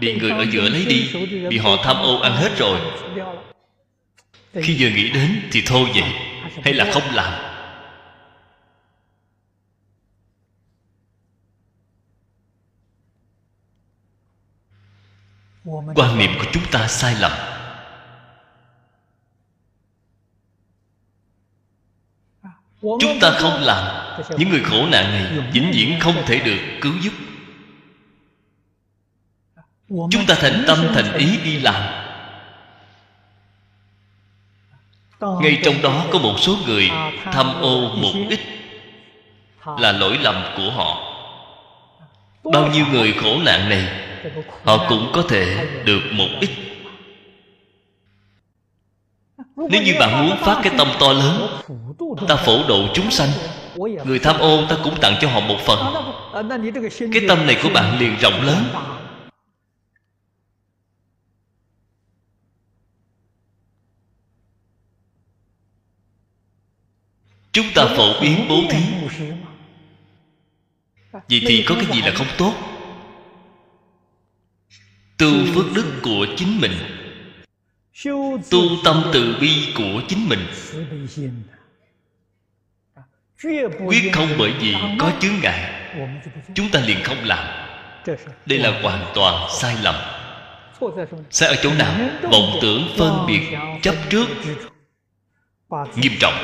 [0.00, 1.10] Bị người ở giữa lấy đi
[1.48, 2.80] bị họ tham ô ăn hết rồi.
[4.54, 6.12] Khi vừa nghĩ đến thì thôi vậy.
[6.64, 7.32] Hay là không làm?
[15.94, 17.32] Quan niệm của chúng ta sai lầm
[22.82, 23.84] chúng ta không làm.
[24.36, 27.12] Những người khổ nạn này vĩnh viễn không thể được cứu giúp.
[29.88, 31.82] Chúng ta thành tâm thành ý đi làm.
[35.20, 36.90] Ngay trong đó có một số người
[37.32, 38.40] tham ô một ít
[39.78, 41.14] là lỗi lầm của họ.
[42.52, 43.88] Bao nhiêu người khổ nạn này
[44.64, 46.50] họ cũng có thể được một ít
[49.70, 51.58] nếu như bạn muốn phát cái tâm to lớn,
[52.28, 53.28] ta phổ độ chúng sanh.
[54.04, 55.78] Người tham ô, ta cũng tặng cho họ một phần.
[57.12, 58.64] Cái tâm này của bạn liền rộng lớn.
[67.52, 68.78] Chúng ta phổ biến bố thí.
[71.12, 72.54] Vậy thì có cái gì là không tốt?
[75.18, 76.72] Tu phước đức của chính mình
[78.50, 80.46] tu tâm từ bi của chính mình.
[83.86, 85.72] Quyết không bởi vì có chướng ngại.
[86.54, 87.46] Chúng ta liền không làm.
[88.46, 89.94] Đây là hoàn toàn sai lầm.
[91.30, 91.94] Sai ở chỗ nào?
[92.22, 93.42] Vọng tưởng phân biệt
[93.82, 94.26] chấp trước.
[95.96, 96.34] Nghiêm trọng.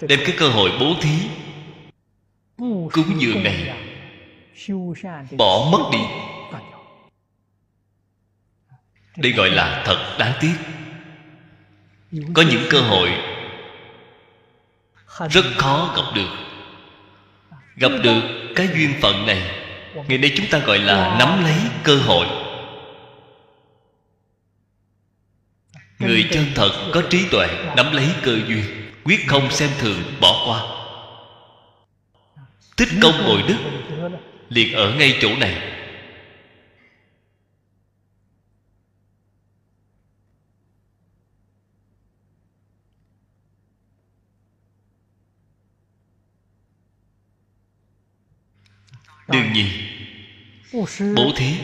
[0.00, 1.14] Đem cái cơ hội bố thí.
[2.92, 3.74] Cúng dường này.
[5.36, 5.98] Bỏ mất đi
[9.16, 10.54] đây gọi là thật đáng tiếc.
[12.34, 13.10] Có những cơ hội
[15.30, 16.28] rất khó gặp được.
[17.76, 18.20] Gặp được
[18.56, 19.42] cái duyên phận này,
[20.08, 22.26] ngày nay chúng ta gọi là nắm lấy cơ hội.
[25.98, 28.64] Người chân thật có trí tuệ, nắm lấy cơ duyên,
[29.04, 30.62] quyết không xem thường, bỏ qua.
[32.76, 33.56] Tích công bồi đức,
[34.48, 35.81] liền ở ngay chỗ này.
[49.32, 49.66] Đương nhiên,
[51.16, 51.54] bố thí,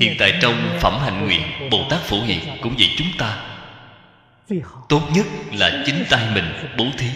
[0.00, 3.44] hiện tại trong phẩm hạnh nguyện bồ tát phổ hiền cũng vậy chúng ta.
[4.88, 6.44] Tốt nhất là chính tay mình
[6.76, 7.08] bố thí.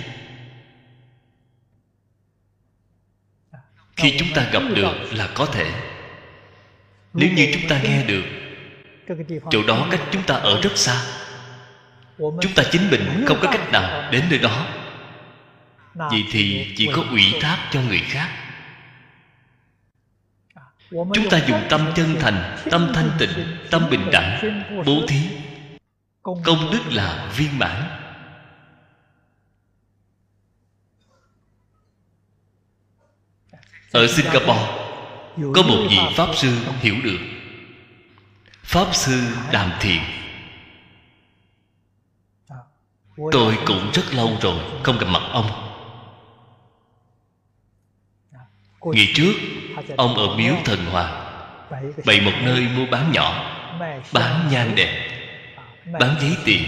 [3.97, 5.70] Khi chúng ta gặp được là có thể.
[7.15, 8.24] Nếu như chúng ta nghe được,
[9.51, 11.03] chỗ đó cách chúng ta ở rất xa.
[12.19, 14.66] Chúng ta chính mình không có cách nào đến nơi đó.
[15.94, 18.31] Vậy thì chỉ có ủy thác cho người khác
[20.91, 25.21] chúng ta dùng tâm chân thành, tâm thanh tịnh, tâm bình đẳng, bố thí.
[26.23, 27.83] Công đức là viên mãn.
[33.93, 34.67] Ở singapore,
[35.55, 37.19] có một vị pháp sư hiểu được.
[38.63, 40.01] Pháp sư đàm thiện.
[43.33, 45.47] Tôi cũng rất lâu rồi không gặp mặt ông.
[48.83, 49.33] Ngày trước
[49.97, 51.23] ông ở miếu thần hoàng
[52.05, 53.53] bày một nơi mua bán nhỏ,
[54.12, 54.89] bán nhang đèn
[55.93, 56.62] bán giấy tiền.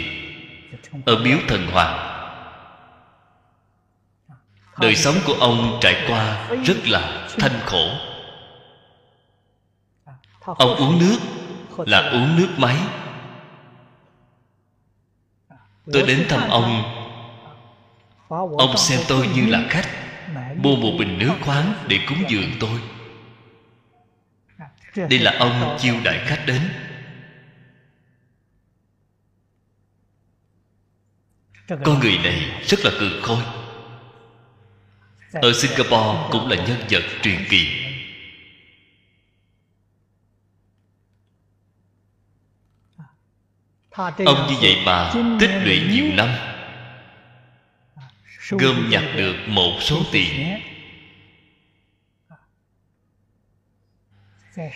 [1.06, 2.14] Ở miếu thần hoàng
[4.80, 7.90] đời sống của ông trải qua rất là thanh khổ.
[10.44, 11.18] Ông uống nước
[11.78, 12.76] là uống nước máy.
[15.92, 16.82] Tôi đến thăm ông.
[18.58, 19.88] Ông xem tôi như là khách,
[20.56, 22.80] mua một bình nước khoáng để cúng dường tôi
[24.96, 26.60] đây là ông chiêu đại khách đến.
[31.68, 33.42] Con người này rất là cường khôi.
[35.32, 37.84] Ở singapore cũng là nhân vật truyền kỳ.
[44.26, 46.28] Ông như vậy mà tích lũy nhiều năm,
[48.50, 50.60] gom nhặt được một số tiền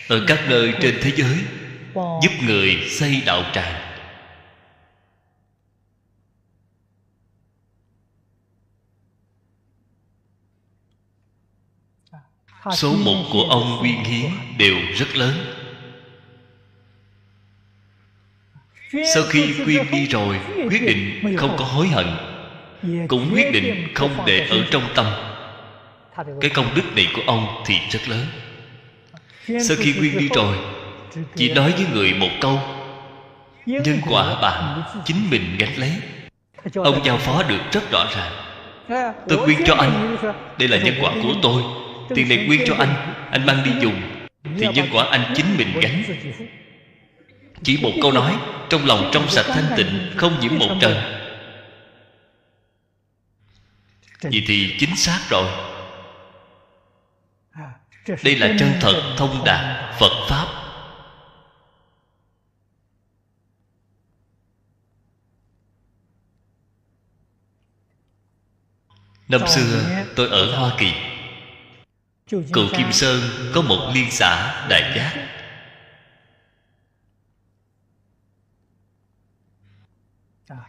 [0.09, 1.38] ở các nơi trên thế giới,
[1.94, 3.88] giúp người xây đạo tràng.
[12.72, 15.54] Số một của ông uyên hiến đều rất lớn.
[19.14, 20.40] Sau khi quyên đi rồi,
[20.70, 22.06] quyết định không có hối hận.
[23.09, 25.06] Cũng quyết định không để ở trong tâm.
[26.40, 28.26] Cái công đức này của ông thì rất lớn
[29.47, 30.56] sau khi quyên đi rồi,
[31.36, 32.60] chỉ nói với người một câu.
[33.66, 35.93] Nhân quả bạn chính mình gánh lấy.
[36.74, 38.32] Ông giao phó được rất rõ ràng.
[39.28, 40.16] Tôi quyên cho anh,
[40.59, 41.62] đây là nhân quả của tôi.
[42.14, 44.01] Tiền này quyên cho anh anh mang đi dùng,
[44.44, 46.02] thì nhân quả anh chính mình gánh.
[47.62, 48.36] Chỉ một câu nói,
[48.69, 50.94] trong lòng trong sạch thanh tịnh, không nhiễm một trần.
[54.23, 55.48] Vậy thì chính xác rồi
[58.06, 60.46] đây là chân thật thông đạt phật pháp.
[69.28, 70.92] Năm xưa, tôi ở hoa kỳ.
[72.30, 73.20] Cựu kim sơn
[73.54, 75.28] có một liên xã đại giác.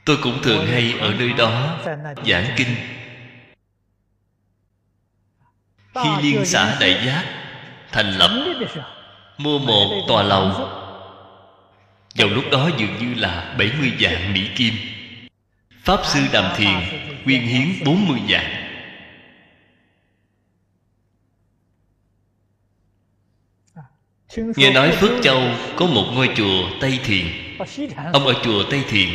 [0.05, 1.79] Tôi cũng thường hay ở nơi đó
[2.25, 3.02] giảng kinh
[5.93, 7.23] khi liên xã đại giác
[7.91, 8.31] thành lập
[9.37, 10.51] mua một tòa lầu.
[12.15, 14.73] vào lúc đó dường như là 70 vạn Mỹ Kim.
[15.83, 16.73] Pháp Sư Đàm Thiền
[17.25, 18.45] quyên hiến 40 vạn.
[24.55, 25.41] Nghe nói Phước Châu
[25.75, 27.25] có một ngôi chùa Tây Thiền.
[28.13, 29.09] Ông ở chùa Tây Thiền.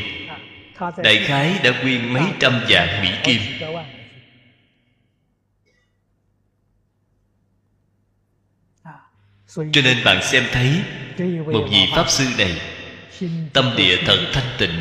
[0.97, 3.41] Đại khái đã quyên mấy trăm vạn Mỹ Kim
[9.57, 10.83] cho nên bạn xem thấy
[11.53, 12.61] một vị pháp sư này
[13.53, 14.81] tâm địa thật thanh tịnh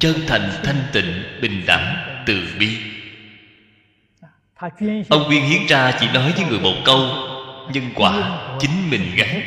[0.00, 1.96] chân thành thanh tịnh bình đẳng
[2.26, 2.78] từ bi.
[5.08, 6.98] Ông quyên hiến ra chỉ nói với người một câu
[7.72, 9.42] nhân quả chính mình gánh.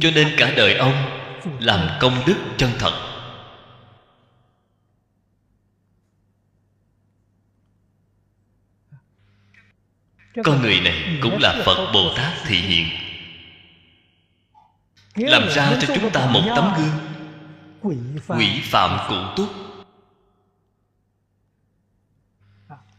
[0.00, 1.20] cho nên cả đời ông
[1.60, 3.15] làm công đức chân thật.
[10.44, 12.88] Con người này cũng là phật bồ tát thị hiện
[15.16, 16.98] làm ra cho chúng ta một tấm gương.
[18.26, 19.48] Quỷ phạm cụ túc.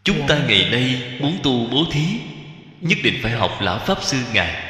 [0.04, 2.20] Chúng ta ngày nay muốn tu bố thí
[2.82, 4.64] nhất định phải học lão pháp sư ngài.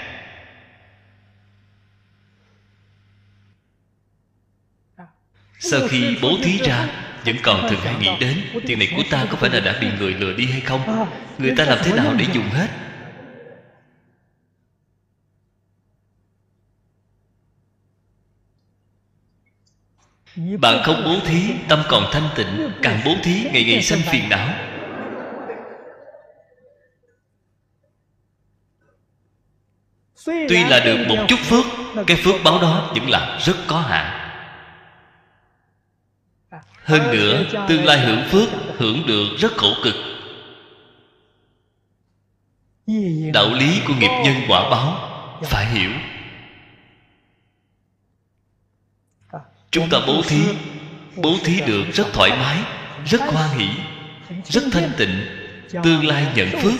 [5.60, 9.26] Sau khi bố thí ra vẫn còn thường hay nghĩ đến tiền này của ta
[9.30, 11.08] có phải là đã bị người lừa đi hay không?
[11.38, 12.68] Người ta làm thế nào để dùng hết?
[20.60, 24.30] Bạn không bố thí, tâm còn thanh tịnh, càng bố thí, ngày ngày sanh phiền
[24.30, 24.50] não.
[30.26, 31.66] Tuy là được một chút phước,
[32.08, 34.17] cái phước báo đó vẫn là rất có hạn
[36.88, 39.96] hơn nữa, tương lai hưởng phước, hưởng được rất khổ cực.
[43.34, 45.10] Đạo lý của nghiệp nhân quả báo,
[45.44, 45.92] phải hiểu.
[49.72, 50.44] Chúng ta bố thí
[51.16, 52.58] bố thí được rất thoải mái,
[53.06, 53.70] rất hoan hỷ
[54.46, 55.26] rất thanh tịnh.
[55.84, 56.74] Tương lai nhận phước,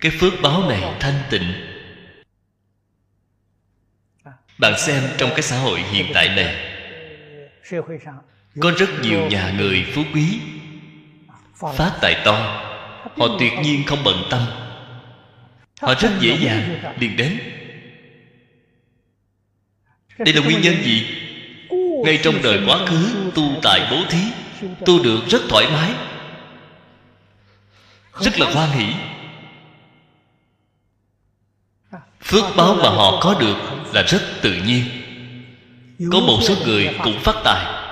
[0.00, 1.52] cái phước báo này thanh tịnh.
[4.58, 6.70] Bạn xem trong cái xã hội hiện tại này
[8.60, 10.38] có rất nhiều nhà người phú quý
[11.76, 12.60] phát tài to.
[13.16, 14.40] Họ tuyệt nhiên không bận tâm.
[15.80, 17.38] Họ rất dễ dàng liền đến.
[20.18, 21.06] Đây là nguyên nhân gì?
[22.04, 24.22] Ngay trong đời quá khứ, tu tại bố thí,
[24.86, 25.90] tu được rất thoải mái.
[28.20, 28.86] Rất là hoan hỷ.
[32.22, 33.56] Phước báo mà họ có được
[33.92, 34.84] là rất tự nhiên.
[36.12, 37.83] Có một số người cũng phát tài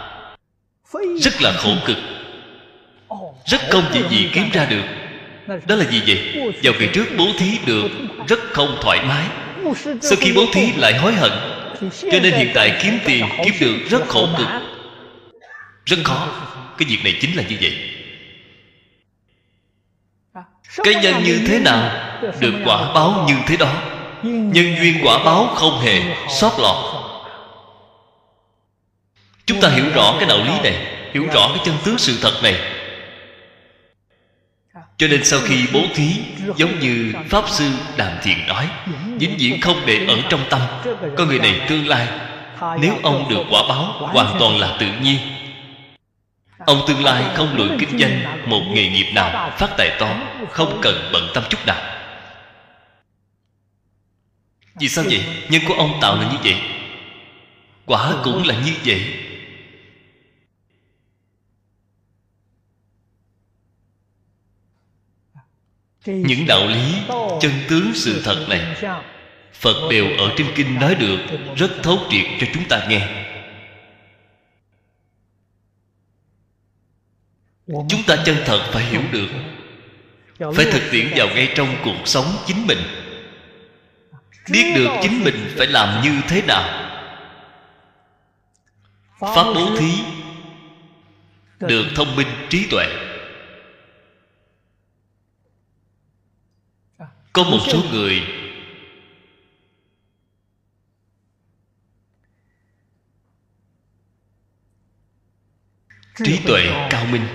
[1.21, 1.97] rất là khổ cực.
[3.47, 4.83] Rất không dễ gì kiếm ra được.
[5.67, 6.53] Đó là gì vậy?
[6.63, 7.89] Vào ngày trước bố thí được,
[8.29, 9.27] rất không thoải mái.
[10.01, 11.33] Sau khi bố thí lại hối hận.
[11.81, 14.49] Cho nên hiện tại kiếm tiền kiếm được rất khổ cực.
[15.87, 16.29] Rất khó.
[16.79, 17.73] Cái việc này chính là như vậy.
[20.85, 21.91] Cái nhân như thế nào,
[22.41, 23.73] được quả báo như thế đó.
[24.23, 26.03] Nhân duyên quả báo không hề
[26.41, 27.02] sót lọt
[29.53, 32.43] chúng ta hiểu rõ cái đạo lý này, hiểu rõ cái chân tướng sự thật
[32.43, 32.55] này.
[34.97, 36.11] Cho nên sau khi bố thí,
[36.57, 38.69] giống như pháp sư đàm thiền nói,
[39.19, 40.61] vĩnh viễn không để ở trong tâm
[41.17, 42.09] con người này tương lai,
[42.81, 45.19] nếu ông được quả báo, hoàn toàn là tự nhiên.
[46.67, 50.17] Ông tương lai không luyện kinh doanh một nghề nghiệp nào, phát tài to,
[50.51, 51.81] không cần bận tâm chút nào.
[54.81, 55.25] Vì sao vậy?
[55.49, 56.57] Nhân của ông tạo là như vậy.
[57.87, 59.22] Quả cũng là như vậy.
[66.05, 66.95] Những đạo lý
[67.41, 68.77] chân tướng sự thật này,
[69.55, 71.19] phật đều ở trên kinh nói được,
[71.57, 73.09] rất thấu triệt cho chúng ta nghe.
[77.67, 79.29] Chúng ta chân thật phải hiểu được,
[80.55, 82.79] phải thực tiễn vào ngay trong cuộc sống chính mình.
[84.51, 86.89] Biết được chính mình phải làm như thế nào.
[89.21, 89.93] Pháp bố thí
[91.61, 92.87] được thông minh trí tuệ.
[97.33, 98.23] Có một số người
[106.25, 107.27] trí tuệ cao minh.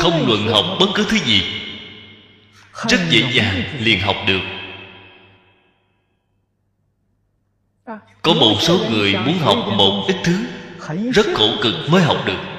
[0.00, 1.42] Không luận học bất cứ thứ gì.
[2.88, 4.40] Rất dễ dàng liền học được.
[8.22, 10.46] Có một số người muốn học một ít thứ
[11.14, 12.49] rất khổ cực mới học được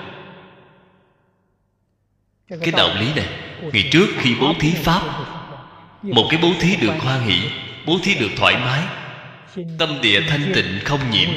[2.60, 3.30] cái đạo lý này
[3.74, 5.02] ngày trước khi bố thí pháp
[6.02, 7.50] một cái bố thí được hoan hỷ
[7.86, 8.84] bố thí được thoải mái
[9.80, 11.30] tâm địa thanh tịnh không nhiễm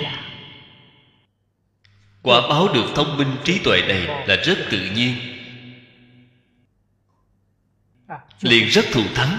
[2.23, 5.15] quả báo được thông minh trí tuệ này là rất tự nhiên
[8.41, 9.39] liền rất thù thắng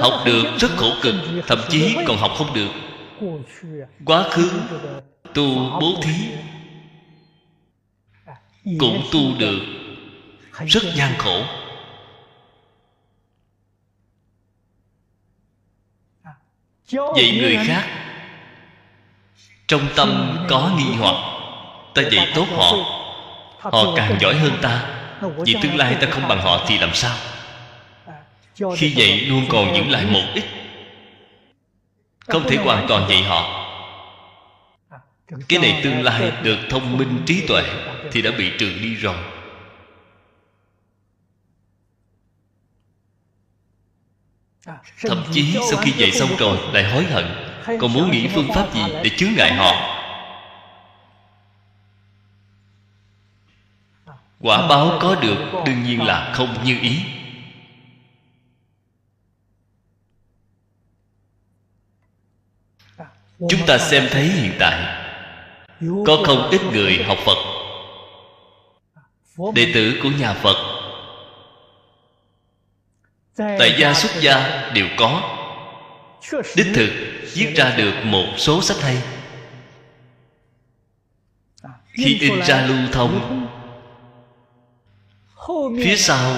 [0.00, 1.14] học được rất khổ cực
[1.46, 2.70] thậm chí còn học không được
[4.04, 4.50] quá khứ
[5.34, 6.14] tu bố thí
[8.64, 9.60] cũng tu được.
[10.66, 11.44] Rất gian khổ.
[16.90, 17.88] Dạy người khác,
[19.66, 21.14] trong tâm có nghi hoặc,
[21.94, 22.72] ta dạy tốt họ.
[23.58, 25.00] Họ càng giỏi hơn ta.
[25.44, 27.16] Vì tương lai ta không bằng họ thì làm sao?
[28.76, 30.44] Khi dạy luôn còn giữ lại một ít.
[32.26, 33.63] Không thể hoàn toàn dạy họ
[35.28, 37.62] cái này tương lai được thông minh trí tuệ
[38.12, 39.16] thì đã bị trừ đi rồi.
[45.02, 47.24] Thậm chí sau khi dạy xong rồi, lại hối hận,
[47.80, 50.00] còn muốn nghĩ phương pháp gì để chướng ngại họ?
[54.40, 57.00] Quả báo có được đương nhiên là không như ý.
[63.48, 65.03] Chúng ta xem thấy hiện tại
[66.06, 67.36] có không ít người học phật.
[69.54, 70.56] Đệ tử của nhà phật.
[73.36, 75.38] Tại gia xuất gia đều có.
[76.56, 76.90] Đích thực
[77.32, 79.02] viết ra được một số sách hay.
[81.92, 83.46] Khi in ra lưu thông
[85.84, 86.36] phía sau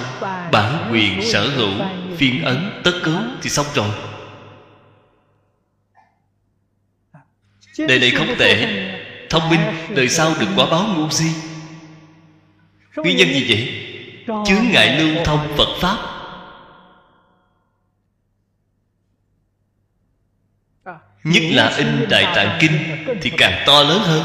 [0.51, 1.71] bản quyền sở hữu
[2.17, 3.89] phiên ấn tất cứu thì xong rồi.
[7.77, 8.67] Đời này không tệ
[9.29, 9.59] thông minh,
[9.95, 11.25] đời sau được quả báo ngu si.
[12.95, 13.83] Nguyên nhân gì vậy?
[14.45, 15.97] Chướng ngại lưu thông phật pháp.
[21.23, 22.71] Nhất là in đại tạng kinh
[23.21, 24.23] thì càng to lớn hơn.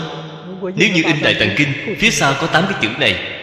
[0.76, 3.38] Nếu như in đại tạng kinh, phía sau có tám cái chữ này.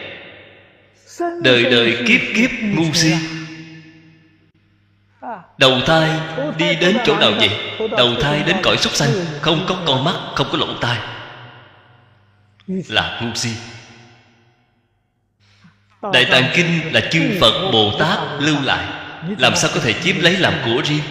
[1.42, 3.14] Đời đời kiếp kiếp ngu si.
[5.58, 6.10] Đầu thai
[6.58, 7.50] đi đến chỗ nào vậy?
[7.90, 9.10] Đầu thai đến cõi súc sanh,
[9.40, 10.98] không có con mắt, không có lỗ tai
[12.88, 13.50] là ngu si
[16.12, 18.86] đại tạng kinh là chư phật bồ tát lưu lại.
[19.38, 21.02] Làm sao có thể chiếm lấy làm của riêng?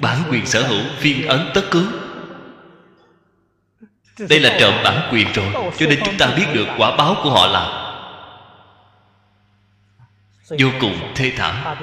[0.00, 1.86] bản quyền sở hữu phiên ấn tất cứu
[4.28, 7.30] đây là trộm bản quyền rồi cho nên chúng ta biết được quả báo của
[7.30, 7.82] họ là
[10.48, 11.76] vô cùng thê thảm.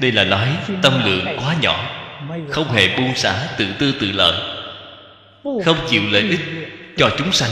[0.00, 1.90] đây là nói tâm lượng quá nhỏ
[2.50, 4.49] không hề buông xả tự tư tự lợi
[5.42, 6.40] không chịu lợi ích
[6.96, 7.50] cho chúng sanh.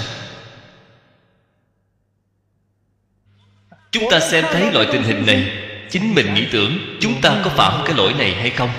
[3.91, 5.53] Chúng ta xem thấy loại tình hình này,
[5.91, 8.71] chính mình nghĩ tưởng chúng ta có phạm cái lỗi này hay không?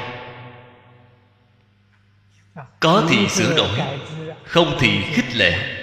[2.79, 3.79] Có thì sửa đổi,
[4.45, 5.75] không thì khích lệ.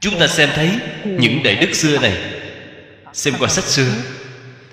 [0.00, 2.32] Chúng ta xem thấy những đại đức xưa này.
[3.12, 3.92] Xem qua sách xưa.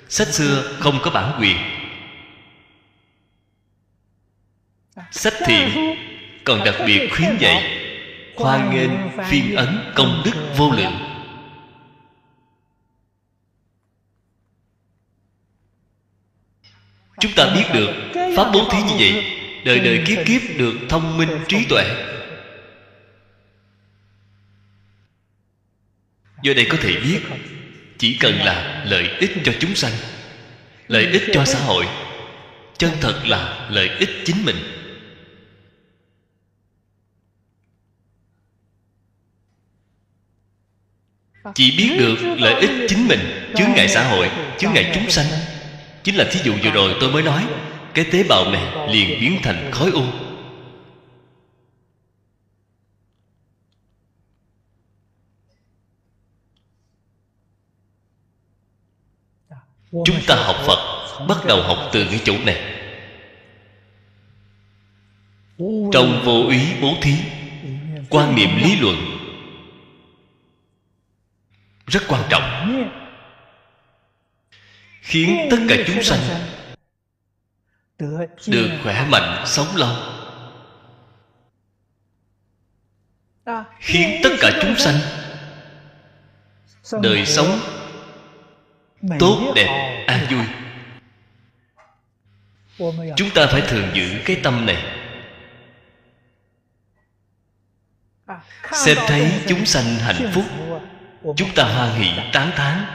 [0.09, 1.57] Sách xưa không có bản quyền.
[5.11, 5.95] Sách thiện
[6.43, 7.83] còn đặc biệt khuyến dạy
[8.35, 8.91] khoa nghênh
[9.29, 10.93] phiên ấn công đức vô lượng.
[17.19, 17.93] Chúng ta biết được
[18.37, 19.23] pháp bố thí như vậy,
[19.65, 21.83] đời đời kiếp kiếp được thông minh trí tuệ.
[26.41, 27.19] Do đây có thể biết,
[27.97, 29.93] chỉ cần là lợi ích cho chúng sanh,
[30.87, 31.85] lợi ích cho xã hội,
[32.77, 34.76] chân thật là lợi ích chính mình.
[41.55, 44.29] Chỉ biết được lợi ích chính mình, chướng ngại xã hội,
[44.59, 45.25] chướng ngại chúng sanh.
[46.03, 47.47] Chính là thí dụ vừa rồi tôi mới nói,
[47.93, 50.03] cái tế bào này liền biến thành khói u.
[60.05, 60.79] Chúng ta học phật,
[61.27, 62.73] bắt đầu học từ cái chỗ này.
[65.91, 67.13] Trong vô úy bố thí,
[68.09, 69.16] quan niệm lý luận
[71.87, 72.43] rất quan trọng.
[75.01, 76.19] Khiến tất cả chúng sanh
[78.47, 79.89] được khỏe mạnh, sống lâu.
[83.79, 84.95] Khiến tất cả chúng sanh
[87.01, 87.59] đời sống
[89.19, 90.45] tốt, đẹp, an vui.
[93.15, 94.83] Chúng ta phải thường giữ cái tâm này.
[98.73, 100.45] Xem thấy chúng sanh hạnh phúc
[101.35, 102.85] chúng ta hoan hỷ tán thán.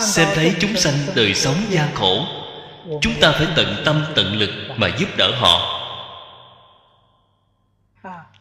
[0.00, 2.26] Xem thấy chúng sanh đời sống gian khổ,
[3.00, 5.80] chúng ta phải tận tâm tận lực mà giúp đỡ họ.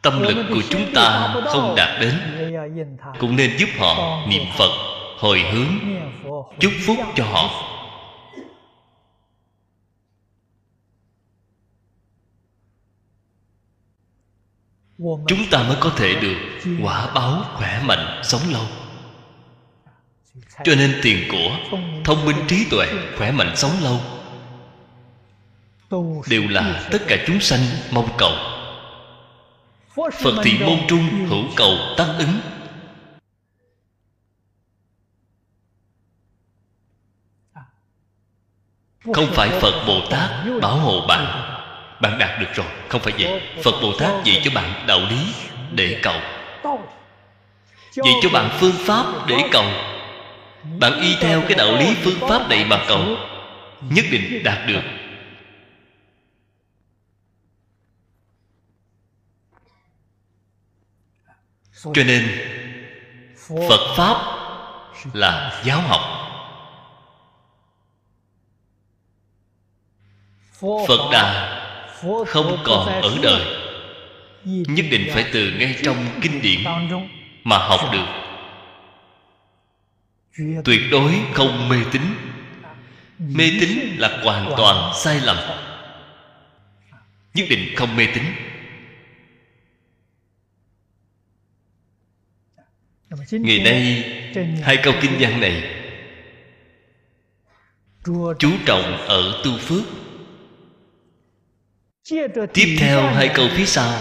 [0.02, 2.14] Tâm lực của chúng ta không đạt đến,
[3.20, 4.72] cũng nên giúp họ niệm phật
[5.18, 5.80] hồi hướng,
[6.60, 7.73] chúc phúc cho họ.
[15.28, 16.36] Chúng ta mới có thể được
[16.84, 18.66] quả báo khỏe mạnh sống lâu.
[20.64, 24.00] Cho nên tiền của, thông minh trí tuệ, khỏe mạnh sống lâu
[26.30, 27.60] đều là tất cả chúng sanh
[27.92, 28.32] mong cầu.
[29.96, 32.40] Phật thị môn trung hữu cầu tác ứng.
[39.14, 40.30] Không phải phật bồ tát
[40.62, 41.53] bảo hộ bạn
[42.04, 43.42] bạn đạt được rồi, không phải vậy.
[43.64, 45.34] Phật bồ tát dạy cho bạn đạo lý
[45.72, 46.16] để cầu.
[47.94, 49.66] Dạy cho bạn phương pháp để cầu.
[50.80, 53.18] Bạn y theo cái đạo lý phương pháp này mà cầu.
[53.82, 54.82] Nhất định đạt được.
[61.94, 62.28] Cho nên,
[63.70, 64.18] phật pháp
[65.14, 66.02] là giáo học.
[70.88, 71.53] Phật đà
[72.28, 73.42] không còn ở đời.
[74.46, 76.64] Nhất định phải từ ngay trong kinh điển
[77.44, 78.06] mà học được.
[80.66, 82.02] Tuyệt đối không mê tín.
[83.20, 85.38] Mê tín là hoàn toàn sai lầm.
[87.34, 88.24] Nhất định không mê tín.
[93.32, 94.04] Ngày nay,
[94.64, 95.64] hai câu kinh văn này
[98.40, 99.84] chú trọng ở tu phước
[102.54, 103.94] tiếp theo hai câu phía sau.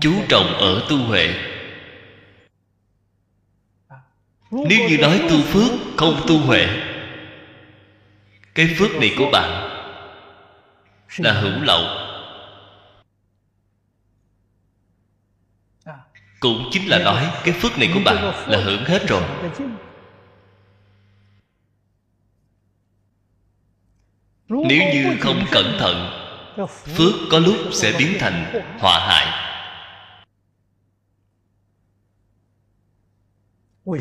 [0.00, 1.34] Chú trọng ở tu huệ.
[4.50, 6.66] Nếu như nói tu phước, không tu huệ,
[8.54, 9.68] cái phước này của bạn
[11.18, 11.82] là hữu lậu.
[16.40, 19.22] Cũng chính là nói cái phước này của bạn là hưởng hết rồi.
[24.48, 26.21] Nếu như không cẩn thận
[26.56, 29.52] phước có lúc sẽ biến thành họa hại.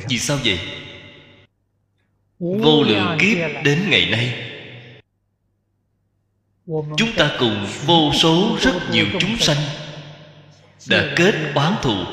[0.09, 0.59] Vì sao vậy?
[2.39, 4.51] Vô lượng kiếp đến ngày nay,
[6.97, 9.57] chúng ta cùng vô số rất nhiều chúng sanh
[10.89, 12.03] đã kết oán thù.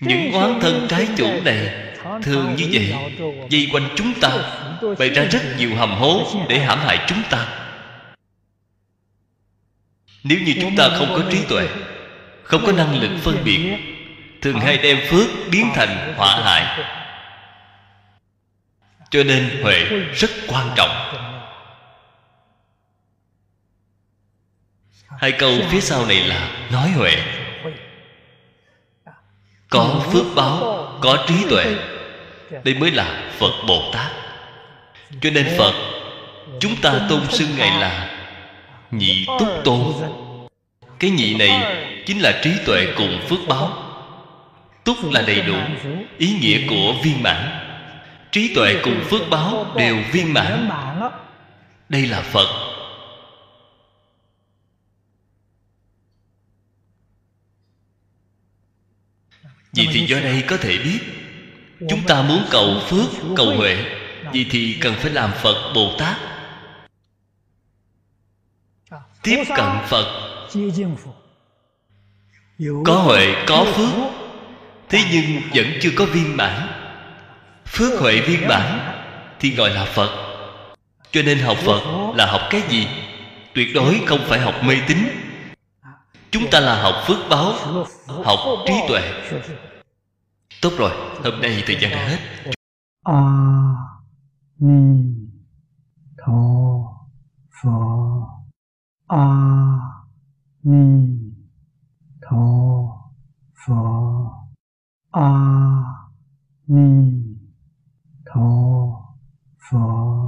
[0.00, 1.86] Những oán thân trái chủ này
[2.22, 2.94] thường như vậy
[3.50, 4.62] dây quanh chúng ta
[4.98, 7.46] bày ra rất nhiều hầm hố để hãm hại chúng ta.
[10.24, 11.68] Nếu như chúng ta không có trí tuệ,
[12.42, 13.76] không có năng lực phân biệt,
[14.42, 16.86] thường hay đem phước biến thành họa hại.
[19.10, 19.84] Cho nên huệ
[20.14, 21.12] rất quan trọng.
[25.18, 27.16] Hai câu phía sau này là nói huệ.
[29.68, 30.58] Có phước báo,
[31.00, 31.76] có trí tuệ,
[32.64, 34.25] đây mới là phật bồ tát
[35.20, 35.74] cho nên phật,
[36.60, 38.10] chúng ta tôn xưng ngài là
[38.90, 39.92] nhị túc tôn
[40.98, 41.76] cái nhị này
[42.06, 43.82] chính là trí tuệ cùng phước báo.
[44.84, 45.56] Túc là đầy đủ
[46.18, 47.50] ý nghĩa của viên mãn.
[48.32, 50.70] Trí tuệ cùng phước báo đều viên mãn.
[51.88, 52.46] Đây là phật.
[59.72, 60.98] Vì thì do đây có thể biết,
[61.88, 63.06] chúng ta muốn cầu phước,
[63.36, 63.95] cầu huệ
[64.32, 66.16] vì thì cần phải làm phật bồ tát.
[69.22, 70.06] Tiếp cận phật.
[72.84, 73.90] Có huệ, có phước.
[74.88, 76.68] Thế nhưng vẫn chưa có viên mãn.
[77.66, 78.92] Phước huệ viên mãn
[79.40, 80.10] thì gọi là phật.
[81.10, 81.80] Cho nên học phật
[82.14, 82.88] là học cái gì?
[83.54, 84.98] Tuyệt đối không phải học mê tín.
[86.30, 87.52] Chúng ta là học phước báo,
[88.24, 89.12] học trí tuệ.
[90.60, 90.90] Tốt rồi,
[91.24, 92.18] hôm nay thời gian đã hết.
[93.04, 93.14] À.
[94.58, 95.30] 弥
[96.16, 97.10] 陀
[97.50, 98.26] 佛
[99.06, 100.06] 阿
[100.62, 101.34] 弥
[102.22, 103.12] 陀
[103.52, 104.48] 佛
[105.10, 106.08] 阿
[106.64, 107.38] 弥
[108.24, 109.14] 陀
[109.58, 110.26] 佛。